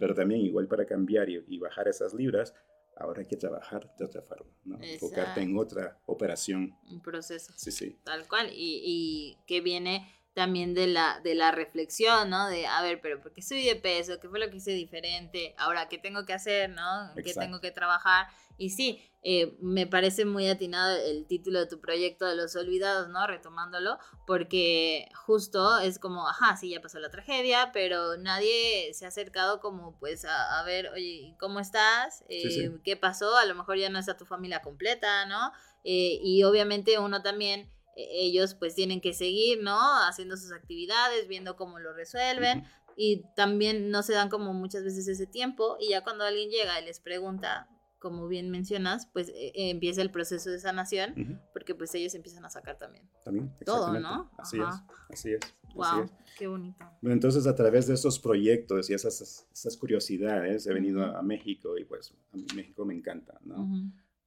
Pero 0.00 0.14
también 0.14 0.40
igual 0.40 0.66
para 0.66 0.84
cambiar 0.84 1.30
y, 1.30 1.44
y, 1.46 1.58
bajar 1.58 1.86
esas 1.86 2.12
libras, 2.12 2.52
ahora 2.96 3.20
hay 3.20 3.26
que 3.26 3.36
trabajar 3.36 3.94
de 3.96 4.04
otra 4.04 4.22
forma, 4.22 4.50
¿no? 4.64 4.78
Enfocarte 4.82 5.40
en 5.42 5.56
otra 5.56 5.98
operación. 6.06 6.76
Un 6.90 7.00
proceso. 7.00 7.52
Sí, 7.56 7.70
sí. 7.70 7.96
Tal 8.04 8.26
cual. 8.26 8.50
Y, 8.52 8.82
y 8.84 9.38
que 9.46 9.60
viene 9.60 10.10
también 10.34 10.74
de 10.74 10.86
la, 10.86 11.20
de 11.20 11.34
la 11.34 11.50
reflexión, 11.50 12.28
¿no? 12.28 12.46
De, 12.48 12.66
a 12.66 12.82
ver, 12.82 13.00
pero 13.00 13.20
¿por 13.22 13.32
qué 13.32 13.40
subí 13.40 13.64
de 13.64 13.76
peso? 13.76 14.20
¿Qué 14.20 14.28
fue 14.28 14.38
lo 14.38 14.50
que 14.50 14.58
hice 14.58 14.72
diferente? 14.72 15.54
Ahora, 15.56 15.88
¿qué 15.88 15.96
tengo 15.96 16.26
que 16.26 16.34
hacer, 16.34 16.68
no? 16.70 17.10
¿Qué 17.14 17.32
tengo 17.32 17.60
que 17.60 17.70
trabajar? 17.70 18.26
Y 18.58 18.70
sí, 18.70 19.02
eh, 19.22 19.56
me 19.60 19.86
parece 19.86 20.24
muy 20.24 20.48
atinado 20.48 20.96
el 20.96 21.26
título 21.26 21.58
de 21.58 21.66
tu 21.66 21.80
proyecto 21.80 22.26
de 22.26 22.36
los 22.36 22.54
olvidados, 22.54 23.08
¿no? 23.08 23.26
Retomándolo, 23.26 23.98
porque 24.26 25.08
justo 25.26 25.78
es 25.78 25.98
como, 25.98 26.28
ajá, 26.28 26.56
sí, 26.56 26.70
ya 26.70 26.80
pasó 26.80 27.00
la 27.00 27.10
tragedia, 27.10 27.70
pero 27.72 28.16
nadie 28.16 28.94
se 28.94 29.04
ha 29.04 29.08
acercado 29.08 29.60
como, 29.60 29.98
pues, 29.98 30.24
a, 30.24 30.62
ver, 30.64 30.90
oye, 30.90 31.34
¿cómo 31.40 31.58
estás? 31.58 32.24
Eh, 32.28 32.70
¿Qué 32.84 32.96
pasó? 32.96 33.36
A 33.36 33.44
lo 33.46 33.54
mejor 33.54 33.78
ya 33.78 33.90
no 33.90 33.98
está 33.98 34.16
tu 34.16 34.26
familia 34.26 34.62
completa, 34.62 35.26
¿no? 35.26 35.52
Eh, 35.82 36.20
y 36.22 36.44
obviamente 36.44 36.98
uno 36.98 37.22
también 37.22 37.70
e-, 37.96 38.26
ellos 38.26 38.54
pues 38.54 38.74
tienen 38.74 39.00
que 39.00 39.12
seguir, 39.12 39.62
¿no? 39.62 39.78
Haciendo 40.06 40.36
sus 40.36 40.52
actividades, 40.52 41.26
viendo 41.26 41.56
cómo 41.56 41.78
lo 41.78 41.92
resuelven. 41.94 42.64
Y 42.96 43.24
también 43.34 43.90
no 43.90 44.02
se 44.02 44.12
dan 44.14 44.28
como 44.28 44.54
muchas 44.54 44.84
veces 44.84 45.06
ese 45.08 45.26
tiempo 45.26 45.76
y 45.78 45.90
ya 45.90 46.02
cuando 46.02 46.24
alguien 46.24 46.48
llega 46.48 46.80
y 46.80 46.84
les 46.84 47.00
pregunta, 47.00 47.68
como 47.98 48.28
bien 48.28 48.50
mencionas, 48.50 49.06
pues 49.12 49.28
eh, 49.30 49.52
empieza 49.54 50.02
el 50.02 50.10
proceso 50.10 50.50
de 50.50 50.58
sanación, 50.58 51.40
porque 51.52 51.74
pues 51.74 51.94
ellos 51.94 52.14
empiezan 52.14 52.44
a 52.44 52.50
sacar 52.50 52.78
también. 52.78 53.08
También, 53.24 53.52
Todo, 53.64 53.98
¿no? 53.98 54.30
Así 54.38 54.58
es, 54.58 54.74
así 55.10 55.32
es. 55.32 55.40
Wow, 55.74 56.10
qué 56.38 56.46
bonito. 56.46 56.84
Bueno, 57.02 57.14
entonces 57.14 57.46
a 57.46 57.54
través 57.54 57.86
de 57.86 57.94
esos 57.94 58.18
proyectos 58.18 58.88
y 58.88 58.94
esas, 58.94 59.46
esas 59.52 59.76
curiosidades 59.76 60.66
he 60.66 60.72
venido 60.72 61.04
a, 61.04 61.22
México 61.22 61.76
y 61.76 61.84
pues 61.84 62.14
a 62.32 62.36
mí 62.36 62.46
México 62.54 62.84
me 62.84 62.94
encanta, 62.94 63.38
¿no? 63.44 63.68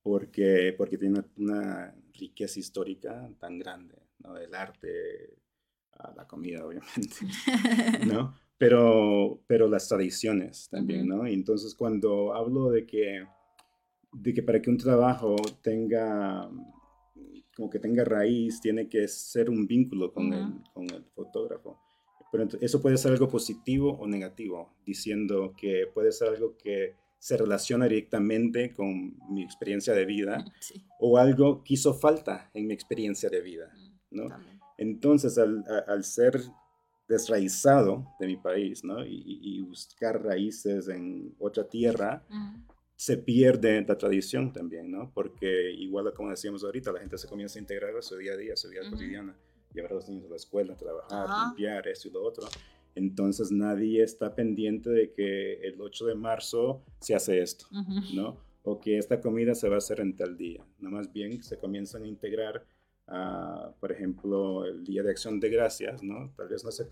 porque, 0.02 0.74
porque 0.78 0.98
tiene 0.98 1.24
una, 1.38 1.96
riqueza 2.14 2.60
histórica 2.60 3.32
tan 3.40 3.58
grande, 3.58 3.96
¿no? 4.20 4.36
El 4.36 4.54
arte, 4.54 5.38
la 6.18 6.28
comida, 6.28 6.66
obviamente, 6.66 7.16
¿no? 8.06 8.36
Pero, 8.58 9.42
pero 9.48 9.70
las 9.70 9.88
tradiciones 9.88 10.68
también, 10.70 11.08
¿no? 11.08 11.26
Y 11.26 11.34
entonces 11.34 11.74
cuando 11.76 12.34
hablo 12.34 12.72
de 12.72 12.86
que 12.86 13.26
de 14.22 14.34
que 14.34 14.44
para 14.44 14.62
que 14.62 14.70
un 14.70 14.78
trabajo 14.78 15.36
tenga, 15.62 16.50
como 17.56 17.70
que 17.70 17.80
tenga 17.80 18.04
raíz, 18.04 18.60
tiene 18.62 18.88
que 18.88 19.08
ser 19.08 19.50
un 19.50 19.66
vínculo 19.68 20.12
con, 20.14 20.34
el, 20.34 20.62
con 20.74 20.90
el 20.90 21.04
fotógrafo. 21.16 21.80
Pero 22.32 22.48
eso 22.62 22.82
puede 22.82 22.98
ser 22.98 23.14
algo 23.14 23.28
positivo 23.28 23.98
o 23.98 24.08
negativo, 24.08 24.76
diciendo 24.86 25.54
que 25.58 25.88
puede 25.94 26.12
ser 26.12 26.30
algo 26.30 26.56
que 26.58 26.96
se 27.18 27.36
relaciona 27.36 27.86
directamente 27.86 28.74
con 28.74 29.18
mi 29.30 29.44
experiencia 29.44 29.94
de 29.94 30.06
vida 30.06 30.46
o 31.00 31.18
algo 31.18 31.64
que 31.64 31.74
hizo 31.74 31.94
falta 31.94 32.50
en 32.54 32.68
mi 32.68 32.74
experiencia 32.74 33.30
de 33.30 33.42
vida, 33.42 33.72
¿no? 34.12 34.30
Entonces, 34.78 35.38
al, 35.38 35.66
al, 35.88 36.06
ser 36.06 36.42
desraizado 37.10 38.08
de 38.20 38.28
mi 38.28 38.38
país, 38.38 38.86
¿no? 38.86 39.06
Y, 39.06 39.40
y, 39.42 39.62
buscar 39.62 40.24
raíces 40.24 40.88
en 40.88 41.36
otra 41.40 41.68
tierra, 41.68 42.24
se 43.00 43.16
pierde 43.16 43.86
la 43.88 43.98
tradición 43.98 44.52
también, 44.52 44.92
¿no? 44.92 45.10
Porque 45.14 45.72
igual 45.72 46.14
como 46.14 46.32
decíamos 46.32 46.66
ahorita, 46.66 46.92
la 46.92 47.00
gente 47.00 47.18
se 47.18 47.30
comienza 47.30 47.58
a 47.58 47.62
integrar 47.62 47.96
a 47.96 48.02
su 48.02 48.18
día 48.18 48.34
a 48.34 48.36
día, 48.36 48.52
a 48.52 48.58
su 48.58 48.68
vida 48.68 48.82
cotidiana, 48.90 49.38
llevar 49.74 49.94
a 49.94 49.96
los 49.96 50.10
niños 50.10 50.26
a 50.26 50.32
la 50.32 50.36
escuela, 50.36 50.76
trabajar, 50.76 51.48
limpiar, 51.48 51.88
esto 51.88 52.10
y 52.10 52.12
lo 52.12 52.22
otro. 52.22 52.46
Entonces 52.96 53.54
nadie 53.54 54.04
está 54.04 54.36
pendiente 54.36 54.90
de 54.90 55.14
que 55.14 55.62
el 55.62 55.80
8 55.80 56.08
de 56.08 56.16
marzo 56.16 56.84
se 57.00 57.16
hace 57.16 57.42
esto, 57.42 57.68
¿no? 58.14 58.38
O 58.64 58.82
que 58.82 58.98
esta 58.98 59.22
comida 59.22 59.56
se 59.56 59.70
va 59.70 59.76
a 59.76 59.78
hacer 59.78 60.02
en 60.02 60.18
tal 60.18 60.36
día. 60.36 60.66
Nada 60.80 60.98
más 60.98 61.14
bien 61.14 61.42
se 61.42 61.58
comienzan 61.58 62.04
a 62.04 62.08
integrar 62.08 62.66
por 63.80 63.92
ejemplo, 63.92 64.66
el 64.66 64.84
Día 64.84 65.02
de 65.02 65.12
Acción 65.12 65.40
de 65.40 65.50
Gracias, 65.50 66.04
¿no? 66.04 66.32
Tal 66.36 66.48
vez 66.48 66.64
no 66.64 66.72
se, 66.72 66.88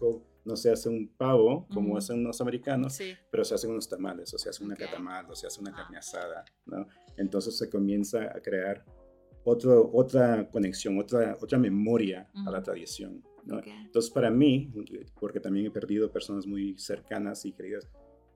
no 0.46 0.56
se 0.56 0.72
hace 0.72 0.90
un 0.90 1.08
pavo 1.10 1.68
como 1.72 1.98
hacen 1.98 2.24
los 2.24 2.42
americanos, 2.42 2.98
pero 3.30 3.44
se 3.44 3.54
hacen 3.56 3.72
unos 3.72 3.88
tamales, 3.88 4.34
o 4.34 4.38
se 4.38 4.50
hace 4.50 4.64
una 4.64 4.76
catamal, 4.76 5.30
o 5.30 5.36
se 5.36 5.48
hace 5.48 5.62
una 5.62 5.72
carne 5.74 5.98
asada, 5.98 6.44
¿no? 6.66 6.88
Entonces 7.18 7.58
se 7.58 7.70
comienza 7.70 8.24
a 8.36 8.42
crear 8.42 8.84
otro, 9.44 9.90
otra 9.94 10.50
conexión, 10.50 10.98
otra, 10.98 11.38
otra 11.40 11.60
memoria 11.60 12.30
a 12.46 12.52
la 12.52 12.64
tradición, 12.64 13.24
¿no? 13.46 13.60
Entonces 13.60 14.12
para 14.12 14.32
mí, 14.32 14.72
porque 15.20 15.40
también 15.40 15.68
he 15.68 15.72
perdido 15.72 16.12
personas 16.12 16.48
muy 16.48 16.78
cercanas 16.80 17.46
y 17.46 17.52
queridas 17.52 17.88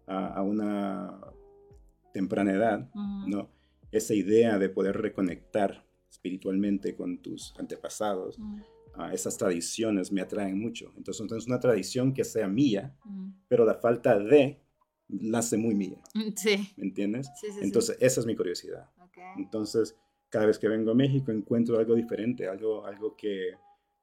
a, 0.05 0.27
a 0.36 0.43
una 0.43 1.19
temprana 2.13 2.53
edad, 2.53 2.89
¿no? 3.27 3.49
Esa 3.91 4.13
idea 4.13 4.59
de 4.59 4.69
poder 4.69 5.01
reconectar 5.01 5.86
espiritualmente 6.12 6.95
con 6.95 7.22
tus 7.22 7.53
antepasados, 7.57 8.38
mm. 8.38 8.62
ah, 8.95 9.14
esas 9.14 9.38
tradiciones 9.38 10.12
me 10.12 10.22
atraen 10.22 10.59
mucho. 10.59 10.91
Entonces, 10.97 11.22
entonces 11.22 11.47
una 11.47 11.59
tradición 11.59 12.14
que 12.14 12.24
sea 12.24 12.47
mía, 12.47 12.95
mm. 13.05 13.30
pero 13.47 13.66
la 13.66 13.76
falta 13.76 14.20
de 14.20 14.62
la 15.07 15.39
hace 15.39 15.57
muy 15.57 15.74
mía. 15.74 16.01
Mm, 16.14 16.34
sí. 16.36 16.74
¿Me 16.78 16.86
entiendes? 16.86 17.30
entonces, 17.62 17.97
esa 17.99 18.20
es 18.20 18.26
mi 18.26 18.36
curiosidad. 18.36 18.89
Entonces, 19.38 19.95
cada 20.30 20.45
vez 20.45 20.57
que 20.59 20.68
vengo 20.68 20.91
a 20.91 20.95
México 20.95 21.32
encuentro 21.32 21.78
algo 21.78 21.95
diferente, 21.95 22.47
algo, 22.47 22.86
algo 22.86 23.16
que, 23.16 23.51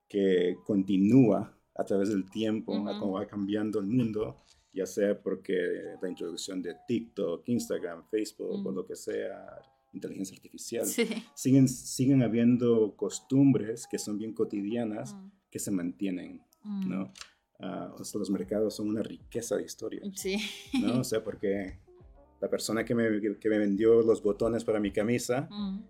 que 0.09 0.57
continúa 0.65 1.55
a 1.75 1.85
través 1.85 2.11
del 2.11 2.29
tiempo, 2.31 2.73
como 2.73 3.13
va 3.13 3.27
cambiando 3.27 3.79
el 3.79 3.87
mundo, 3.87 4.37
ya 4.73 4.87
sea 4.87 5.21
porque 5.21 5.55
la 6.01 6.09
introducción 6.09 6.63
de 6.63 6.77
TikTok, 6.87 7.49
Instagram, 7.49 8.05
Facebook 8.09 8.67
o 8.67 8.73
lo 8.73 8.87
que 8.87 8.97
sea, 8.97 9.61
inteligencia 9.93 10.37
artificial, 10.37 10.87
siguen, 11.35 11.69
siguen 11.69 12.23
habiendo 12.23 12.95
costumbres 12.97 13.87
que 13.91 13.99
son 13.99 14.19
bien 14.19 14.33
cotidianas 14.33 15.15
mm. 15.15 15.31
que 15.51 15.59
se 15.59 15.71
mantienen, 15.71 16.43
mm. 16.63 16.89
¿no? 16.89 17.13
Uh, 17.61 18.19
los 18.19 18.31
mercados 18.31 18.77
son 18.77 18.89
una 18.89 19.03
riqueza 19.03 19.57
de 19.57 19.65
historia, 19.65 20.01
sí. 20.15 20.39
¿no? 20.81 21.01
O 21.01 21.05
sea, 21.05 21.25
porque 21.25 21.81
la 22.41 22.49
persona 22.49 22.85
que 22.85 22.95
me, 22.95 23.21
que 23.21 23.49
me 23.49 23.59
vendió 23.59 24.01
los 24.03 24.23
botones 24.23 24.65
para 24.65 24.79
mi 24.79 24.93
camisa, 24.93 25.49
mm. 25.51 25.83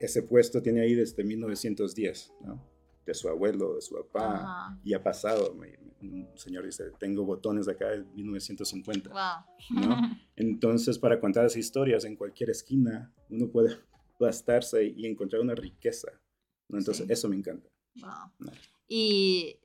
ese 0.00 0.22
puesto 0.22 0.60
tiene 0.60 0.82
ahí 0.82 0.94
desde 0.94 1.24
1910, 1.24 2.32
¿no? 2.42 2.73
De 3.04 3.14
su 3.14 3.28
abuelo, 3.28 3.74
de 3.74 3.82
su 3.82 3.94
papá, 3.94 4.78
y 4.82 4.94
ha 4.94 5.02
pasado. 5.02 5.52
un 5.52 6.28
señor 6.36 6.64
dice, 6.64 6.90
tengo 6.98 7.24
botones 7.24 7.66
de 7.66 7.72
acá 7.72 7.88
de 7.88 8.04
1950. 8.04 9.10
Entonces, 10.36 10.98
para 10.98 11.20
contar 11.20 11.44
esas 11.44 11.58
historias 11.58 12.04
en 12.04 12.16
cualquier 12.16 12.50
esquina, 12.50 13.12
uno 13.30 13.48
puede 13.48 13.78
bastarse 14.18 14.84
y 14.84 15.06
encontrar 15.06 15.42
una 15.42 15.54
riqueza. 15.54 16.08
¿no? 16.68 16.78
Entonces, 16.78 17.08
eso 17.10 17.28
me 17.28 17.36
encanta. 17.36 17.68
Y 18.88 19.58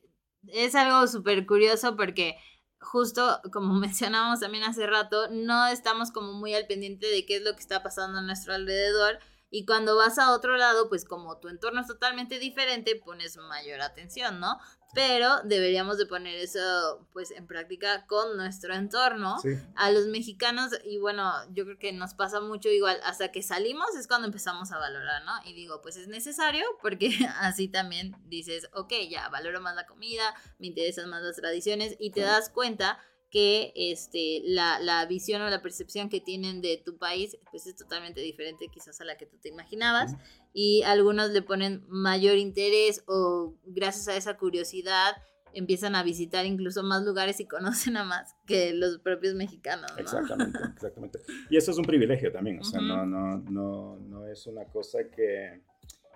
es 0.48 0.76
algo 0.76 1.08
súper 1.08 1.46
curioso 1.46 1.96
porque 1.96 2.36
justo 2.80 3.42
como 3.52 3.74
mencionábamos 3.80 4.40
también 4.40 4.64
hace 4.64 4.88
rato, 4.88 5.30
no 5.32 5.68
estamos 5.68 6.12
como 6.12 6.34
muy 6.34 6.54
al 6.54 6.68
pendiente 6.68 7.08
de 7.08 7.26
qué 7.26 7.38
es 7.38 7.44
lo 7.44 7.54
que 7.54 7.60
está 7.60 7.84
pasando 7.84 8.20
a 8.20 8.22
nuestro 8.22 8.54
alrededor 8.54 9.20
y 9.52 9.66
cuando 9.66 9.96
vas 9.96 10.20
a 10.20 10.32
otro 10.32 10.58
lado, 10.58 10.90
pues 10.90 11.06
como 11.06 11.40
tu 11.40 11.48
entorno 11.48 11.82
es 11.82 11.88
totalmente 11.88 12.38
diferente, 12.38 12.96
pones 12.96 13.38
mayor 13.38 13.82
atención, 13.82 14.40
¿no? 14.40 14.60
Pero 14.94 15.42
deberíamos 15.44 15.98
de 15.98 16.06
poner 16.06 16.36
eso 16.36 17.08
pues 17.14 17.32
en 17.32 17.48
práctica 17.48 18.06
con 18.08 18.38
nuestro 18.38 18.74
entorno. 18.74 19.38
A 19.76 19.92
los 19.92 20.08
mexicanos, 20.08 20.72
y 20.84 20.98
bueno, 20.98 21.32
yo 21.52 21.66
creo 21.66 21.78
que 21.80 21.94
nos 21.94 22.14
pasa 22.14 22.42
mucho 22.42 22.70
igual, 22.70 23.00
hasta 23.04 23.32
que 23.32 23.42
salimos 23.42 23.96
es 23.96 24.08
cuando 24.08 24.28
empezamos 24.28 24.72
a 24.72 24.78
valorar, 24.78 25.24
¿no? 25.26 25.34
Y 25.46 25.54
digo, 25.54 25.82
pues 25.82 25.98
es 25.98 26.08
necesario 26.08 26.66
porque 26.82 27.10
así 27.40 27.68
también 27.68 28.16
dices, 28.26 28.70
ok, 28.74 28.94
ya 29.10 29.30
valoro 29.30 29.62
más 29.62 29.76
la 29.76 29.86
comida, 29.86 30.36
me 30.60 30.68
interesan 30.68 31.10
más 31.10 31.24
las 31.24 31.36
tradiciones 31.36 31.96
y 32.00 32.12
te 32.12 32.22
das 32.22 32.50
cuenta 32.50 33.00
que 33.30 33.72
este, 33.76 34.42
la, 34.46 34.80
la, 34.80 35.06
visión 35.06 35.42
o 35.42 35.50
la 35.50 35.62
percepción 35.62 36.10
que 36.10 36.20
tienen 36.20 36.62
de 36.62 36.82
tu 36.84 36.98
país 36.98 37.38
pues 37.52 37.68
es 37.68 37.76
totalmente 37.76 38.22
diferente 38.22 38.68
quizás 38.74 39.00
a 39.02 39.06
la 39.06 39.18
que 39.18 39.26
tú 39.26 39.38
te 39.38 39.50
imaginabas 39.50 40.16
y 40.54 40.82
algunos 40.84 41.30
le 41.30 41.42
ponen 41.42 41.84
mayor 41.88 42.38
interés 42.38 43.04
o 43.08 43.54
gracias 43.66 44.08
a 44.08 44.16
esa 44.16 44.38
curiosidad 44.38 45.16
empiezan 45.54 45.96
a 45.96 46.04
visitar 46.04 46.46
incluso 46.46 46.84
más 46.84 47.04
lugares 47.04 47.40
y 47.40 47.46
conocen 47.46 47.98
a 47.98 48.04
más 48.04 48.36
que 48.46 48.74
los 48.74 49.00
propios 49.00 49.36
mexicanos. 49.36 49.92
Exactamente, 49.98 50.60
exactamente. 50.76 51.20
Y 51.50 51.58
eso 51.58 51.72
es 51.72 51.78
un 51.78 51.86
privilegio 51.86 52.32
también, 52.32 52.60
o 52.60 52.64
sea, 52.64 52.82
no, 52.82 53.06
no, 53.06 53.38
no, 53.38 53.98
no 53.98 54.28
es 54.28 54.46
una 54.48 54.66
cosa 54.66 55.00
que 55.10 55.62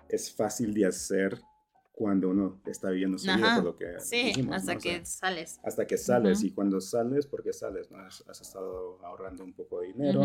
es 0.08 0.32
fácil 0.32 0.74
de 0.74 0.86
hacer 0.86 1.40
cuando 1.94 2.28
uno 2.28 2.60
está 2.66 2.90
viviendo 2.90 3.18
su 3.18 3.32
vida, 3.32 3.56
por 3.56 3.64
lo 3.64 3.76
que 3.76 4.00
sí, 4.00 4.32
hasta 4.50 4.76
que 4.76 5.06
sales. 5.06 5.60
Hasta 5.62 5.86
que 5.86 5.96
sales, 5.96 6.42
y 6.42 6.50
cuando 6.50 6.80
sales, 6.80 7.26
porque 7.26 7.52
sales, 7.52 7.90
¿no? 7.90 7.98
Has, 7.98 8.40
estado 8.40 8.98
ahorrando 9.04 9.44
un 9.44 9.52
poco 9.52 9.80
de 9.80 9.88
dinero, 9.88 10.22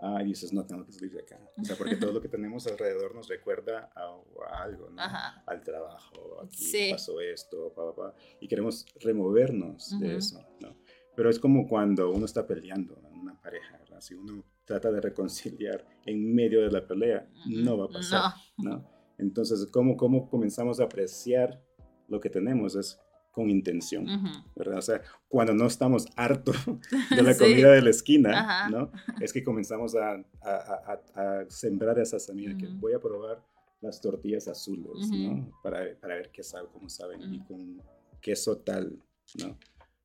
ah, 0.00 0.22
y 0.22 0.26
dices, 0.26 0.52
no, 0.52 0.66
tengo 0.66 0.84
que 0.84 0.92
salir 0.92 1.12
de 1.12 1.20
acá. 1.20 1.40
O 1.56 1.64
sea, 1.64 1.76
porque 1.76 1.96
todo 1.96 2.12
lo 2.12 2.20
que 2.20 2.28
tenemos 2.28 2.66
alrededor 2.66 3.14
nos 3.14 3.28
recuerda 3.28 3.90
a, 3.94 4.62
algo, 4.62 4.90
¿no? 4.90 5.02
Al 5.46 5.62
trabajo, 5.62 6.42
aquí 6.44 6.90
pasó 6.90 7.18
esto, 7.20 7.72
pa, 7.74 7.94
pa, 7.94 8.14
y 8.38 8.46
queremos 8.46 8.84
removernos 9.00 9.98
de 9.98 10.16
eso, 10.16 10.46
¿no? 10.60 10.76
Pero 11.16 11.30
es 11.30 11.38
como 11.38 11.66
cuando 11.66 12.10
uno 12.10 12.26
está 12.26 12.46
peleando 12.46 13.00
en 13.10 13.18
una 13.18 13.40
pareja, 13.40 13.78
¿verdad? 13.78 14.00
Si 14.02 14.14
uno 14.14 14.44
trata 14.66 14.92
de 14.92 15.00
reconciliar 15.00 15.86
en 16.04 16.34
medio 16.34 16.60
de 16.60 16.70
la 16.70 16.86
pelea, 16.86 17.26
no 17.46 17.78
va 17.78 17.86
a 17.86 17.88
pasar, 17.88 18.32
¿no? 18.58 18.99
Entonces, 19.20 19.66
¿cómo, 19.70 19.96
cómo 19.96 20.28
comenzamos 20.28 20.80
a 20.80 20.84
apreciar 20.84 21.62
lo 22.08 22.20
que 22.20 22.30
tenemos? 22.30 22.74
Es 22.74 22.98
con 23.30 23.48
intención, 23.48 24.06
¿verdad? 24.56 24.78
O 24.78 24.82
sea, 24.82 25.02
cuando 25.28 25.54
no 25.54 25.66
estamos 25.66 26.06
hartos 26.16 26.56
de 27.16 27.22
la 27.22 27.36
comida 27.36 27.70
de 27.70 27.82
la 27.82 27.90
esquina, 27.90 28.68
¿no? 28.68 28.90
Es 29.20 29.32
que 29.32 29.44
comenzamos 29.44 29.94
a, 29.94 30.22
a, 30.42 31.00
a, 31.14 31.44
sembrar 31.48 31.98
esa 32.00 32.18
semilla 32.18 32.56
que 32.56 32.66
voy 32.66 32.92
a 32.92 33.00
probar 33.00 33.40
las 33.80 34.00
tortillas 34.00 34.48
azules, 34.48 35.08
¿no? 35.10 35.48
Para, 35.62 35.96
para, 36.00 36.16
ver 36.16 36.30
qué 36.32 36.42
sabe, 36.42 36.68
cómo 36.72 36.88
saben, 36.88 37.32
y 37.32 37.40
con 37.44 37.80
queso 38.20 38.58
tal, 38.58 38.98
¿no? 39.38 39.56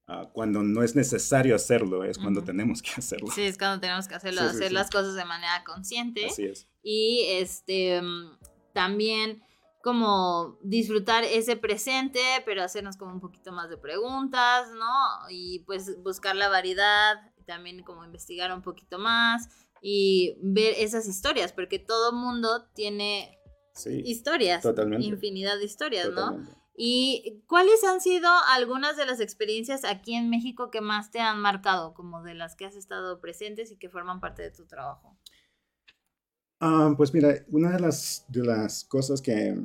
Ah, 0.07 0.29
cuando 0.31 0.61
no 0.61 0.83
es 0.83 0.95
necesario 0.95 1.55
hacerlo, 1.55 2.03
es 2.03 2.19
cuando 2.19 2.43
tenemos 2.43 2.83
que 2.83 2.91
hacerlo. 2.95 3.27
Sí, 3.33 3.41
es 3.41 3.57
cuando 3.57 3.81
tenemos 3.81 4.07
que 4.07 4.13
hacerlo, 4.13 4.41
hacer 4.41 4.71
las 4.71 4.91
cosas 4.91 5.15
de 5.15 5.25
manera 5.25 5.63
consciente. 5.65 6.27
Así 6.27 6.43
es. 6.43 6.67
Y 6.83 7.25
este 7.27 8.03
mm, 8.03 8.37
también 8.75 9.41
como 9.81 10.59
disfrutar 10.61 11.23
ese 11.23 11.55
presente, 11.55 12.19
pero 12.43 12.61
hacernos 12.61 12.97
como 12.97 13.13
un 13.13 13.21
poquito 13.21 13.51
más 13.51 13.69
de 13.69 13.77
preguntas, 13.77 14.67
¿no? 14.77 15.29
Y 15.29 15.59
pues 15.59 16.01
buscar 16.03 16.35
la 16.35 16.49
variedad, 16.49 17.15
también 17.45 17.83
como 17.83 18.03
investigar 18.03 18.51
un 18.53 18.61
poquito 18.61 18.99
más 18.99 19.47
y 19.81 20.37
ver 20.41 20.73
esas 20.77 21.07
historias, 21.07 21.53
porque 21.53 21.79
todo 21.79 22.11
mundo 22.13 22.67
tiene 22.73 23.39
historias, 23.85 24.63
totalmente. 24.63 25.05
infinidad 25.05 25.57
de 25.57 25.65
historias, 25.65 26.09
¿no? 26.09 26.45
¿Y 26.77 27.43
cuáles 27.47 27.83
han 27.85 28.01
sido 28.01 28.29
algunas 28.49 28.97
de 28.97 29.05
las 29.05 29.21
experiencias 29.21 29.85
aquí 29.85 30.15
en 30.15 30.29
México 30.29 30.71
que 30.71 30.81
más 30.81 31.11
te 31.11 31.19
han 31.19 31.39
marcado, 31.39 31.93
como 31.93 32.21
de 32.21 32.33
las 32.33 32.55
que 32.55 32.65
has 32.65 32.75
estado 32.75 33.21
presentes 33.21 33.71
y 33.71 33.77
que 33.77 33.89
forman 33.89 34.19
parte 34.19 34.41
de 34.41 34.51
tu 34.51 34.65
trabajo? 34.65 35.15
Ah, 36.59 36.93
pues 36.95 37.13
mira, 37.13 37.35
una 37.49 37.71
de 37.71 37.79
las, 37.79 38.25
de 38.29 38.43
las 38.43 38.83
cosas 38.83 39.21
que 39.21 39.55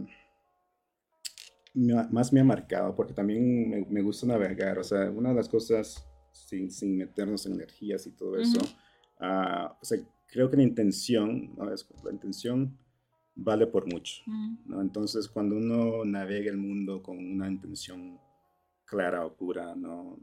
más 1.75 2.33
me 2.33 2.41
ha 2.41 2.45
marcado, 2.45 2.95
porque 2.95 3.15
también 3.15 3.87
me, 3.89 4.03
gusta 4.03 4.27
navegar, 4.27 4.79
o 4.79 4.85
sea, 4.85 5.11
una 5.11 5.31
de 5.31 5.37
las 5.37 5.49
cosas, 5.49 6.07
sin, 6.33 6.71
sin 6.71 6.97
meternos 6.97 7.47
en 7.47 7.55
energías 7.55 8.07
y 8.07 8.11
todo 8.11 8.37
eso, 8.39 8.61
ah, 9.21 9.77
o 9.81 9.85
sea, 9.85 9.99
creo 10.27 10.51
que 10.51 10.57
la 10.57 10.63
intención, 10.63 11.55
¿no? 11.57 11.73
es, 11.73 11.87
la 12.05 12.13
intención 12.13 12.77
vale 13.35 13.67
por 13.67 13.87
mucho. 13.87 14.23
¿no? 14.67 14.81
Entonces, 14.81 15.29
cuando 15.29 15.57
uno 15.57 16.05
navega 16.05 16.51
el 16.51 16.57
mundo 16.57 17.03
con 17.03 17.19
una 17.19 17.49
intención 17.49 18.19
clara 18.85 19.25
o 19.25 19.35
pura, 19.35 19.75
¿no? 19.75 20.19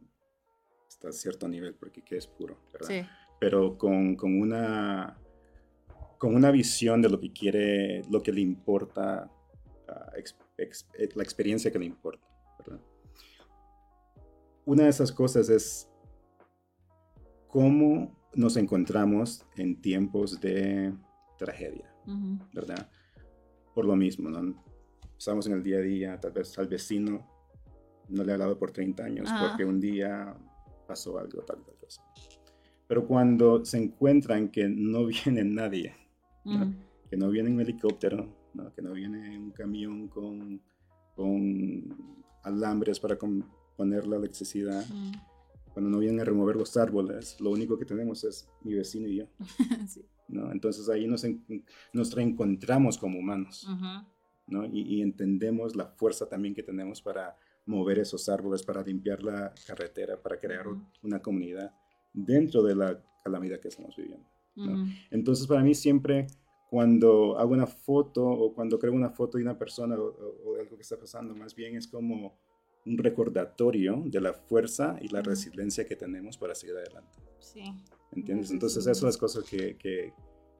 Hasta 0.87 1.11
cierto 1.11 1.47
nivel, 1.47 1.73
porque 1.75 2.01
¿qué 2.01 2.17
es 2.17 2.27
puro? 2.27 2.57
¿verdad? 2.73 2.87
Sí. 2.87 3.09
Pero 3.39 3.77
con, 3.77 4.15
con, 4.15 4.39
una, 4.39 5.17
con 6.17 6.35
una 6.35 6.51
visión 6.51 7.01
de 7.01 7.09
lo 7.09 7.19
que 7.19 7.31
quiere, 7.31 8.03
lo 8.09 8.21
que 8.21 8.31
le 8.31 8.41
importa, 8.41 9.29
ah, 9.87 10.11
eh, 10.57 11.09
la 11.15 11.23
experiencia 11.23 11.71
que 11.71 11.79
le 11.79 11.85
importa. 11.85 12.27
¿verdad? 12.59 12.81
Una 14.65 14.83
de 14.83 14.89
esas 14.89 15.11
cosas 15.11 15.49
es 15.49 15.89
cómo 17.47 18.15
nos 18.33 18.57
encontramos 18.57 19.45
en 19.55 19.81
tiempos 19.81 20.39
de 20.41 20.93
tragedia, 21.37 21.93
¿verdad? 22.53 22.89
por 23.77 23.85
lo 23.85 23.95
mismo, 23.95 24.27
¿no? 24.27 24.55
Estamos 25.19 25.45
en 25.45 25.53
el 25.53 25.61
día 25.61 25.77
a 25.77 25.81
día, 25.81 26.19
tal 26.19 26.31
vez 26.31 26.57
al 26.57 26.67
vecino 26.67 27.23
no 28.09 28.23
le 28.23 28.31
ha 28.31 28.33
hablado 28.33 28.57
por 28.57 28.71
30 28.71 29.03
años 29.03 29.29
porque 29.39 29.65
un 29.65 29.79
día 29.79 30.35
pasó 30.87 31.19
algo, 31.19 31.43
tal, 31.43 31.63
tal 31.63 31.75
cosa. 31.75 32.01
Pero 32.87 33.05
cuando 33.05 33.63
se 33.63 33.77
encuentran 33.77 34.49
que 34.49 34.67
no 34.67 35.05
viene 35.25 35.43
nadie, 35.43 35.93
que 37.09 37.17
no 37.17 37.29
viene 37.29 37.49
un 37.49 37.61
helicóptero, 37.61 38.27
¿no? 38.53 38.73
que 38.73 38.81
no 38.81 38.93
viene 38.93 39.37
un 39.37 39.51
camión 39.51 40.07
con, 40.07 40.61
con 41.15 42.23
alambres 42.43 42.99
para 42.99 43.17
poner 43.75 44.07
la 44.07 44.17
electricidad, 44.17 44.85
cuando 45.73 45.91
no 45.91 45.99
vienen 45.99 46.21
a 46.21 46.25
remover 46.25 46.55
los 46.55 46.75
árboles, 46.75 47.39
lo 47.39 47.51
único 47.51 47.77
que 47.77 47.85
tenemos 47.85 48.23
es 48.23 48.49
mi 48.63 48.73
vecino 48.73 49.07
y 49.07 49.17
yo. 49.17 49.25
sí. 49.87 50.03
¿no? 50.27 50.51
Entonces 50.51 50.89
ahí 50.89 51.07
nos, 51.07 51.25
nos 51.93 52.13
reencontramos 52.13 52.97
como 52.97 53.19
humanos, 53.19 53.67
¿no? 54.47 54.65
Y, 54.65 55.01
entendemos 55.01 55.75
la 55.75 55.85
fuerza 55.87 56.27
también 56.27 56.53
que 56.55 56.63
tenemos 56.63 57.01
para 57.01 57.35
mover 57.65 57.99
esos 57.99 58.29
árboles, 58.29 58.63
para 58.63 58.81
limpiar 58.81 59.23
la 59.23 59.53
carretera, 59.65 60.21
para 60.21 60.39
crear 60.39 60.65
una 61.01 61.21
comunidad 61.21 61.73
dentro 62.13 62.63
de 62.63 62.75
la 62.75 63.03
calamidad 63.23 63.59
que 63.59 63.67
estamos 63.67 63.95
viviendo. 63.95 64.25
Entonces 65.11 65.47
para 65.47 65.61
mí 65.61 65.75
siempre 65.75 66.27
cuando 66.69 67.37
hago 67.37 67.53
una 67.53 67.67
foto 67.67 68.25
o 68.25 68.53
cuando 68.53 68.77
creo 68.77 68.93
una 68.93 69.09
foto 69.09 69.37
de 69.37 69.43
una 69.43 69.57
persona 69.57 69.95
o, 69.95 70.53
de 70.53 70.61
algo 70.61 70.75
que 70.75 70.81
está 70.81 70.99
pasando, 70.99 71.33
más 71.35 71.55
bien 71.55 71.75
es 71.75 71.87
como 71.87 72.37
un 72.85 72.97
recordatorio 72.97 74.03
de 74.05 74.21
la 74.21 74.33
fuerza 74.33 74.97
y 75.01 75.07
la 75.09 75.21
resiliencia 75.21 75.85
que 75.85 75.95
tenemos 75.95 76.37
para 76.37 76.55
seguir 76.55 76.75
adelante. 76.75 77.11
Sí. 77.39 77.63
¿Entiendes? 78.13 78.51
Entonces, 78.51 78.79
esas 78.79 78.97
son 78.97 79.07
las 79.07 79.17
cosas 79.17 79.43
que, 79.43 79.77
que, 79.77 80.13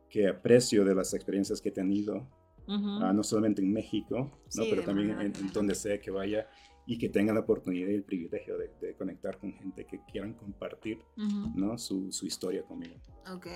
que, 0.09 0.27
aprecio 0.27 0.83
de 0.83 0.93
las 0.93 1.13
experiencias 1.13 1.61
que 1.61 1.69
he 1.69 1.71
tenido, 1.71 2.27
ah, 2.67 3.13
no 3.13 3.23
solamente 3.23 3.61
en 3.61 3.71
México, 3.71 4.29
¿no? 4.55 4.63
pero 4.69 4.83
también 4.83 5.11
en, 5.11 5.21
en, 5.21 5.53
donde 5.53 5.73
sea 5.75 5.99
que 5.99 6.11
vaya 6.11 6.47
y 6.87 6.97
que 6.97 7.09
tengan 7.09 7.35
la 7.35 7.41
oportunidad 7.41 7.89
y 7.89 7.95
el 7.95 8.03
privilegio 8.03 8.57
de, 8.57 8.95
conectar 8.97 9.37
con 9.37 9.53
gente 9.53 9.85
que 9.85 9.99
quieran 10.09 10.33
compartir 10.33 10.99
¿no? 11.53 11.77
su, 11.77 12.11
su 12.11 12.25
historia 12.25 12.63
conmigo. 12.63 12.95
Ok. 13.31 13.47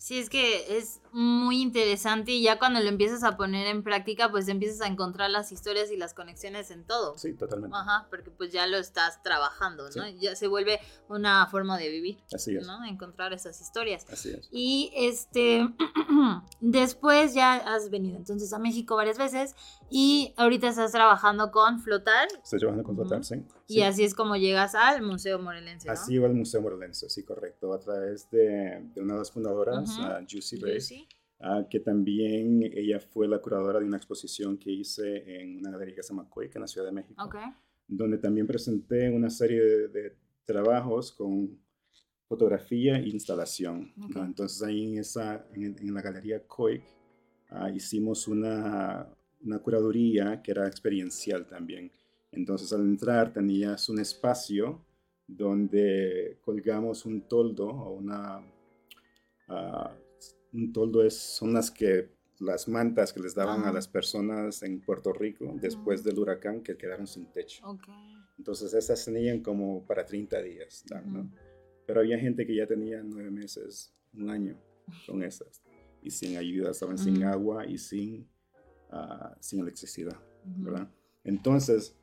Sí, 0.00 0.18
es 0.18 0.30
que 0.30 0.78
es 0.78 1.02
muy 1.12 1.60
interesante 1.60 2.32
y 2.32 2.40
ya 2.42 2.58
cuando 2.58 2.80
lo 2.80 2.88
empiezas 2.88 3.22
a 3.22 3.36
poner 3.36 3.66
en 3.66 3.82
práctica, 3.82 4.30
pues 4.30 4.48
empiezas 4.48 4.80
a 4.80 4.86
encontrar 4.86 5.28
las 5.28 5.52
historias 5.52 5.90
y 5.90 5.98
las 5.98 6.14
conexiones 6.14 6.70
en 6.70 6.86
todo. 6.86 7.18
Sí, 7.18 7.34
totalmente. 7.34 7.76
Ajá, 7.76 8.06
porque 8.08 8.30
pues 8.30 8.50
ya 8.50 8.66
lo 8.66 8.78
estás 8.78 9.22
trabajando, 9.22 9.90
¿no? 9.94 10.08
Ya 10.08 10.34
se 10.36 10.46
vuelve 10.46 10.80
una 11.10 11.46
forma 11.48 11.76
de 11.76 11.90
vivir. 11.90 12.24
Así 12.32 12.56
es. 12.56 12.66
¿no? 12.66 12.82
Encontrar 12.86 13.34
esas 13.34 13.60
historias. 13.60 14.06
Así 14.10 14.30
es. 14.30 14.48
Y 14.50 14.90
este, 14.96 15.68
después 16.60 17.34
ya 17.34 17.56
has 17.56 17.90
venido 17.90 18.16
entonces 18.16 18.54
a 18.54 18.58
México 18.58 18.96
varias 18.96 19.18
veces 19.18 19.54
y 19.90 20.32
ahorita 20.38 20.68
estás 20.68 20.92
trabajando 20.92 21.50
con 21.50 21.78
Flotar. 21.78 22.26
Estoy 22.42 22.58
trabajando 22.58 22.84
con 22.84 22.96
Flotar, 22.96 23.22
sí. 23.22 23.44
Y 23.70 23.82
así 23.82 24.04
es 24.04 24.14
como 24.14 24.36
llegas 24.36 24.74
al 24.74 25.02
Museo 25.02 25.38
Morelense. 25.38 25.86
¿no? 25.86 25.92
Así 25.92 26.18
va 26.18 26.26
al 26.28 26.34
Museo 26.34 26.60
Morelense, 26.60 27.08
sí, 27.08 27.22
correcto, 27.24 27.72
a 27.72 27.78
través 27.78 28.30
de, 28.30 28.90
de 28.94 29.00
una 29.00 29.14
de 29.14 29.18
las 29.20 29.30
fundadoras, 29.30 29.96
Juicy 30.28 30.56
Ray, 30.58 30.78
que 31.70 31.80
también 31.80 32.62
ella 32.62 33.00
fue 33.00 33.26
la 33.28 33.38
curadora 33.38 33.80
de 33.80 33.86
una 33.86 33.96
exposición 33.96 34.58
que 34.58 34.70
hice 34.70 35.40
en 35.40 35.58
una 35.58 35.70
galería 35.70 35.94
que 35.94 36.02
se 36.02 36.12
llama 36.12 36.28
Cueca, 36.28 36.58
en 36.58 36.62
la 36.62 36.66
Ciudad 36.66 36.86
de 36.86 36.92
México, 36.92 37.22
okay. 37.24 37.46
donde 37.86 38.18
también 38.18 38.46
presenté 38.46 39.08
una 39.08 39.30
serie 39.30 39.60
de, 39.88 40.16
trabajos 40.44 41.12
con 41.12 41.60
fotografía 42.28 42.96
e 42.96 43.08
instalación. 43.08 43.92
Entonces 44.16 44.62
ahí 44.62 44.94
en, 44.94 44.98
esa, 44.98 45.46
en, 45.52 45.94
la 45.94 46.02
galería 46.02 46.44
Coic 46.44 46.82
ah, 47.50 47.70
hicimos 47.70 48.26
una, 48.26 49.06
una 49.42 49.58
curaduría 49.60 50.42
que 50.42 50.50
era 50.50 50.66
experiencial 50.66 51.46
también 51.46 51.92
entonces 52.32 52.72
al 52.72 52.82
entrar 52.82 53.32
tenías 53.32 53.88
un 53.88 53.98
espacio 54.00 54.84
donde 55.26 56.38
colgamos 56.40 57.04
un 57.06 57.22
toldo 57.22 57.68
o 57.68 57.92
una... 57.92 58.42
Ah, 59.48 59.94
un 60.52 60.72
toldo 60.72 61.04
es, 61.04 61.16
son 61.16 61.52
las 61.52 61.70
que 61.70 62.10
las 62.40 62.66
mantas 62.66 63.12
que 63.12 63.20
les 63.20 63.34
daban 63.34 63.64
a 63.64 63.72
las 63.72 63.86
personas 63.86 64.62
en 64.62 64.80
Puerto 64.80 65.12
Rico 65.12 65.54
después 65.60 66.02
del 66.02 66.18
huracán 66.18 66.62
que 66.62 66.76
quedaron 66.76 67.06
sin 67.06 67.26
techo. 67.26 67.62
Entonces 68.38 68.72
esas 68.74 69.04
tenían 69.04 69.42
como 69.42 69.86
para 69.86 70.04
30 70.04 70.42
días, 70.42 70.84
¿no? 71.06 71.30
Pero 71.86 72.00
había 72.00 72.18
gente 72.18 72.46
que 72.46 72.54
ya 72.54 72.66
tenía 72.66 73.02
nueve 73.02 73.30
meses, 73.30 73.92
un 74.14 74.30
año 74.30 74.56
con 75.06 75.22
esas 75.22 75.62
y 76.02 76.10
sin 76.10 76.36
ayuda, 76.36 76.70
estaban 76.70 76.98
sin 76.98 77.22
agua 77.24 77.66
y 77.66 77.78
sin, 77.78 78.28
uh, 78.92 79.34
sin 79.38 79.60
electricidad, 79.60 80.16
¿verdad? 80.44 80.88
Entonces, 81.24 81.96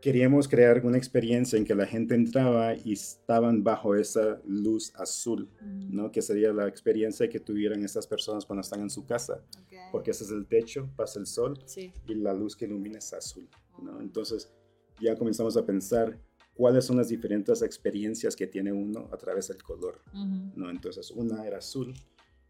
queríamos 0.00 0.46
crear 0.48 0.84
una 0.84 0.98
experiencia 0.98 1.58
en 1.58 1.64
que 1.64 1.74
la 1.74 1.86
gente 1.86 2.14
entraba 2.14 2.74
y 2.74 2.92
estaban 2.92 3.64
bajo 3.64 3.94
esa 3.94 4.40
luz 4.46 4.92
azul, 4.96 5.48
¿no? 5.60 6.12
Que 6.12 6.22
sería 6.22 6.52
la 6.52 6.68
experiencia 6.68 7.28
que 7.28 7.40
tuvieran 7.40 7.82
estas 7.82 8.06
personas 8.06 8.44
cuando 8.44 8.60
están 8.60 8.80
en 8.80 8.90
su 8.90 9.06
casa, 9.06 9.42
porque 9.90 10.10
ese 10.10 10.24
es 10.24 10.30
el 10.30 10.46
techo, 10.46 10.88
pasa 10.96 11.18
el 11.18 11.26
sol 11.26 11.58
y 12.06 12.14
la 12.14 12.34
luz 12.34 12.56
que 12.56 12.66
ilumina 12.66 12.98
es 12.98 13.12
azul, 13.12 13.48
¿no? 13.82 14.00
Entonces 14.00 14.52
ya 15.00 15.16
comenzamos 15.16 15.56
a 15.56 15.64
pensar 15.64 16.18
cuáles 16.54 16.84
son 16.84 16.96
las 16.96 17.08
diferentes 17.08 17.62
experiencias 17.62 18.34
que 18.34 18.46
tiene 18.46 18.72
uno 18.72 19.08
a 19.12 19.16
través 19.16 19.48
del 19.48 19.62
color, 19.62 20.00
¿no? 20.54 20.70
Entonces 20.70 21.10
una 21.10 21.46
era 21.46 21.58
azul 21.58 21.94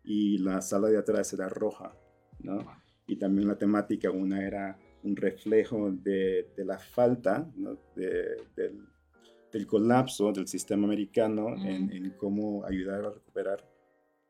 y 0.04 0.38
la 0.38 0.60
sala 0.60 0.88
de 0.88 0.98
atrás 0.98 1.32
era 1.32 1.48
roja, 1.48 1.96
¿no? 2.38 2.58
Y 3.06 3.16
también 3.16 3.48
la 3.48 3.56
temática, 3.56 4.10
una 4.10 4.44
era 4.46 4.78
un 5.06 5.16
reflejo 5.16 5.90
de, 5.90 6.48
la 6.58 6.78
falta 6.78 7.50
del, 7.94 9.66
colapso 9.66 10.32
del 10.32 10.46
sistema 10.48 10.84
americano 10.84 11.54
en, 11.64 12.10
cómo 12.18 12.64
ayudar 12.64 13.04
a 13.04 13.10
recuperar 13.10 13.64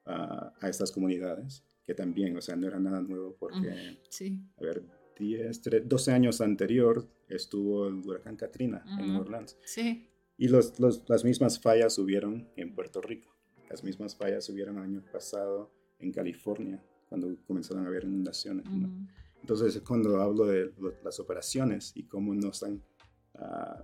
a 0.04 0.68
estas 0.68 0.92
comunidades, 0.92 1.64
que 1.84 1.94
también, 1.94 2.36
o 2.36 2.40
sea, 2.40 2.56
no 2.56 2.66
era 2.66 2.78
nada 2.78 3.00
nuevo 3.00 3.34
porque, 3.38 3.70
a 3.70 4.62
ver, 4.62 4.82
10, 5.18 5.62
12 5.84 6.12
años 6.12 6.40
anterior 6.40 7.08
estuvo 7.28 7.88
el 7.88 7.94
huracán 7.94 8.36
Katrina 8.36 8.84
en 9.00 9.16
Orlando. 9.16 9.52
Sí. 9.64 10.10
Y 10.38 10.48
los, 10.48 10.78
las 11.08 11.24
mismas 11.24 11.58
fallas 11.58 11.98
hubieron 11.98 12.48
en 12.56 12.74
Puerto 12.74 13.00
Rico. 13.00 13.34
Las 13.70 13.82
mismas 13.82 14.14
fallas 14.14 14.48
hubieron 14.50 14.76
el 14.76 14.84
año 14.84 15.02
pasado 15.10 15.72
en 15.98 16.12
California, 16.12 16.82
cuando 17.08 17.34
comenzaron 17.46 17.84
a 17.84 17.88
haber 17.88 18.04
inundaciones. 18.04 18.66
Entonces, 19.46 19.80
cuando 19.86 20.20
hablo 20.20 20.46
de 20.46 20.72
las 21.04 21.20
operaciones 21.20 21.92
y 21.94 22.02
cómo 22.02 22.34
no 22.34 22.50
están 22.50 22.82
ah, 23.36 23.80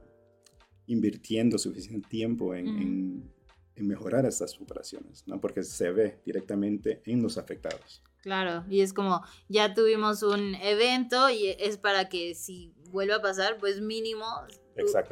invirtiendo 0.86 1.56
suficiente 1.56 2.08
tiempo 2.08 2.52
en, 2.52 3.32
mejorar 3.76 4.26
estas 4.26 4.60
operaciones, 4.60 5.22
¿no? 5.28 5.40
porque 5.40 5.62
se 5.62 5.92
ve 5.92 6.20
directamente 6.26 7.00
en 7.06 7.22
los 7.22 7.38
afectados. 7.38 8.02
Claro, 8.22 8.64
y 8.68 8.80
es 8.80 8.92
como, 8.92 9.22
ya 9.48 9.72
tuvimos 9.72 10.24
un 10.24 10.56
evento 10.56 11.30
y 11.30 11.54
es 11.58 11.78
para 11.78 12.08
que 12.08 12.34
si 12.34 12.74
vuelva 12.90 13.16
a 13.16 13.22
pasar, 13.22 13.58
pues 13.58 13.80
mínimo 13.80 14.26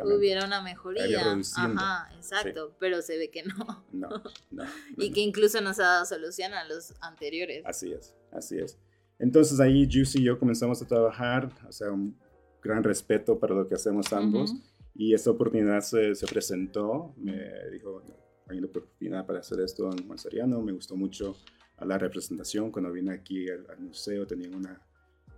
hubiera 0.05 0.45
una 0.45 0.63
mejoría. 0.63 1.39
Ajá, 1.57 2.11
exacto, 2.17 2.75
pero 2.81 3.03
se 3.03 3.19
ve 3.19 3.31
que 3.31 3.45
no. 3.45 3.85
No, 3.93 4.09
no. 4.51 4.65
y 4.99 5.13
que 5.13 5.21
incluso 5.21 5.61
nos 5.61 5.79
ha 5.79 5.85
dado 5.85 6.07
solución 6.07 6.55
a 6.55 6.65
los 6.65 6.95
anteriores. 7.01 7.63
Así 7.65 7.93
es, 7.93 8.17
así 8.33 8.59
es. 8.59 8.79
Entonces 9.21 9.61
ahí 9.61 9.89
Juicy 9.91 10.21
y 10.21 10.25
yo 10.25 10.39
comenzamos 10.39 10.83
a 10.83 10.87
trabajar, 10.87 11.51
o 11.69 11.73
sea, 11.73 11.93
un 11.93 12.17
gran 12.63 12.83
respeto 12.83 13.39
para 13.39 13.55
lo 13.55 13.69
que 13.69 13.75
hacemos 13.75 14.13
ambos. 14.13 14.55
Y 14.95 15.15
esta 15.15 15.31
oportunidad 15.31 15.81
se, 15.81 16.15
se, 16.15 16.27
presentó, 16.27 17.15
me 17.17 17.39
dijo, 17.71 18.03
hay 18.49 18.59
una 18.59 18.67
oportunidad 18.67 19.27
para 19.27 19.39
hacer 19.39 19.61
esto 19.61 19.91
en 19.93 20.07
Juan 20.07 20.65
me 20.65 20.73
gustó 20.73 20.97
mucho 20.97 21.37
la 21.85 21.99
representación, 21.99 22.71
cuando 22.71 22.93
vine 22.93 23.13
aquí 23.13 23.49
al, 23.49 23.81
museo 23.81 24.27
tenían 24.27 24.55
una, 24.55 24.81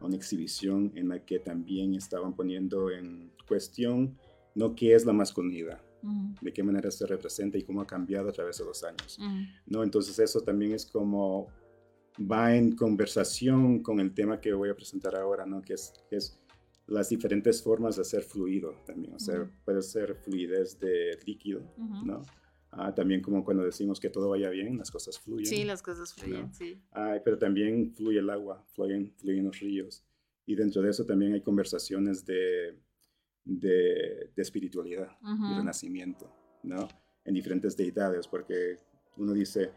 una 0.00 0.16
exhibición 0.16 0.92
en 0.96 1.08
la 1.08 1.24
que 1.24 1.38
también 1.38 1.94
estaban 1.94 2.34
poniendo 2.34 2.90
en 2.90 3.32
cuestión 3.46 4.16
no 4.54 4.74
qué 4.74 4.94
es 4.94 5.04
la 5.06 5.12
masculinidad, 5.12 5.80
de 6.40 6.52
qué 6.52 6.62
manera 6.62 6.90
se 6.90 7.06
representa 7.06 7.58
y 7.58 7.62
cómo 7.62 7.80
ha 7.80 7.86
cambiado 7.86 8.28
a 8.28 8.32
través 8.32 8.58
de 8.58 8.64
los 8.64 8.82
años. 8.82 9.18
¿no? 9.66 9.82
Entonces 9.82 10.18
eso 10.18 10.40
también 10.40 10.72
es 10.72 10.84
como 10.84 11.48
va 12.18 12.54
en 12.54 12.76
conversación 12.76 13.82
con 13.82 14.00
el 14.00 14.14
tema 14.14 14.40
que 14.40 14.52
voy 14.52 14.70
a 14.70 14.74
presentar 14.74 15.16
ahora, 15.16 15.46
¿no? 15.46 15.62
que, 15.62 15.74
es, 15.74 15.94
es 16.10 16.42
las 16.86 17.08
diferentes 17.08 17.62
formas 17.62 17.96
de 17.96 18.04
ser 18.04 18.22
fluido 18.22 18.74
también. 18.86 19.14
O 19.14 19.18
sea, 19.18 19.48
puede 19.64 19.82
ser 19.82 20.14
fluidez 20.16 20.78
de 20.78 21.18
líquido, 21.24 21.62
¿no? 22.04 22.22
Ah, 22.70 22.94
también 22.94 23.20
como 23.20 23.44
cuando 23.44 23.64
decimos 23.64 24.00
que 24.00 24.08
todo 24.08 24.30
vaya 24.30 24.48
bien, 24.48 24.78
las 24.78 24.90
cosas 24.90 25.18
fluyen. 25.18 25.46
Sí, 25.46 25.64
las 25.64 25.82
cosas 25.82 26.14
fluyen, 26.14 26.52
sí. 26.54 26.80
Ah, 26.92 27.18
pero 27.22 27.38
también 27.38 27.94
fluye 27.94 28.18
el 28.18 28.30
agua, 28.30 28.64
fluyen, 28.74 29.12
fluyen 29.18 29.44
los 29.44 29.60
ríos. 29.60 30.02
Y 30.46 30.54
dentro 30.54 30.80
de 30.82 30.90
eso 30.90 31.04
también 31.04 31.34
hay 31.34 31.42
conversaciones 31.42 32.24
de, 32.24 32.78
de, 33.44 34.30
espiritualidad 34.36 35.08
y 35.22 35.54
renacimiento, 35.54 36.34
¿no? 36.62 36.88
En 37.24 37.34
diferentes 37.34 37.76
deidades, 37.76 38.26
porque 38.26 38.78
uno 39.18 39.32
dice, 39.32 39.70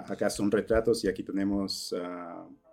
acá 0.00 0.30
son 0.30 0.50
retratos 0.50 1.04
y 1.04 1.08
aquí 1.08 1.22
tenemos 1.22 1.94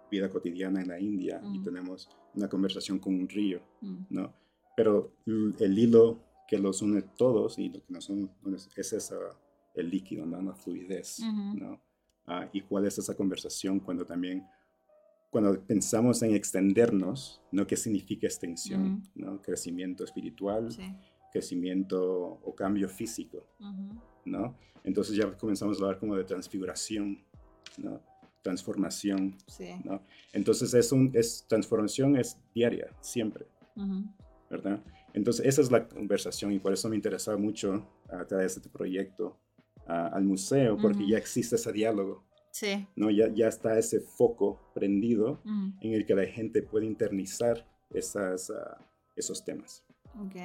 vida 0.09 0.29
cotidiana 0.29 0.81
en 0.81 0.87
la 0.89 0.99
India 0.99 1.41
y 1.53 1.63
tenemos 1.63 2.09
una 2.35 2.49
conversación 2.49 2.99
con 2.99 3.15
un 3.15 3.29
río, 3.29 3.61
mm. 3.81 4.03
¿no? 4.09 4.33
Pero 4.75 5.13
el 5.25 5.77
hilo 5.77 6.19
que 6.47 6.57
los 6.57 6.81
une 6.81 7.01
todos 7.01 7.57
y 7.59 7.69
lo 7.69 7.83
que 7.83 7.93
nos 7.93 8.09
une 8.09 8.29
es 8.75 8.93
esa 8.93 9.15
el 9.73 9.89
líquido, 9.89 10.25
¿no? 10.25 10.41
La 10.41 10.53
fluidez, 10.53 11.19
¿no? 11.55 11.81
Ah, 12.27 12.49
y 12.51 12.61
cuál 12.61 12.85
es 12.85 12.97
esa 12.97 13.15
conversación 13.15 13.79
cuando 13.79 14.05
también, 14.05 14.45
cuando 15.29 15.61
pensamos 15.61 16.21
en 16.23 16.35
extendernos, 16.35 17.41
¿no? 17.51 17.65
¿Qué 17.65 17.77
significa 17.77 18.27
extensión? 18.27 19.03
¿no? 19.15 19.41
Crecimiento 19.41 20.03
espiritual, 20.03 20.69
crecimiento 21.31 22.39
o 22.43 22.55
cambio 22.55 22.89
físico, 22.89 23.47
¿no? 24.25 24.55
Entonces 24.83 25.15
ya 25.15 25.31
comenzamos 25.37 25.79
a 25.79 25.83
hablar 25.83 25.99
como 25.99 26.15
de 26.15 26.23
transfiguración, 26.23 27.23
¿no? 27.77 28.01
Transformación, 28.41 29.37
¿no? 29.83 30.01
Entonces 30.33 30.73
es 30.73 30.91
un, 30.91 31.11
es, 31.13 31.45
transformación 31.47 32.17
es 32.17 32.37
diaria, 32.55 32.91
siempre, 33.01 33.45
¿verdad? 34.49 34.81
Entonces 35.13 35.45
esa 35.45 35.61
es 35.61 35.71
la 35.71 35.87
conversación 35.87 36.51
y 36.51 36.59
por 36.59 36.73
eso 36.73 36.89
me 36.89 36.95
interesaba 36.95 37.37
mucho 37.37 37.87
a 38.09 38.25
través 38.25 38.55
de 38.55 38.61
este 38.61 38.69
proyecto 38.69 39.37
al 39.85 40.23
museo 40.23 40.77
porque 40.77 41.07
ya 41.07 41.17
existe 41.17 41.55
ese 41.55 41.71
diálogo. 41.71 42.23
Sí. 42.51 42.85
¿no? 42.95 43.09
Ya, 43.09 43.29
ya 43.33 43.47
está 43.47 43.77
ese 43.77 44.01
foco 44.01 44.59
prendido 44.73 45.41
en 45.45 45.93
el 45.93 46.05
que 46.05 46.15
la 46.15 46.25
gente 46.25 46.61
puede 46.61 46.85
internizar 46.85 47.65
esas, 47.93 48.49
ah, 48.49 48.77
esos 49.15 49.43
temas. 49.43 49.83
Ok. 50.19 50.35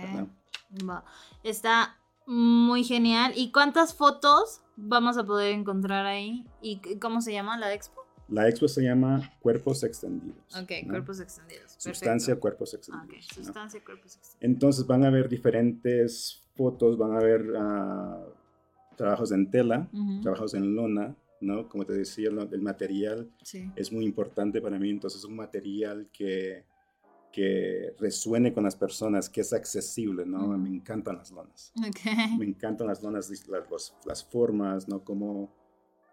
Está 1.43 1.97
muy 2.27 2.85
genial. 2.85 3.33
¿Y 3.37 3.53
cuántas 3.53 3.95
fotos 3.95 4.61
vamos 4.77 5.16
a 5.16 5.24
poder 5.24 5.53
encontrar 5.53 6.07
ahí? 6.07 6.45
¿Y 6.61 6.99
cómo 6.99 7.20
se 7.20 7.33
llama 7.33 7.57
la 7.57 7.72
expo? 7.72 8.03
La 8.29 8.49
expo 8.49 8.66
se 8.66 8.83
llama 8.83 9.33
Cuerpos 9.41 9.85
Extendidos. 9.85 10.57
Ok, 10.61 10.89
Cuerpos 10.89 11.20
Extendidos. 11.20 11.77
Sustancia, 11.79 12.35
Cuerpos 12.37 12.74
Extendidos. 12.74 13.27
Sustancia, 13.27 13.83
Cuerpos 13.85 14.16
Extendidos. 14.16 14.39
Entonces 14.41 14.87
van 14.87 15.05
a 15.05 15.11
ver 15.11 15.29
diferentes 15.29 16.43
fotos, 16.57 16.99
van 16.99 17.12
a 17.12 17.20
ver 17.20 17.43
uh, 17.43 18.97
trabajos 18.97 19.31
en 19.31 19.49
tela, 19.51 19.89
trabajos 20.22 20.55
en 20.55 20.74
lona, 20.74 21.14
¿no? 21.41 21.68
Como 21.68 21.85
te 21.85 21.93
decía, 21.93 22.29
el 22.29 22.62
material 22.62 23.31
es 23.77 23.93
muy 23.93 24.05
importante 24.05 24.61
para 24.61 24.79
mí, 24.79 24.91
entonces 24.91 25.20
es 25.20 25.24
un 25.24 25.37
material 25.37 26.09
que, 26.12 26.64
que 27.37 27.95
resuene 27.99 28.55
con 28.55 28.64
las 28.64 28.76
personas, 28.76 29.28
que 29.28 29.43
es 29.43 29.53
accesible, 29.53 30.24
¿no? 30.24 30.57
Me 30.57 30.70
encantan 30.70 31.18
las 31.18 31.30
lonas. 31.30 31.70
Me 32.39 32.47
encantan 32.47 32.87
las 32.87 33.03
lonas, 33.03 33.30
las, 33.47 33.95
las 34.07 34.24
formas, 34.24 34.89
¿no? 34.89 35.05
Como 35.05 35.55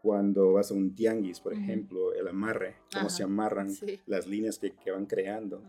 cuando 0.02 0.52
vas 0.52 0.72
a 0.72 0.74
un 0.74 0.94
tianguis, 0.94 1.40
por 1.40 1.54
ejemplo, 1.54 2.14
el 2.14 2.28
amarre, 2.28 2.76
cómo 2.94 3.10
se 3.10 3.24
amarran 3.24 3.70
las 4.06 4.28
líneas 4.28 4.60
que, 4.60 4.72
que 4.72 4.92
van 4.92 5.06
creando. 5.06 5.64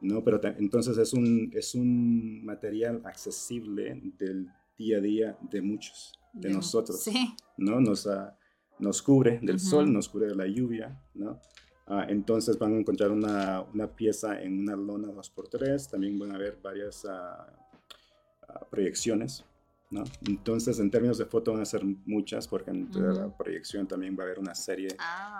¿no? 0.00 0.24
Pero 0.24 0.40
entonces 0.58 0.96
es 0.96 1.12
un, 1.12 1.50
es 1.52 1.74
un 1.74 2.42
material 2.42 3.02
accesible 3.04 4.00
del 4.18 4.48
día 4.78 4.96
a 4.96 5.00
día 5.00 5.38
de 5.42 5.60
muchos 5.60 6.14
de, 6.32 6.48
nosotros, 6.48 7.04
¿no? 7.58 7.80
Nos, 7.80 8.06
ah, 8.06 8.34
nos 8.78 9.02
cubre 9.02 9.40
del 9.42 9.60
sol, 9.60 9.92
nos 9.92 10.08
cubre 10.08 10.28
de 10.28 10.36
la 10.36 10.46
lluvia, 10.46 10.98
¿no? 11.12 11.38
Ah, 11.88 12.04
entonces 12.08 12.58
van 12.58 12.74
a 12.74 12.78
encontrar 12.78 13.12
una, 13.12 13.62
una, 13.72 13.86
pieza 13.86 14.42
en 14.42 14.60
una 14.60 14.74
lona 14.74 15.08
2x3, 15.08 15.88
también 15.88 16.18
van 16.18 16.34
a 16.34 16.38
ver 16.38 16.58
varias 16.60 17.04
ah, 17.04 17.46
proyecciones, 18.70 19.44
¿no? 19.90 20.02
Entonces, 20.26 20.80
en 20.80 20.90
términos 20.90 21.18
de 21.18 21.26
foto 21.26 21.52
van 21.52 21.62
a 21.62 21.64
ser 21.64 21.84
muchas, 21.84 22.48
porque 22.48 22.72
entre 22.72 23.02
la 23.14 23.28
proyección 23.36 23.86
también 23.86 24.16
va 24.18 24.24
a 24.24 24.26
haber 24.26 24.40
una 24.40 24.54
serie 24.54 24.96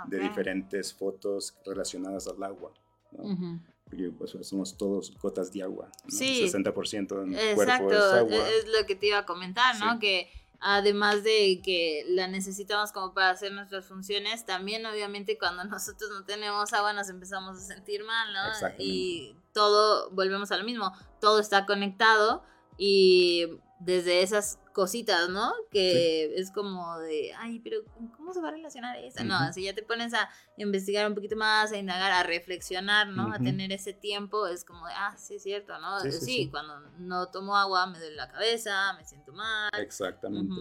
de 0.07 0.19
diferentes 0.21 0.95
fotos 0.95 1.57
relacionadas 1.65 2.29
al 2.29 2.41
agua, 2.43 2.73
¿no? 3.11 3.61
porque 3.89 4.11
pues, 4.11 4.37
somos 4.43 4.77
todos 4.77 5.17
gotas 5.17 5.53
de 5.53 5.63
agua, 5.63 5.89
¿no? 6.05 6.11
Sí. 6.11 6.43
60% 6.45 7.25
del 7.25 7.55
cuerpo 7.55 7.93
es 7.93 8.01
agua. 8.03 8.49
Es 8.49 8.67
lo 8.67 8.85
que 8.87 8.97
te 8.97 9.07
iba 9.07 9.19
a 9.19 9.27
comentar, 9.27 9.79
¿no? 9.79 9.99
Que 10.01 10.29
además 10.61 11.23
de 11.23 11.61
que 11.65 12.05
la 12.09 12.29
necesitamos 12.29 12.93
como 12.93 13.15
para 13.15 13.31
hacer 13.31 13.53
nuestras 13.53 13.87
funciones, 13.87 14.47
también 14.47 14.85
obviamente 14.87 15.39
cuando 15.39 15.65
nosotros 15.65 16.11
no 16.11 16.25
tenemos 16.25 16.73
agua 16.73 16.93
nos 16.93 17.09
empezamos 17.09 17.57
a 17.59 17.61
sentir 17.61 18.05
mal, 18.05 18.33
¿no? 18.33 18.69
Y 18.79 19.37
todo, 19.53 20.11
volvemos 20.11 20.51
a 20.53 20.59
lo 20.59 20.65
mismo, 20.65 20.93
todo 21.21 21.41
está 21.41 21.67
conectado 21.67 22.43
y 22.79 23.59
desde 23.79 24.23
esas 24.23 24.59
cositas, 24.73 25.29
¿no? 25.29 25.53
Que 25.71 26.35
es 26.37 26.51
como 26.51 26.99
de, 26.99 27.33
ay, 27.39 27.61
pero 27.61 27.79
¿cómo 28.17 28.33
se 28.33 28.41
va 28.41 28.49
a 28.49 28.53
relacionar 28.53 28.97
eso? 28.99 29.23
No, 29.25 29.53
si 29.53 29.65
ya 29.65 29.75
te 29.75 29.83
pones 29.83 30.15
a 30.15 30.29
investigar 30.57 31.09
un 31.09 31.15
poquito 31.15 31.37
más, 31.37 31.73
a 31.73 31.77
indagar, 31.77 32.13
a 32.13 32.23
reflexionar, 32.23 33.09
¿no? 33.09 33.33
A 33.33 33.39
tener 33.39 33.73
ese 33.73 33.93
tiempo, 33.93 34.47
es 34.47 34.65
como 34.65 34.87
de, 34.87 34.93
ah, 34.97 35.15
sí, 35.19 35.37
es 35.37 35.43
cierto, 35.43 35.79
¿no? 35.79 36.01
Sí, 36.11 36.49
cuando 36.51 36.81
no 36.99 37.29
tomo 37.29 37.57
agua 37.57 37.87
me 37.87 37.99
duele 37.99 38.17
la 38.17 38.31
cabeza, 38.31 38.95
me 38.99 39.05
siento 39.05 39.33
mal. 39.33 39.71
Exactamente. 39.79 40.55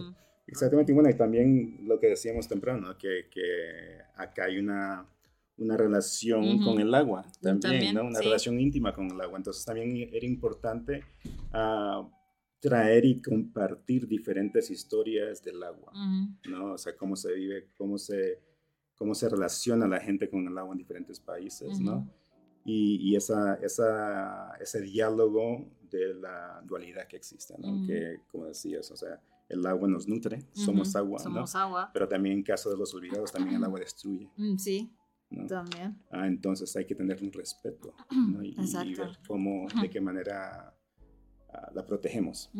Exactamente, 0.48 0.92
y 0.92 0.94
bueno, 0.94 1.10
y 1.10 1.14
también 1.14 1.78
lo 1.88 1.98
que 1.98 2.06
decíamos 2.06 2.46
temprano, 2.46 2.96
que, 2.96 3.28
que 3.32 3.98
acá 4.14 4.44
hay 4.44 4.58
una, 4.58 5.04
una 5.58 5.76
relación 5.76 6.62
con 6.62 6.78
el 6.80 6.94
agua 6.94 7.26
también, 7.42 7.94
¿no? 7.94 8.04
Una 8.04 8.20
relación 8.20 8.60
íntima 8.60 8.94
con 8.94 9.10
el 9.10 9.20
agua. 9.20 9.38
Entonces 9.38 9.64
también 9.64 10.08
era 10.12 10.24
importante 10.24 11.04
uh, 11.52 12.08
traer 12.66 13.04
y 13.04 13.22
compartir 13.22 14.08
diferentes 14.08 14.72
historias 14.72 15.40
del 15.40 15.62
agua, 15.62 15.92
¿no? 16.48 16.72
O 16.72 16.78
sea, 16.78 16.96
cómo 16.96 17.14
se 17.14 17.32
vive, 17.32 17.68
cómo 17.78 17.96
se, 17.96 18.40
cómo 18.96 19.14
se 19.14 19.28
relaciona 19.28 19.86
la 19.86 20.00
gente 20.00 20.28
con 20.28 20.48
el 20.48 20.58
agua 20.58 20.72
en 20.72 20.78
diferentes 20.78 21.20
países, 21.20 21.78
¿no? 21.78 22.10
Y, 22.64 22.96
y 23.08 23.14
esa, 23.14 23.54
esa, 23.62 24.56
ese 24.60 24.80
diálogo 24.80 25.64
de 25.88 26.14
la 26.14 26.60
dualidad 26.66 27.06
que 27.06 27.16
existe, 27.16 27.54
¿no? 27.56 27.86
Que, 27.86 28.22
como 28.32 28.46
decías, 28.46 28.90
o 28.90 28.96
sea, 28.96 29.22
el 29.48 29.64
agua 29.64 29.86
nos 29.86 30.08
nutre, 30.08 30.44
somos 30.50 30.96
agua, 30.96 31.20
somos 31.20 31.54
¿no? 31.54 31.60
agua. 31.60 31.90
Pero 31.92 32.08
también 32.08 32.38
en 32.38 32.42
caso 32.42 32.68
de 32.68 32.76
los 32.76 32.92
olvidados, 32.94 33.30
también 33.30 33.58
el 33.58 33.64
agua 33.64 33.78
destruye. 33.78 34.28
Mm, 34.36 34.56
sí, 34.56 34.90
también. 35.46 36.02
Ah, 36.10 36.26
entonces 36.26 36.74
hay 36.74 36.84
que 36.84 36.96
tener 36.96 37.22
un 37.22 37.32
respeto, 37.32 37.94
¿no? 38.10 38.42
Y, 38.42 38.56
y 38.58 38.94
ver 38.94 39.18
cómo, 39.28 39.68
de 39.80 39.88
qué 39.88 40.00
manera 40.00 40.75
la 41.74 41.86
protegemos. 41.86 42.50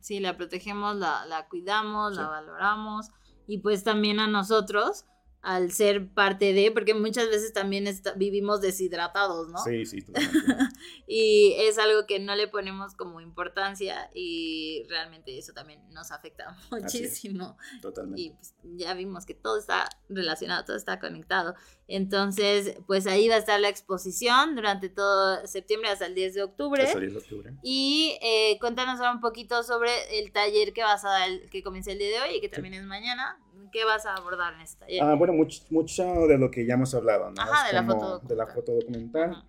Sí, 0.00 0.20
la 0.20 0.36
protegemos, 0.36 0.96
la, 0.96 1.24
la 1.26 1.48
cuidamos, 1.48 2.14
la 2.16 2.28
valoramos 2.28 3.08
y 3.46 3.58
pues 3.58 3.84
también 3.84 4.20
a 4.20 4.26
nosotros 4.26 5.04
al 5.42 5.72
ser 5.72 6.12
parte 6.12 6.52
de, 6.52 6.70
porque 6.70 6.92
muchas 6.92 7.28
veces 7.28 7.52
también 7.52 7.86
vivimos 8.16 8.60
deshidratados, 8.60 9.48
¿no? 9.48 9.58
Sí, 9.58 9.86
sí, 9.86 10.04
y 11.06 11.54
es 11.56 11.78
algo 11.78 12.06
que 12.06 12.18
no 12.18 12.34
le 12.34 12.46
ponemos 12.46 12.94
como 12.94 13.20
importancia 13.20 14.10
y 14.14 14.84
realmente 14.88 15.38
eso 15.38 15.54
también 15.54 15.80
nos 15.90 16.12
afecta 16.12 16.56
muchísimo. 16.70 17.56
Totalmente. 17.80 18.20
Y 18.20 18.30
pues, 18.30 18.54
ya 18.62 18.92
vimos 18.94 19.24
que 19.24 19.34
todo 19.34 19.58
está 19.58 19.88
relacionado, 20.10 20.64
todo 20.64 20.76
está 20.76 21.00
conectado. 21.00 21.54
Entonces, 21.92 22.78
pues 22.86 23.08
ahí 23.08 23.28
va 23.28 23.34
a 23.34 23.38
estar 23.38 23.58
la 23.58 23.68
exposición 23.68 24.54
durante 24.54 24.88
todo 24.88 25.44
septiembre 25.48 25.90
hasta 25.90 26.06
el 26.06 26.14
10 26.14 26.34
de 26.34 26.42
octubre. 26.44 26.84
Hasta 26.84 26.98
el 26.98 27.10
10 27.10 27.12
de 27.14 27.18
octubre. 27.18 27.54
Y 27.64 28.16
eh, 28.22 28.58
cuéntanos 28.60 29.00
ahora 29.00 29.12
un 29.12 29.20
poquito 29.20 29.64
sobre 29.64 29.90
el 30.16 30.30
taller 30.30 30.72
que 30.72 30.82
vas 30.82 31.04
a 31.04 31.08
dar, 31.08 31.28
que 31.50 31.64
comienza 31.64 31.90
el 31.90 31.98
día 31.98 32.08
de 32.08 32.20
hoy 32.20 32.36
y 32.36 32.40
que 32.40 32.48
también 32.48 32.74
es 32.74 32.84
mañana. 32.84 33.38
¿Qué 33.72 33.84
vas 33.84 34.06
a 34.06 34.14
abordar 34.14 34.54
en 34.54 34.60
esta? 34.60 34.86
Ah, 35.02 35.14
bueno, 35.16 35.32
mucho, 35.32 35.62
mucho 35.70 36.04
de 36.28 36.38
lo 36.38 36.48
que 36.50 36.64
ya 36.64 36.74
hemos 36.74 36.94
hablado, 36.94 37.30
¿no? 37.32 37.42
Ajá, 37.42 37.66
de, 37.66 37.72
la 37.72 37.84
foto 37.84 38.18
de 38.20 38.36
la 38.36 38.46
foto 38.46 38.72
documental. 38.72 39.44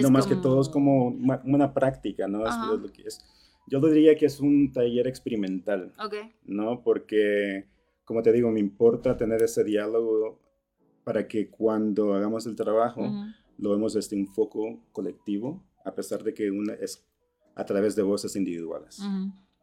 No 0.00 0.10
más 0.10 0.26
que 0.26 0.36
todo 0.36 0.62
es 0.62 0.70
como 0.70 1.08
una, 1.08 1.74
práctica, 1.74 2.26
¿no? 2.26 2.46
Es 2.46 2.56
lo 2.56 2.90
que 2.90 3.02
es. 3.02 3.22
Yo 3.66 3.80
lo 3.80 3.88
diría 3.88 4.16
que 4.16 4.26
es 4.26 4.40
un 4.40 4.72
taller 4.72 5.06
experimental, 5.06 5.92
Ok. 6.02 6.14
¿no? 6.44 6.82
Porque, 6.82 7.66
como 8.04 8.22
te 8.22 8.32
digo, 8.32 8.50
me 8.50 8.60
importa 8.60 9.16
tener 9.16 9.42
ese 9.42 9.62
diálogo 9.62 10.43
para 11.04 11.28
que 11.28 11.48
cuando 11.50 12.14
hagamos 12.14 12.46
el 12.46 12.56
trabajo 12.56 13.12
lo 13.58 13.70
vemos 13.70 13.94
desde 13.94 14.16
un 14.16 14.26
foco 14.26 14.80
colectivo, 14.92 15.62
a 15.84 15.94
pesar 15.94 16.24
de 16.24 16.34
que 16.34 16.50
una 16.50 16.74
es 16.74 17.06
a 17.54 17.64
través 17.64 17.94
de 17.94 18.02
voces 18.02 18.34
individuales, 18.36 19.00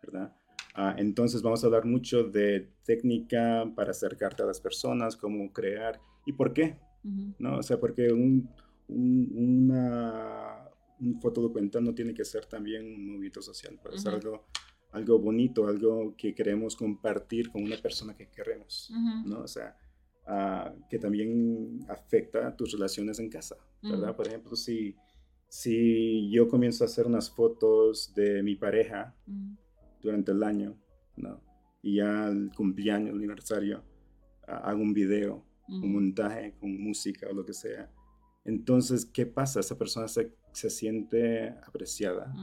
¿verdad? 0.02 0.34
Ah, 0.74 0.96
entonces 0.98 1.42
vamos 1.42 1.64
a 1.64 1.68
hablar 1.68 1.86
mucho 1.86 2.24
de 2.24 2.72
técnica 2.86 3.70
para 3.76 3.92
acercarte 3.92 4.44
a 4.44 4.46
las 4.46 4.62
personas, 4.62 5.18
cómo 5.18 5.52
crear 5.52 6.00
y 6.26 6.34
por 6.34 6.54
qué. 6.54 6.78
¿no? 7.04 7.58
O 7.58 7.64
sea, 7.64 7.80
porque 7.80 8.12
un, 8.12 8.50
un, 8.88 9.32
una, 9.36 10.70
un 11.00 11.20
fotodocumental 11.20 11.84
no 11.84 11.94
tiene 11.94 12.14
que 12.14 12.24
ser 12.24 12.46
también 12.46 12.86
un 12.86 13.08
movimiento 13.08 13.42
social, 13.42 13.80
puede 13.82 13.98
ser 13.98 14.14
algo, 14.14 14.46
algo 14.92 15.20
bonito, 15.20 15.68
algo 15.68 16.16
que 16.16 16.34
queremos 16.34 16.76
compartir 16.76 17.52
con 17.52 17.64
una 17.64 17.78
persona 17.78 18.16
que 18.16 18.30
queremos, 18.30 18.92
¿no? 19.26 19.42
O 19.42 19.48
sea, 19.48 19.76
ah, 20.26 20.74
que 20.90 21.00
también 21.00 21.80
afecta 21.88 22.56
tus 22.56 22.74
relaciones 22.74 23.20
en 23.20 23.30
casa, 23.30 23.58
¿verdad? 23.82 24.16
Por 24.16 24.28
ejemplo, 24.28 24.56
si, 24.56 24.96
si 25.48 26.30
yo 26.32 26.48
comienzo 26.48 26.84
a 26.84 26.88
hacer 26.88 27.08
unas 27.08 27.30
fotos 27.30 28.14
de 28.16 28.44
mi 28.44 28.56
pareja, 28.56 29.16
durante 30.02 30.32
el 30.32 30.44
año, 30.44 30.78
¿no? 31.16 31.42
Y 31.82 31.98
ya 31.98 32.28
el 32.28 32.52
cumpleaños, 32.56 33.12
el 33.12 33.18
aniversario, 33.18 33.84
hago 34.48 34.82
un 34.82 34.94
video, 34.94 35.46
un 35.68 35.94
montaje 35.94 36.56
con 36.60 36.82
música 36.82 37.28
o 37.30 37.34
lo 37.34 37.46
que 37.46 37.54
sea. 37.54 37.90
Entonces, 38.44 39.06
¿qué 39.06 39.26
pasa? 39.26 39.60
Esa 39.60 39.78
persona 39.78 40.08
se, 40.08 40.36
se 40.52 40.70
siente 40.70 41.50
apreciada, 41.66 42.34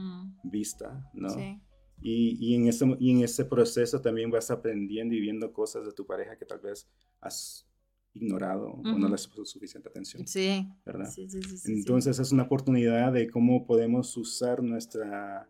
vista, 0.43 1.09
¿no? 1.13 1.29
Sí. 1.29 1.61
Y, 2.01 2.37
y, 2.39 2.55
en 2.55 2.67
ese, 2.67 2.85
y 2.97 3.11
en 3.11 3.23
ese 3.23 3.43
proceso 3.43 3.99
también 4.01 4.31
vas 4.31 4.49
aprendiendo 4.49 5.13
y 5.13 5.19
viendo 5.19 5.51
cosas 5.51 5.85
de 5.85 5.91
tu 5.91 6.05
pareja 6.05 6.37
que 6.37 6.45
tal 6.45 6.59
vez 6.59 6.89
has 7.19 7.68
ignorado 8.13 8.71
o 8.71 8.81
no 8.83 9.07
le 9.07 9.15
has 9.15 9.27
puesto 9.27 9.45
suficiente 9.45 9.89
atención. 9.89 10.27
Sí. 10.27 10.67
¿Verdad? 10.85 11.09
Sí, 11.09 11.29
sí, 11.29 11.41
sí, 11.41 11.73
Entonces 11.73 12.19
es 12.19 12.31
una 12.31 12.43
oportunidad 12.43 13.13
de 13.13 13.29
cómo 13.29 13.65
podemos 13.65 14.15
usar 14.17 14.63
nuestra, 14.63 15.49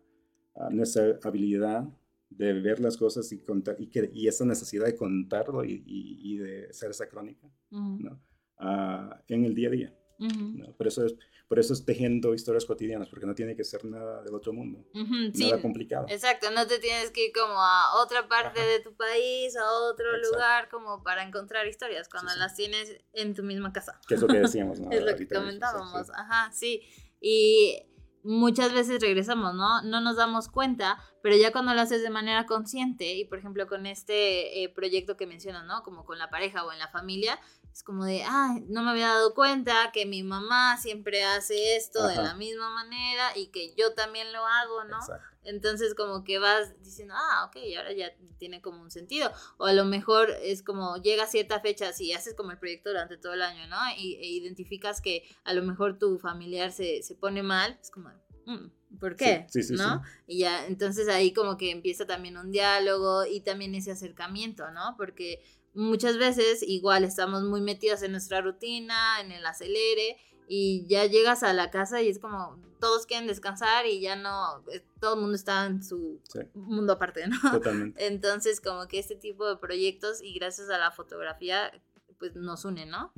nuestra 0.70 1.18
habilidad 1.22 1.88
de 2.28 2.52
ver 2.52 2.80
las 2.80 2.96
cosas 2.96 3.30
y 3.32 3.38
contar, 3.38 3.76
y, 3.78 3.88
que, 3.88 4.10
y 4.12 4.28
esa 4.28 4.44
necesidad 4.44 4.86
de 4.86 4.94
contarlo 4.94 5.64
y, 5.64 5.82
y, 5.86 6.38
de 6.38 6.68
hacer 6.68 6.90
esa 6.90 7.08
crónica, 7.08 7.50
¿no? 7.70 8.20
Ah, 8.56 9.22
en 9.26 9.44
el 9.44 9.54
día 9.54 9.68
a 9.68 9.72
día. 9.72 9.99
¿No? 10.20 10.72
Por, 10.72 10.86
eso 10.86 11.04
es, 11.04 11.14
por 11.48 11.58
eso 11.58 11.72
es 11.72 11.84
tejiendo 11.84 12.34
historias 12.34 12.64
cotidianas, 12.64 13.08
porque 13.08 13.26
no 13.26 13.34
tiene 13.34 13.56
que 13.56 13.64
ser 13.64 13.84
nada 13.84 14.22
del 14.22 14.34
otro 14.34 14.52
mundo, 14.52 14.84
nada 14.94 15.60
complicado. 15.60 16.06
Exacto, 16.08 16.50
no 16.50 16.66
te 16.66 16.78
tienes 16.78 17.10
que 17.10 17.26
ir 17.26 17.32
como 17.32 17.54
a 17.54 18.02
otra 18.02 18.28
parte 18.28 18.60
de 18.60 18.80
tu 18.80 18.94
país, 18.94 19.56
a 19.56 19.70
otro 19.90 20.16
lugar, 20.18 20.68
como 20.68 21.02
para 21.02 21.22
encontrar 21.22 21.66
historias, 21.66 22.08
cuando 22.08 22.34
las 22.36 22.54
tienes 22.54 22.96
en 23.12 23.34
tu 23.34 23.42
misma 23.42 23.72
casa. 23.72 24.00
Que 24.06 24.14
es 24.14 24.20
lo 24.20 24.28
que 24.28 24.38
decíamos, 24.38 24.80
¿no? 24.80 24.90
es 24.92 25.02
lo 25.02 25.16
que 25.16 25.26
comentábamos, 25.26 26.10
ajá, 26.10 26.52
sí. 26.52 26.82
Y 27.20 27.86
muchas 28.22 28.72
veces 28.72 29.00
regresamos, 29.00 29.54
¿no? 29.54 29.82
No 29.82 30.00
nos 30.00 30.16
damos 30.16 30.48
cuenta, 30.48 30.98
pero 31.22 31.36
ya 31.36 31.52
cuando 31.52 31.74
lo 31.74 31.80
haces 31.80 32.02
de 32.02 32.10
manera 32.10 32.46
consciente 32.46 33.14
y 33.14 33.24
por 33.24 33.38
ejemplo 33.38 33.66
con 33.66 33.86
este 33.86 34.62
eh, 34.62 34.68
proyecto 34.68 35.16
que 35.16 35.26
mencionas, 35.26 35.64
¿no? 35.66 35.82
Como 35.82 36.04
con 36.04 36.18
la 36.18 36.30
pareja 36.30 36.64
o 36.64 36.72
en 36.72 36.78
la 36.78 36.88
familia, 36.88 37.38
es 37.72 37.82
como 37.82 38.04
de, 38.04 38.22
ay, 38.24 38.64
no 38.68 38.82
me 38.82 38.90
había 38.90 39.08
dado 39.08 39.34
cuenta 39.34 39.90
que 39.92 40.04
mi 40.04 40.22
mamá 40.22 40.76
siempre 40.76 41.24
hace 41.24 41.76
esto 41.76 42.06
de 42.06 42.16
la 42.16 42.34
misma 42.34 42.70
manera 42.70 43.36
y 43.36 43.46
que 43.48 43.74
yo 43.76 43.94
también 43.94 44.32
lo 44.32 44.44
hago, 44.44 44.84
¿no? 44.84 44.98
Entonces 45.42 45.94
como 45.94 46.22
que 46.24 46.38
vas 46.38 46.74
diciendo, 46.82 47.14
ah, 47.16 47.46
ok, 47.46 47.56
ahora 47.78 47.92
ya 47.92 48.12
tiene 48.38 48.60
como 48.60 48.82
un 48.82 48.90
sentido. 48.90 49.30
O 49.56 49.66
a 49.66 49.72
lo 49.72 49.84
mejor 49.84 50.30
es 50.42 50.62
como 50.62 50.96
llega 50.96 51.24
a 51.24 51.28
cierta 51.28 51.60
fecha, 51.60 51.92
si 51.92 52.12
haces 52.12 52.34
como 52.34 52.50
el 52.50 52.58
proyecto 52.58 52.90
durante 52.90 53.16
todo 53.16 53.34
el 53.34 53.42
año, 53.42 53.66
¿no? 53.68 53.78
Y, 53.96 54.16
e 54.16 54.26
identificas 54.26 55.00
que 55.00 55.24
a 55.44 55.54
lo 55.54 55.62
mejor 55.62 55.98
tu 55.98 56.18
familiar 56.18 56.72
se, 56.72 57.02
se 57.02 57.14
pone 57.14 57.42
mal, 57.42 57.78
es 57.80 57.90
como, 57.90 58.10
mm, 58.46 58.98
¿por 58.98 59.16
qué? 59.16 59.46
Sí, 59.48 59.62
sí, 59.62 59.74
¿No? 59.74 60.02
Y 60.26 60.40
ya, 60.40 60.66
entonces 60.66 61.08
ahí 61.08 61.32
como 61.32 61.56
que 61.56 61.70
empieza 61.70 62.06
también 62.06 62.36
un 62.36 62.50
diálogo 62.50 63.24
y 63.24 63.40
también 63.40 63.74
ese 63.74 63.92
acercamiento, 63.92 64.70
¿no? 64.72 64.94
Porque 64.96 65.42
muchas 65.74 66.18
veces 66.18 66.62
igual 66.62 67.04
estamos 67.04 67.44
muy 67.44 67.60
metidos 67.60 68.02
en 68.02 68.12
nuestra 68.12 68.40
rutina, 68.40 69.20
en 69.20 69.32
el 69.32 69.44
acelere 69.46 70.16
y 70.48 70.86
ya 70.88 71.06
llegas 71.06 71.42
a 71.42 71.52
la 71.52 71.70
casa 71.70 72.02
y 72.02 72.08
es 72.08 72.18
como 72.18 72.58
todos 72.80 73.06
quieren 73.06 73.28
descansar 73.28 73.86
y 73.86 74.00
ya 74.00 74.16
no, 74.16 74.64
eh, 74.72 74.82
todo 75.00 75.14
el 75.14 75.20
mundo 75.20 75.36
está 75.36 75.66
en 75.66 75.82
su 75.82 76.20
mundo 76.54 76.94
aparte, 76.94 77.26
¿no? 77.28 77.36
Totalmente. 77.52 78.06
Entonces 78.06 78.60
como 78.60 78.88
que 78.88 78.98
este 78.98 79.14
tipo 79.14 79.46
de 79.46 79.56
proyectos 79.56 80.22
y 80.22 80.34
gracias 80.34 80.70
a 80.70 80.78
la 80.78 80.90
fotografía 80.90 81.70
pues 82.18 82.36
nos 82.36 82.64
unen, 82.66 82.90
¿no? 82.90 83.12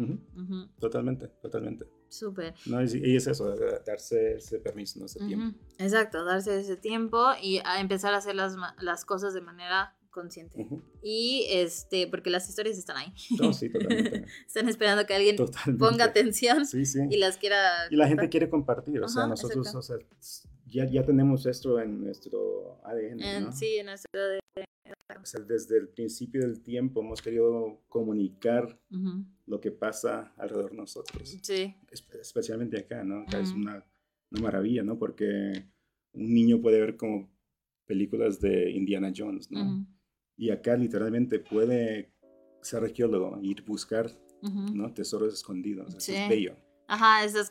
Totalmente, 0.78 1.28
totalmente. 1.42 1.86
Súper. 2.08 2.54
No, 2.66 2.82
y 2.82 3.16
es 3.16 3.26
eso, 3.26 3.54
darse 3.84 4.36
ese 4.36 4.60
permiso, 4.60 5.04
ese 5.04 5.18
tiempo. 5.26 5.58
Exacto, 5.78 6.24
darse 6.24 6.60
ese 6.60 6.76
tiempo 6.76 7.32
y 7.42 7.60
a 7.64 7.80
empezar 7.80 8.14
a 8.14 8.18
hacer 8.18 8.36
las, 8.36 8.54
las 8.78 9.04
cosas 9.04 9.34
de 9.34 9.40
manera 9.40 9.96
consciente. 10.12 10.68
Y 11.02 11.46
este, 11.50 12.06
porque 12.06 12.30
las 12.30 12.48
historias 12.48 12.78
están 12.78 12.98
ahí. 12.98 13.12
No, 13.40 13.52
sí, 13.52 13.68
totalmente. 13.68 14.26
están 14.46 14.68
esperando 14.68 15.04
que 15.06 15.14
alguien 15.14 15.36
ponga 15.78 16.04
atención 16.04 16.64
y 17.10 17.16
las 17.16 17.38
quiera. 17.38 17.58
Y 17.90 17.96
la 17.96 18.06
gente 18.06 18.28
quiere 18.28 18.48
compartir, 18.48 19.02
o 19.02 19.08
sea, 19.08 19.26
nosotros, 19.26 19.74
o 19.74 19.82
sea, 19.82 19.96
ya, 20.66 20.88
ya 20.88 21.04
tenemos 21.04 21.46
esto 21.46 21.80
en 21.80 22.04
nuestro 22.04 22.80
ADN. 22.84 23.52
Sí, 23.52 23.76
en 23.78 23.86
nuestro 23.86 24.20
ADN. 24.20 24.38
O 25.20 25.26
sea, 25.26 25.40
desde 25.40 25.78
el 25.78 25.88
principio 25.88 26.40
del 26.40 26.62
tiempo 26.62 27.00
hemos 27.00 27.20
querido 27.20 27.82
comunicar 27.88 28.78
lo 29.46 29.60
que 29.60 29.72
pasa 29.72 30.32
alrededor 30.36 30.70
de 30.70 30.76
nosotros. 30.76 31.38
Sí. 31.42 31.74
especialmente 31.90 32.78
acá, 32.78 33.02
¿no? 33.02 33.22
Acá 33.22 33.40
es 33.40 33.50
una, 33.50 33.84
una 34.30 34.40
maravilla, 34.40 34.82
¿no? 34.82 34.98
Porque 34.98 35.66
un 36.12 36.34
niño 36.34 36.60
puede 36.60 36.80
ver 36.80 36.96
como 36.96 37.30
películas 37.86 38.40
de 38.40 38.70
Indiana 38.70 39.12
Jones, 39.14 39.50
¿no? 39.50 39.86
Y 40.42 40.50
acá 40.50 40.74
literalmente 40.74 41.38
puede 41.38 42.10
ser 42.62 42.82
arqueólogo, 42.82 43.38
ir 43.42 43.62
buscar 43.62 44.10
¿no? 44.42 44.92
tesoros 44.92 45.32
escondidos. 45.32 45.94
Es 45.94 46.28
bello. 46.28 46.56
Ajá, 46.88 47.22
es, 47.22 47.48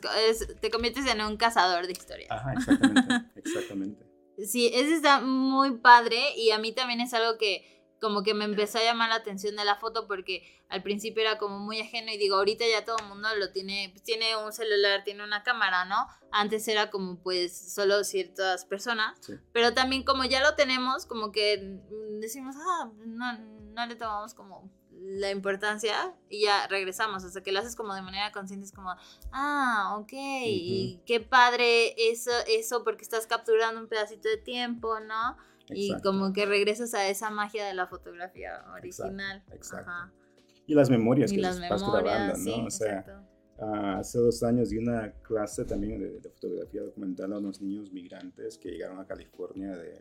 te 0.60 0.70
conviertes 0.70 1.06
en 1.06 1.22
un 1.22 1.38
cazador 1.38 1.86
de 1.86 1.92
historias. 1.92 2.30
Ajá, 2.30 2.52
exactamente. 2.52 3.14
exactamente. 3.34 4.06
Sí, 4.44 4.70
eso 4.74 4.94
está 4.94 5.22
muy 5.22 5.78
padre 5.78 6.18
y 6.36 6.50
a 6.50 6.58
mí 6.58 6.72
también 6.72 7.00
es 7.00 7.14
algo 7.14 7.38
que 7.38 7.64
como 8.02 8.24
que 8.24 8.34
me 8.34 8.44
empezó 8.44 8.78
a 8.78 8.82
llamar 8.82 9.10
la 9.10 9.14
atención 9.14 9.54
de 9.54 9.64
la 9.64 9.76
foto 9.76 10.08
porque 10.08 10.42
al 10.68 10.82
principio 10.82 11.22
era 11.22 11.38
como 11.38 11.60
muy 11.60 11.80
ajeno 11.80 12.10
y 12.10 12.18
digo, 12.18 12.34
ahorita 12.34 12.64
ya 12.68 12.84
todo 12.84 12.96
el 12.98 13.06
mundo 13.06 13.28
lo 13.38 13.52
tiene, 13.52 13.90
pues, 13.92 14.02
tiene 14.02 14.36
un 14.36 14.52
celular, 14.52 15.04
tiene 15.04 15.22
una 15.22 15.44
cámara, 15.44 15.84
¿no? 15.84 16.08
Antes 16.32 16.66
era 16.66 16.90
como 16.90 17.20
pues 17.20 17.56
solo 17.72 18.02
ciertas 18.02 18.64
personas, 18.64 19.20
pero 19.52 19.72
también 19.72 20.02
como 20.02 20.24
ya 20.24 20.42
lo 20.42 20.56
tenemos, 20.56 21.06
como 21.06 21.30
que 21.30 21.78
decimos, 22.18 22.56
ah, 22.58 22.90
no, 23.06 23.38
no 23.38 23.86
le 23.86 23.94
tomamos 23.94 24.34
como 24.34 24.68
la 24.90 25.30
importancia 25.30 26.12
y 26.28 26.42
ya 26.42 26.66
regresamos, 26.66 27.22
hasta 27.22 27.40
que 27.42 27.52
lo 27.52 27.60
haces 27.60 27.76
como 27.76 27.94
de 27.94 28.02
manera 28.02 28.32
consciente, 28.32 28.66
es 28.66 28.72
como, 28.72 28.94
ah, 29.30 29.96
ok, 30.00 30.12
y 30.12 31.00
qué 31.06 31.20
padre 31.20 31.94
eso, 32.10 32.32
eso 32.48 32.82
porque 32.82 33.02
estás 33.02 33.28
capturando 33.28 33.80
un 33.80 33.86
pedacito 33.86 34.28
de 34.28 34.38
tiempo, 34.38 34.98
¿no? 34.98 35.36
Y 35.70 35.92
como 36.02 36.32
que 36.32 36.46
regresas 36.46 36.94
a 36.94 37.08
esa 37.08 37.30
magia 37.30 37.66
de 37.66 37.74
la 37.74 37.86
fotografía 37.86 38.64
original. 38.76 39.42
Exacto. 39.52 40.14
Y 40.66 40.74
las 40.74 40.90
memorias 40.90 41.32
que 41.32 41.38
las 41.38 41.60
vas 41.60 41.82
grabando, 41.82 42.38
¿no? 42.38 42.66
o 42.66 42.70
sea, 42.70 43.24
ah, 43.60 43.98
hace 43.98 44.18
dos 44.18 44.42
años 44.42 44.70
di 44.70 44.78
una 44.78 45.12
clase 45.22 45.64
también 45.64 45.98
de, 45.98 46.30
fotografía 46.30 46.82
documental 46.82 47.32
a 47.32 47.38
unos 47.38 47.60
niños 47.60 47.92
migrantes 47.92 48.58
que 48.58 48.70
llegaron 48.70 48.98
a 48.98 49.06
California 49.06 49.76
de, 49.76 49.98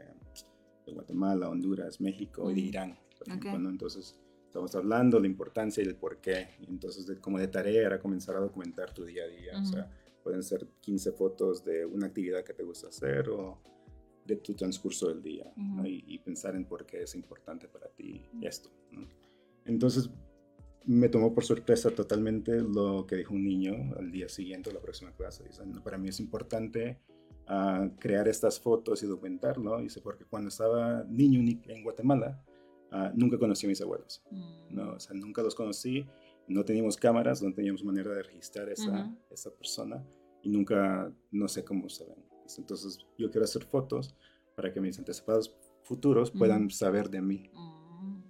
Guatemala, 0.93 1.47
Honduras, 1.47 2.01
México 2.01 2.51
y 2.51 2.55
de 2.55 2.62
Irán, 2.62 2.99
por 3.18 3.28
ejemplo, 3.30 3.70
Entonces, 3.70 4.20
Estamos 4.51 4.76
hablando 4.76 5.16
de 5.16 5.22
la 5.22 5.28
importancia 5.28 5.82
y 5.82 5.88
el 5.88 5.95
por 5.95 6.18
qué. 6.18 6.49
Entonces, 6.68 7.07
de, 7.07 7.18
como 7.22 7.39
de 7.39 7.47
tarea 7.47 7.86
era 7.86 8.01
comenzar 8.01 8.36
a 8.36 8.41
documentar 8.41 8.93
tu 8.93 9.05
día 9.05 9.24
a 9.24 9.28
día. 9.28 9.53
O 9.57 9.64
sea, 9.64 9.89
pueden 10.22 10.43
ser 10.43 10.68
15 10.82 11.14
fotos 11.14 11.64
de 11.64 11.86
una 11.86 12.07
actividad 12.07 12.43
que 12.43 12.53
te 12.53 12.62
gusta 12.62 12.89
hacer 12.89 13.30
o 13.30 13.62
de 14.26 14.36
tu 14.38 14.53
transcurso 14.53 15.09
del 15.09 15.22
día 15.22 15.51
y, 15.84 16.17
pensar 16.19 16.55
en 16.55 16.65
por 16.65 16.86
qué 16.86 17.03
es 17.03 17.15
importante 17.15 17.67
para 17.67 17.88
ti 17.89 18.22
esto. 18.41 18.69
Entonces, 19.65 20.09
me 20.86 21.09
tomó 21.09 21.34
por 21.34 21.43
sorpresa 21.43 21.91
totalmente 21.91 22.59
lo 22.59 23.05
que 23.05 23.15
dijo 23.15 23.34
un 23.34 23.43
niño 23.43 23.93
al 23.97 24.11
día 24.11 24.28
siguiente 24.30 24.74
la 24.74 24.82
próxima 24.82 25.11
clase. 25.11 25.43
Dice, 25.43 25.63
para 25.84 25.97
mí 25.97 26.09
es 26.09 26.19
importante 26.19 26.99
uh, 27.49 27.89
crear 27.99 28.28
estas 28.28 28.59
fotos 28.59 29.03
y 29.03 29.07
documentarlo. 29.07 29.80
Dice, 29.80 30.01
porque 30.01 30.26
cuando 30.26 30.49
estaba 30.49 31.03
niño 31.03 31.39
en 31.67 31.84
Guatemala, 31.84 32.43
uh, 32.91 33.15
nunca 33.15 33.38
conocí 33.38 33.67
a 33.67 33.69
mis 33.69 33.82
abuelos. 33.82 34.24
Mm. 34.32 34.76
¿no? 34.76 34.93
O 34.93 34.99
sea, 34.99 35.15
nunca 35.15 35.43
los 35.43 35.55
conocí. 35.55 36.05
No 36.47 36.65
teníamos 36.65 36.97
cámaras, 36.97 37.41
no 37.41 37.53
teníamos 37.53 37.84
manera 37.84 38.13
de 38.13 38.24
registrar 38.24 38.67
esa, 38.69 39.15
esa 39.30 39.51
persona 39.51 40.03
y 40.41 40.49
nunca, 40.49 41.13
no 41.32 41.47
sé 41.47 41.63
cómo 41.63 41.88
se 41.88 42.05
ven. 42.05 42.31
Entonces, 42.60 42.99
yo 43.18 43.30
quiero 43.30 43.45
hacer 43.45 43.64
fotos 43.64 44.16
para 44.56 44.72
que 44.72 44.82
mis 44.82 44.97
antepasados 44.97 45.56
futuros 45.84 46.32
puedan 46.32 46.70
saber 46.70 47.10
de 47.10 47.22
mí. 47.22 47.52
Mm 47.54 47.82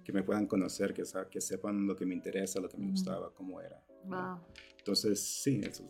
que 0.04 0.12
me 0.12 0.22
puedan 0.22 0.46
conocer, 0.46 0.92
que, 0.92 1.02
que 1.30 1.40
sepan 1.40 1.86
lo 1.86 1.96
que 1.96 2.04
me 2.06 2.14
interesa, 2.14 2.60
lo 2.60 2.68
que 2.68 2.76
me 2.76 2.90
gustaba, 2.90 3.32
cómo 3.34 3.60
era. 3.60 3.82
Entonces, 4.78 5.20
sí, 5.20 5.60
eso 5.62 5.88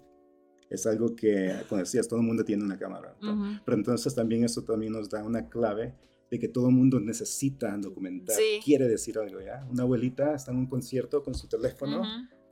es 0.68 0.86
algo 0.86 1.14
que, 1.14 1.52
como 1.68 1.80
decías, 1.80 2.08
todo 2.08 2.20
el 2.20 2.26
mundo 2.26 2.44
tiene 2.44 2.64
una 2.64 2.78
cámara. 2.78 3.14
Pero 3.64 3.76
entonces 3.76 4.14
también 4.14 4.44
eso 4.44 4.62
también 4.62 4.92
nos 4.92 5.10
da 5.10 5.22
una 5.22 5.48
clave 5.48 5.94
de 6.30 6.38
que 6.38 6.48
todo 6.48 6.68
el 6.68 6.74
mundo 6.74 6.98
necesita 6.98 7.76
documentar, 7.76 8.36
quiere 8.64 8.88
decir 8.88 9.18
algo, 9.18 9.40
¿ya? 9.40 9.66
Una 9.70 9.82
abuelita 9.82 10.34
está 10.34 10.50
en 10.50 10.58
un 10.58 10.66
concierto 10.66 11.22
con 11.22 11.34
su 11.34 11.46
teléfono, 11.46 12.02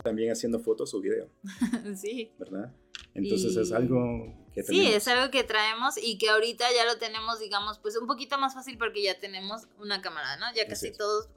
también 0.04 0.32
haciendo 0.32 0.58
fotos 0.58 0.92
o 0.92 1.00
video. 1.00 1.30
sí. 1.96 2.30
¿Verdad? 2.38 2.74
Entonces 3.14 3.56
es 3.56 3.72
algo 3.72 4.39
que. 4.54 4.62
Sí, 4.62 4.92
es 4.92 5.08
algo 5.08 5.30
que 5.30 5.44
traemos 5.44 5.96
y 5.96 6.18
que 6.18 6.30
ahorita 6.30 6.66
ya 6.72 6.84
lo 6.84 6.98
tenemos, 6.98 7.38
digamos, 7.40 7.78
pues 7.78 7.96
un 7.96 8.06
poquito 8.06 8.38
más 8.38 8.54
fácil 8.54 8.78
porque 8.78 9.02
ya 9.02 9.18
tenemos 9.18 9.68
una 9.78 10.00
cámara, 10.00 10.36
¿no? 10.36 10.46
Ya 10.54 10.66
casi 10.66 10.92
todos 10.92 11.28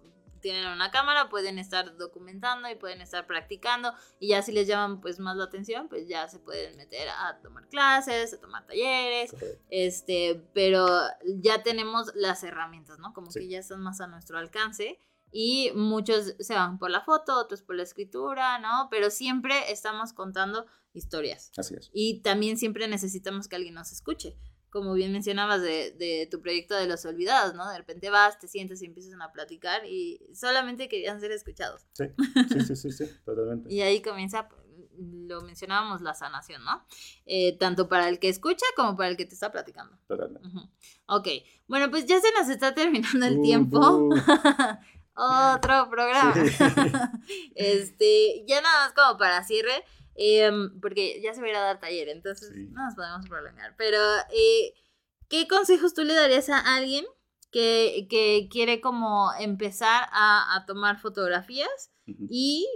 tienen 0.43 0.67
una 0.67 0.91
cámara, 0.91 1.29
pueden 1.29 1.57
estar 1.57 1.97
documentando 1.97 2.69
y 2.69 2.75
pueden 2.75 3.01
estar 3.01 3.25
practicando 3.25 3.93
y 4.19 4.27
ya 4.27 4.41
si 4.41 4.51
les 4.51 4.67
llaman 4.67 4.99
pues 4.99 5.17
más 5.17 5.37
la 5.37 5.45
atención, 5.45 5.87
pues 5.87 6.07
ya 6.07 6.27
se 6.27 6.37
pueden 6.37 6.75
meter 6.75 7.07
a 7.09 7.39
tomar 7.41 7.67
clases, 7.69 8.33
a 8.33 8.39
tomar 8.39 8.67
talleres, 8.67 9.33
este, 9.69 10.43
pero 10.53 10.85
ya 11.23 11.63
tenemos 11.63 12.11
las 12.13 12.43
herramientas, 12.43 12.99
¿no? 12.99 13.13
Como 13.13 13.31
que 13.31 13.47
ya 13.47 13.59
están 13.59 13.81
más 13.81 14.01
a 14.01 14.07
nuestro 14.07 14.37
alcance 14.37 14.99
y 15.33 15.71
muchos 15.75 16.35
se 16.39 16.53
van 16.53 16.77
por 16.77 16.91
la 16.91 17.01
foto, 17.01 17.37
otros 17.37 17.61
por 17.61 17.75
la 17.75 17.83
escritura, 17.83 18.59
¿no? 18.59 18.87
Pero 18.91 19.09
siempre 19.09 19.71
estamos 19.71 20.13
contando 20.13 20.65
historias. 20.93 21.51
Así 21.57 21.75
es. 21.75 21.89
Y 21.91 22.21
también 22.21 22.57
siempre 22.57 22.87
necesitamos 22.87 23.47
que 23.47 23.55
alguien 23.55 23.73
nos 23.73 23.91
escuche 23.91 24.37
como 24.73 24.95
bien 24.95 25.11
mencionabas, 25.11 25.61
de, 25.61 25.91
de, 25.91 26.27
tu 26.31 26.41
proyecto 26.41 26.73
de 26.73 26.87
los 26.87 27.05
olvidados, 27.05 27.53
¿no? 27.53 27.69
De 27.69 27.77
repente 27.77 28.09
vas, 28.09 28.39
te 28.39 28.47
sientes 28.47 28.81
y 28.81 28.85
empiezan 28.87 29.21
a 29.21 29.31
platicar 29.31 29.85
y 29.85 30.19
solamente 30.33 30.89
querían 30.89 31.19
ser 31.19 31.31
escuchados. 31.31 31.85
Sí, 31.93 32.05
sí, 32.65 32.75
sí, 32.75 32.91
sí, 32.91 33.05
totalmente. 33.23 33.71
y 33.71 33.81
ahí 33.81 34.01
comienza, 34.01 34.49
lo 34.97 35.41
mencionábamos, 35.41 36.01
la 36.01 36.15
sanación, 36.15 36.65
¿no? 36.65 36.83
Eh, 37.27 37.55
tanto 37.59 37.87
para 37.87 38.09
el 38.09 38.17
que 38.17 38.29
escucha 38.29 38.65
como 38.75 38.97
para 38.97 39.09
el 39.09 39.15
que 39.15 39.27
te 39.27 39.35
está 39.35 39.51
platicando. 39.51 39.95
Totalmente. 40.07 40.49
Ok, 41.05 41.27
bueno, 41.67 41.91
pues 41.91 42.07
ya 42.07 42.19
se 42.19 42.31
nos 42.31 42.49
está 42.49 42.73
terminando 42.73 43.27
el 43.27 43.41
tiempo. 43.41 44.09
Otro 45.15 45.89
programa. 45.89 46.33
este, 47.55 48.43
ya 48.47 48.61
nada 48.61 48.85
más 48.85 48.93
como 48.93 49.17
para 49.17 49.43
cierre 49.43 49.83
Em, 50.15 50.79
porque 50.79 51.19
ya 51.21 51.33
se 51.33 51.41
va 51.41 51.47
a 51.47 51.49
ir 51.49 51.55
a 51.55 51.61
dar 51.61 51.79
taller, 51.79 52.09
entonces 52.09 52.51
no 52.53 52.85
nos 52.85 52.95
podemos 52.95 53.27
prolongar. 53.27 53.75
Pero, 53.77 53.97
eh, 54.31 54.73
¿qué 55.27 55.47
consejos 55.47 55.93
tú 55.93 56.03
le 56.03 56.13
darías 56.13 56.49
a 56.49 56.75
alguien 56.75 57.05
que, 57.51 58.07
que 58.09 58.47
quiere 58.51 58.79
como 58.79 59.31
empezar 59.39 60.07
a, 60.11 60.55
a 60.55 60.65
tomar 60.65 60.99
fotografías 60.99 61.91
y 62.05 62.67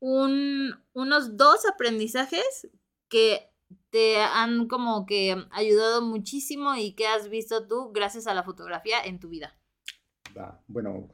un, 0.00 0.74
unos 0.92 1.36
dos 1.36 1.66
aprendizajes 1.66 2.68
que 3.08 3.52
te 3.90 4.20
han 4.20 4.66
como 4.66 5.04
que 5.06 5.44
ayudado 5.50 6.02
muchísimo 6.02 6.74
y 6.74 6.94
que 6.94 7.06
has 7.06 7.28
visto 7.28 7.66
tú 7.66 7.92
gracias 7.92 8.26
a 8.26 8.34
la 8.34 8.42
fotografía 8.42 9.04
en 9.04 9.20
tu 9.20 9.28
vida? 9.28 9.56
Bueno, 10.66 11.08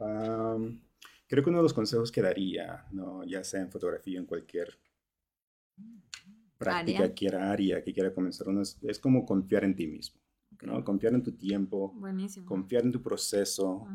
creo 1.26 1.42
que 1.42 1.50
uno 1.50 1.58
de 1.58 1.62
los 1.62 1.74
consejos 1.74 2.12
que 2.12 2.22
daría, 2.22 2.86
¿no? 2.92 3.24
ya 3.24 3.42
sea 3.44 3.60
en 3.60 3.70
fotografía, 3.70 4.18
en 4.18 4.26
cualquier 4.26 4.78
práctica, 6.58 7.12
quiera 7.12 7.50
área 7.50 7.82
que 7.82 7.92
quiera 7.92 8.14
comenzar, 8.14 8.46
es, 8.82 8.98
como 8.98 9.26
confiar 9.26 9.64
en 9.64 9.76
ti 9.76 9.86
mismo, 9.86 10.20
¿no? 10.62 10.82
Confiar 10.84 11.14
en 11.14 11.22
tu 11.22 11.32
tiempo, 11.32 11.94
confiar 12.44 12.84
en 12.84 12.92
tu 12.92 13.02
proceso, 13.02 13.86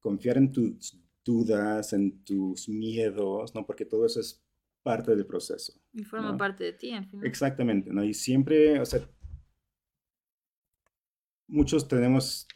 confiar 0.00 0.38
en 0.38 0.50
tus 0.50 0.98
dudas, 1.24 1.92
en 1.92 2.24
tus 2.24 2.68
miedos, 2.68 3.54
¿no? 3.54 3.66
Porque 3.66 3.84
todo 3.84 4.06
eso 4.06 4.20
es 4.20 4.42
parte 4.82 5.14
del 5.14 5.26
proceso. 5.26 5.72
Y 5.92 6.04
forma 6.04 6.36
parte 6.36 6.64
de 6.64 6.72
ti, 6.72 6.92
al 6.92 7.06
final. 7.06 7.26
Exactamente, 7.26 7.90
¿no? 7.92 8.04
Y 8.04 8.14
siempre, 8.14 8.80
o 8.80 8.84
sea, 8.84 9.00
muchos 11.46 11.88
tenemos 11.88 12.46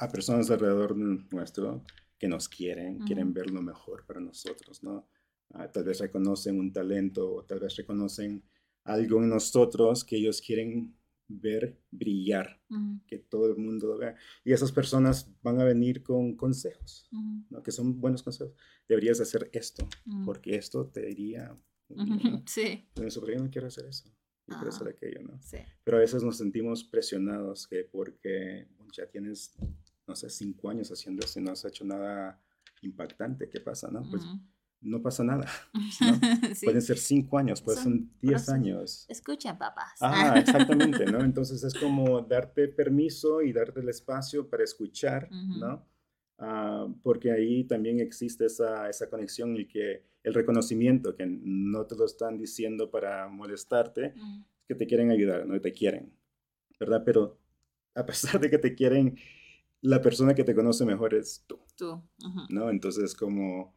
a 0.00 0.08
personas 0.08 0.50
alrededor 0.50 0.96
nuestro 0.96 1.84
que 2.18 2.26
nos 2.26 2.48
quieren, 2.48 2.98
quieren 3.00 3.32
ver 3.34 3.50
lo 3.50 3.60
mejor 3.60 4.06
para 4.06 4.18
nosotros, 4.18 4.82
¿no? 4.82 5.06
Ah, 5.50 5.70
tal 5.70 5.84
vez 5.84 6.00
reconocen 6.00 6.58
un 6.58 6.72
talento 6.72 7.34
o 7.34 7.44
tal 7.44 7.60
vez 7.60 7.76
reconocen 7.76 8.42
algo 8.84 9.22
en 9.22 9.28
nosotros 9.28 10.04
que 10.04 10.16
ellos 10.16 10.40
quieren 10.40 10.96
ver 11.28 11.78
brillar, 11.90 12.60
que 13.06 13.18
todo 13.18 13.50
el 13.50 13.56
mundo 13.56 13.88
lo 13.88 13.98
vea. 13.98 14.16
Y 14.42 14.52
esas 14.52 14.72
personas 14.72 15.30
van 15.42 15.60
a 15.60 15.64
venir 15.64 16.02
con 16.02 16.34
consejos, 16.34 17.08
¿no? 17.50 17.62
que 17.62 17.70
son 17.70 18.00
buenos 18.00 18.22
consejos. 18.22 18.54
Deberías 18.88 19.20
hacer 19.20 19.50
esto, 19.52 19.86
porque 20.24 20.56
esto 20.56 20.86
te 20.86 21.10
iría... 21.10 21.56
sí. 22.46 22.88
Pero 22.94 23.08
yo 23.08 23.38
no 23.38 23.50
quiero 23.50 23.68
hacer 23.68 23.86
eso, 23.86 24.08
yo 24.46 24.54
quiero 24.54 24.70
hacer 24.70 24.88
aquello, 24.88 25.22
¿no? 25.22 25.38
Sí. 25.42 25.58
Pero 25.84 25.98
a 25.98 26.00
veces 26.00 26.22
nos 26.22 26.38
sentimos 26.38 26.84
presionados 26.84 27.66
que 27.68 27.84
porque 27.84 28.66
ya 28.92 29.06
tienes, 29.06 29.54
no 30.10 30.16
sé, 30.16 30.28
cinco 30.28 30.68
años 30.68 30.90
haciendo 30.90 31.24
esto 31.24 31.38
y 31.38 31.42
no 31.44 31.52
has 31.52 31.64
hecho 31.64 31.84
nada 31.84 32.42
impactante, 32.82 33.48
¿qué 33.48 33.60
pasa, 33.60 33.88
no? 33.92 34.02
Pues 34.10 34.22
no 34.80 35.00
pasa 35.00 35.22
nada. 35.22 35.46
Pueden 36.64 36.82
ser 36.82 36.98
cinco 36.98 37.38
años, 37.38 37.62
pueden 37.62 37.82
ser 37.82 37.92
diez 38.20 38.48
años. 38.48 39.06
Escuchen, 39.08 39.56
papás. 39.56 39.98
Ah, 40.00 40.34
exactamente, 40.38 41.06
¿no? 41.06 41.20
Entonces 41.20 41.62
es 41.62 41.74
como 41.74 42.22
darte 42.22 42.66
permiso 42.66 43.40
y 43.40 43.52
darte 43.52 43.80
el 43.80 43.88
espacio 43.88 44.50
para 44.50 44.64
escuchar, 44.64 45.30
¿no? 45.30 45.86
Ah, 46.38 46.88
porque 47.04 47.30
ahí 47.30 47.62
también 47.64 48.00
existe 48.00 48.46
esa, 48.46 48.88
esa 48.88 49.08
conexión 49.08 49.56
y 49.56 49.66
que 49.66 50.04
el 50.24 50.34
reconocimiento, 50.34 51.14
que 51.14 51.24
no 51.26 51.86
te 51.86 51.94
lo 51.94 52.04
están 52.04 52.36
diciendo 52.36 52.90
para 52.90 53.28
molestarte, 53.28 54.14
que 54.66 54.74
te 54.74 54.86
quieren 54.88 55.12
ayudar, 55.12 55.46
no 55.46 55.60
te 55.60 55.72
quieren, 55.72 56.12
¿verdad? 56.80 57.02
Pero 57.04 57.38
a 57.94 58.06
pesar 58.06 58.40
de 58.40 58.50
que 58.50 58.58
te 58.58 58.74
quieren, 58.74 59.16
la 59.82 60.02
persona 60.02 60.34
que 60.34 60.44
te 60.44 60.54
conoce 60.54 60.84
mejor 60.84 61.14
es 61.14 61.44
tú. 61.46 61.58
Tú. 61.76 62.02
¿No? 62.48 62.70
Entonces 62.70 63.14
como 63.14 63.74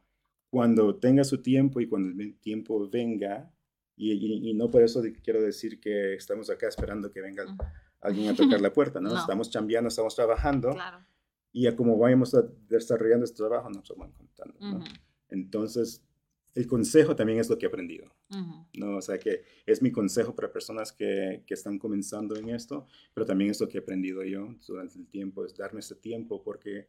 cuando 0.50 0.96
tenga 0.96 1.24
su 1.24 1.42
tiempo 1.42 1.80
y 1.80 1.88
cuando 1.88 2.22
el 2.22 2.38
tiempo 2.38 2.88
venga, 2.88 3.50
y, 3.96 4.50
y, 4.50 4.54
no 4.54 4.70
por 4.70 4.82
eso 4.82 5.02
quiero 5.22 5.40
decir 5.40 5.80
que 5.80 6.14
estamos 6.14 6.50
acá 6.50 6.68
esperando 6.68 7.10
que 7.10 7.20
venga 7.20 7.44
alguien 8.00 8.28
a 8.28 8.36
tocar 8.36 8.60
la 8.60 8.72
puerta, 8.72 9.00
¿no? 9.00 9.16
Estamos 9.16 9.50
chambeando, 9.50 9.88
estamos 9.88 10.14
trabajando. 10.14 10.70
Claro. 10.70 10.98
Y 11.52 11.66
a 11.66 11.76
como 11.76 11.96
vayamos 11.96 12.36
desarrollando 12.68 13.24
este 13.24 13.38
trabajo, 13.38 13.70
nos 13.70 13.88
vamos 13.88 14.14
contando, 14.16 14.54
¿no? 14.60 14.84
Entonces, 15.28 16.04
el 16.54 16.66
consejo 16.66 17.16
también 17.16 17.40
es 17.40 17.48
lo 17.48 17.58
que 17.58 17.66
he 17.66 17.68
aprendido, 17.68 18.06
¿no? 18.74 18.96
O 18.96 19.02
sea, 19.02 19.18
que 19.18 19.42
es 19.66 19.82
mi 19.82 19.90
consejo 19.90 20.34
para 20.34 20.52
personas 20.52 20.92
que, 20.92 21.42
que, 21.46 21.54
están 21.54 21.78
comenzando 21.78 22.36
en 22.36 22.50
esto, 22.50 22.86
pero 23.12 23.26
también 23.26 23.50
es 23.50 23.60
lo 23.60 23.68
que 23.68 23.78
he 23.78 23.80
aprendido 23.80 24.22
yo 24.22 24.54
durante 24.66 24.98
el 24.98 25.06
tiempo, 25.08 25.44
es 25.44 25.56
darme 25.56 25.80
ese 25.80 25.96
tiempo, 25.96 26.42
porque 26.42 26.88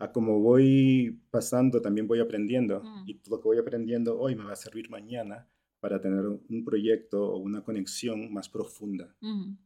a 0.00 0.10
como 0.12 0.40
voy 0.40 1.20
pasando, 1.30 1.80
también 1.82 2.08
voy 2.08 2.20
aprendiendo. 2.20 2.82
Mm. 2.82 3.08
Y 3.08 3.20
lo 3.28 3.38
que 3.38 3.48
voy 3.48 3.58
aprendiendo 3.58 4.18
hoy 4.18 4.34
me 4.34 4.44
va 4.44 4.52
a 4.52 4.56
servir 4.56 4.88
mañana 4.90 5.46
para 5.78 6.00
tener 6.00 6.26
un 6.26 6.64
proyecto 6.64 7.32
o 7.32 7.38
una 7.38 7.62
conexión 7.62 8.32
más 8.32 8.48
profunda, 8.48 9.14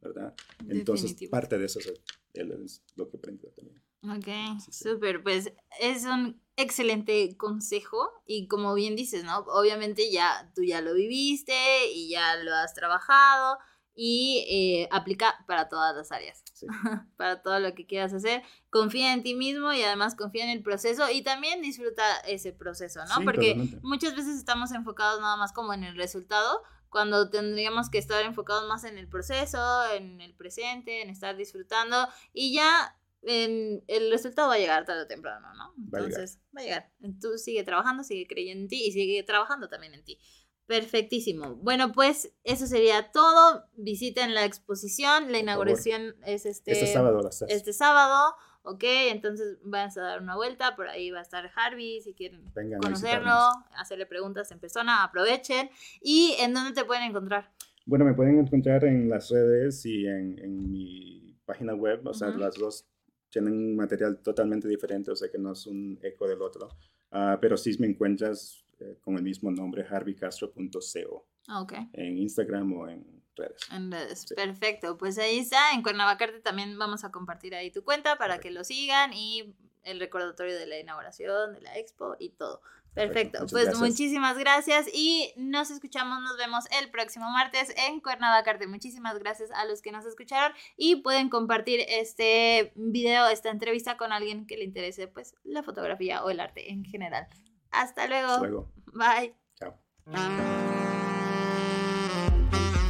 ¿verdad? 0.00 0.34
Entonces, 0.68 1.16
parte 1.28 1.58
de 1.58 1.66
eso 1.66 1.80
es, 1.80 2.84
lo 2.96 3.08
que 3.08 3.16
aprendí 3.16 3.48
también. 3.50 3.80
Ok, 4.04 4.60
súper. 4.70 5.22
Pues 5.22 5.52
es 5.80 6.04
un 6.04 6.40
excelente 6.56 7.36
consejo 7.36 8.10
y 8.26 8.46
como 8.48 8.74
bien 8.74 8.96
dices, 8.96 9.24
¿no? 9.24 9.38
Obviamente 9.38 10.10
ya 10.10 10.50
tú 10.54 10.62
ya 10.62 10.80
lo 10.80 10.94
viviste 10.94 11.90
y 11.92 12.10
ya 12.10 12.36
lo 12.36 12.54
has 12.54 12.74
trabajado 12.74 13.58
y 13.96 14.44
eh, 14.48 14.88
aplica 14.90 15.44
para 15.46 15.68
todas 15.68 15.94
las 15.94 16.10
áreas, 16.10 16.42
para 17.16 17.42
todo 17.42 17.60
lo 17.60 17.74
que 17.74 17.86
quieras 17.86 18.12
hacer. 18.12 18.42
Confía 18.70 19.12
en 19.12 19.22
ti 19.22 19.34
mismo 19.34 19.72
y 19.72 19.82
además 19.82 20.16
confía 20.16 20.44
en 20.44 20.50
el 20.50 20.62
proceso 20.62 21.10
y 21.10 21.22
también 21.22 21.62
disfruta 21.62 22.18
ese 22.20 22.52
proceso, 22.52 23.00
¿no? 23.06 23.24
Porque 23.24 23.78
muchas 23.82 24.14
veces 24.16 24.36
estamos 24.36 24.72
enfocados 24.72 25.20
nada 25.20 25.36
más 25.36 25.52
como 25.52 25.72
en 25.72 25.84
el 25.84 25.96
resultado, 25.96 26.62
cuando 26.90 27.30
tendríamos 27.30 27.90
que 27.90 27.98
estar 27.98 28.24
enfocados 28.24 28.68
más 28.68 28.84
en 28.84 28.98
el 28.98 29.08
proceso, 29.08 29.58
en 29.92 30.20
el 30.20 30.34
presente, 30.34 31.02
en 31.02 31.10
estar 31.10 31.36
disfrutando 31.36 32.08
y 32.32 32.54
ya 32.54 32.96
el 33.26 34.10
resultado 34.10 34.48
va 34.48 34.54
a 34.54 34.58
llegar 34.58 34.84
tarde 34.84 35.02
o 35.02 35.06
temprano, 35.06 35.48
¿no? 35.54 35.74
Entonces, 35.98 36.40
va 36.56 36.60
a 36.60 36.64
llegar. 36.64 36.90
Tú 37.20 37.38
sigue 37.38 37.64
trabajando, 37.64 38.02
sigue 38.04 38.26
creyendo 38.26 38.64
en 38.64 38.68
ti 38.68 38.84
y 38.86 38.92
sigue 38.92 39.22
trabajando 39.22 39.68
también 39.68 39.94
en 39.94 40.04
ti. 40.04 40.18
Perfectísimo. 40.66 41.56
Bueno, 41.56 41.92
pues 41.92 42.32
eso 42.42 42.66
sería 42.66 43.12
todo. 43.12 43.66
Visiten 43.76 44.34
la 44.34 44.44
exposición. 44.44 45.30
La 45.30 45.38
inauguración 45.38 46.16
es 46.24 46.46
este, 46.46 46.72
este 46.72 46.86
sábado. 46.86 47.28
Este 47.48 47.72
sábado. 47.72 48.34
Ok, 48.62 48.82
entonces 48.82 49.58
van 49.62 49.90
a 49.90 50.00
dar 50.00 50.22
una 50.22 50.36
vuelta. 50.36 50.74
Por 50.74 50.88
ahí 50.88 51.10
va 51.10 51.18
a 51.18 51.22
estar 51.22 51.50
Harvey 51.54 52.00
si 52.00 52.14
quieren 52.14 52.50
conocerlo, 52.80 53.50
hacerle 53.76 54.06
preguntas 54.06 54.50
en 54.52 54.58
persona. 54.58 55.04
Aprovechen. 55.04 55.68
¿Y 56.00 56.34
en 56.40 56.54
dónde 56.54 56.72
te 56.72 56.86
pueden 56.86 57.04
encontrar? 57.04 57.52
Bueno, 57.84 58.06
me 58.06 58.14
pueden 58.14 58.38
encontrar 58.38 58.84
en 58.84 59.10
las 59.10 59.28
redes 59.28 59.84
y 59.84 60.06
en, 60.06 60.38
en 60.38 60.70
mi 60.70 61.38
página 61.44 61.74
web. 61.74 62.06
O 62.06 62.14
sea, 62.14 62.28
las 62.28 62.54
dos 62.54 62.86
tienen 63.34 63.52
un 63.52 63.74
material 63.74 64.20
totalmente 64.22 64.68
diferente, 64.68 65.10
o 65.10 65.16
sea 65.16 65.28
que 65.28 65.38
no 65.38 65.52
es 65.52 65.66
un 65.66 65.98
eco 66.02 66.28
del 66.28 66.40
otro. 66.40 66.68
Uh, 67.10 67.36
pero 67.40 67.56
sí 67.56 67.76
me 67.80 67.88
encuentras 67.88 68.64
eh, 68.78 68.96
con 69.00 69.16
el 69.16 69.24
mismo 69.24 69.50
nombre, 69.50 69.84
harveycastro.co. 69.88 71.26
Okay. 71.62 71.88
En 71.92 72.18
Instagram 72.18 72.72
o 72.72 72.88
en 72.88 73.22
redes. 73.34 73.68
En 73.72 73.90
redes, 73.90 74.26
perfecto. 74.36 74.96
Pues 74.96 75.18
ahí 75.18 75.38
está, 75.38 75.72
en 75.74 75.82
Cuernavacarte 75.82 76.40
también 76.40 76.78
vamos 76.78 77.02
a 77.02 77.10
compartir 77.10 77.56
ahí 77.56 77.72
tu 77.72 77.82
cuenta 77.82 78.16
para 78.16 78.38
que 78.38 78.52
lo 78.52 78.62
sigan 78.62 79.12
y 79.12 79.52
el 79.82 79.98
recordatorio 79.98 80.56
de 80.56 80.66
la 80.66 80.78
inauguración, 80.78 81.54
de 81.54 81.60
la 81.60 81.76
expo 81.76 82.14
y 82.20 82.30
todo. 82.30 82.60
Perfecto, 82.94 83.46
pues 83.50 83.76
muchísimas 83.78 84.38
gracias 84.38 84.86
y 84.92 85.32
nos 85.36 85.70
escuchamos, 85.70 86.20
nos 86.22 86.36
vemos 86.36 86.64
el 86.80 86.90
próximo 86.90 87.28
martes 87.28 87.74
en 87.88 88.00
Cuernavacarte. 88.00 88.68
Muchísimas 88.68 89.18
gracias 89.18 89.50
a 89.50 89.64
los 89.64 89.82
que 89.82 89.90
nos 89.90 90.06
escucharon 90.06 90.52
y 90.76 90.96
pueden 90.96 91.28
compartir 91.28 91.80
este 91.88 92.72
video, 92.76 93.26
esta 93.26 93.50
entrevista 93.50 93.96
con 93.96 94.12
alguien 94.12 94.46
que 94.46 94.56
le 94.56 94.64
interese 94.64 95.08
pues 95.08 95.34
la 95.42 95.64
fotografía 95.64 96.24
o 96.24 96.30
el 96.30 96.38
arte 96.38 96.70
en 96.70 96.84
general. 96.84 97.26
Hasta 97.72 98.06
luego. 98.06 98.28
Hasta 98.28 98.46
luego. 98.46 98.72
Bye. 98.92 99.34
Chao. 99.58 99.74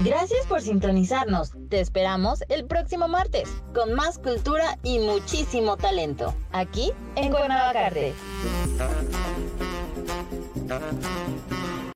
Gracias 0.05 0.47
por 0.47 0.61
sintonizarnos. 0.61 1.53
Te 1.71 1.81
esperamos 1.81 2.45
el 2.51 2.67
próximo 2.67 3.09
martes 3.09 3.49
con 3.75 3.95
más 3.95 4.19
cultura 4.19 4.77
y 4.83 4.99
muchísimo 4.99 5.79
talento. 5.79 6.35
Aquí 6.53 6.93
en 7.17 7.31
Cuernavacarte. 7.31 8.13
Thank 10.67 11.51
you. 11.51 11.54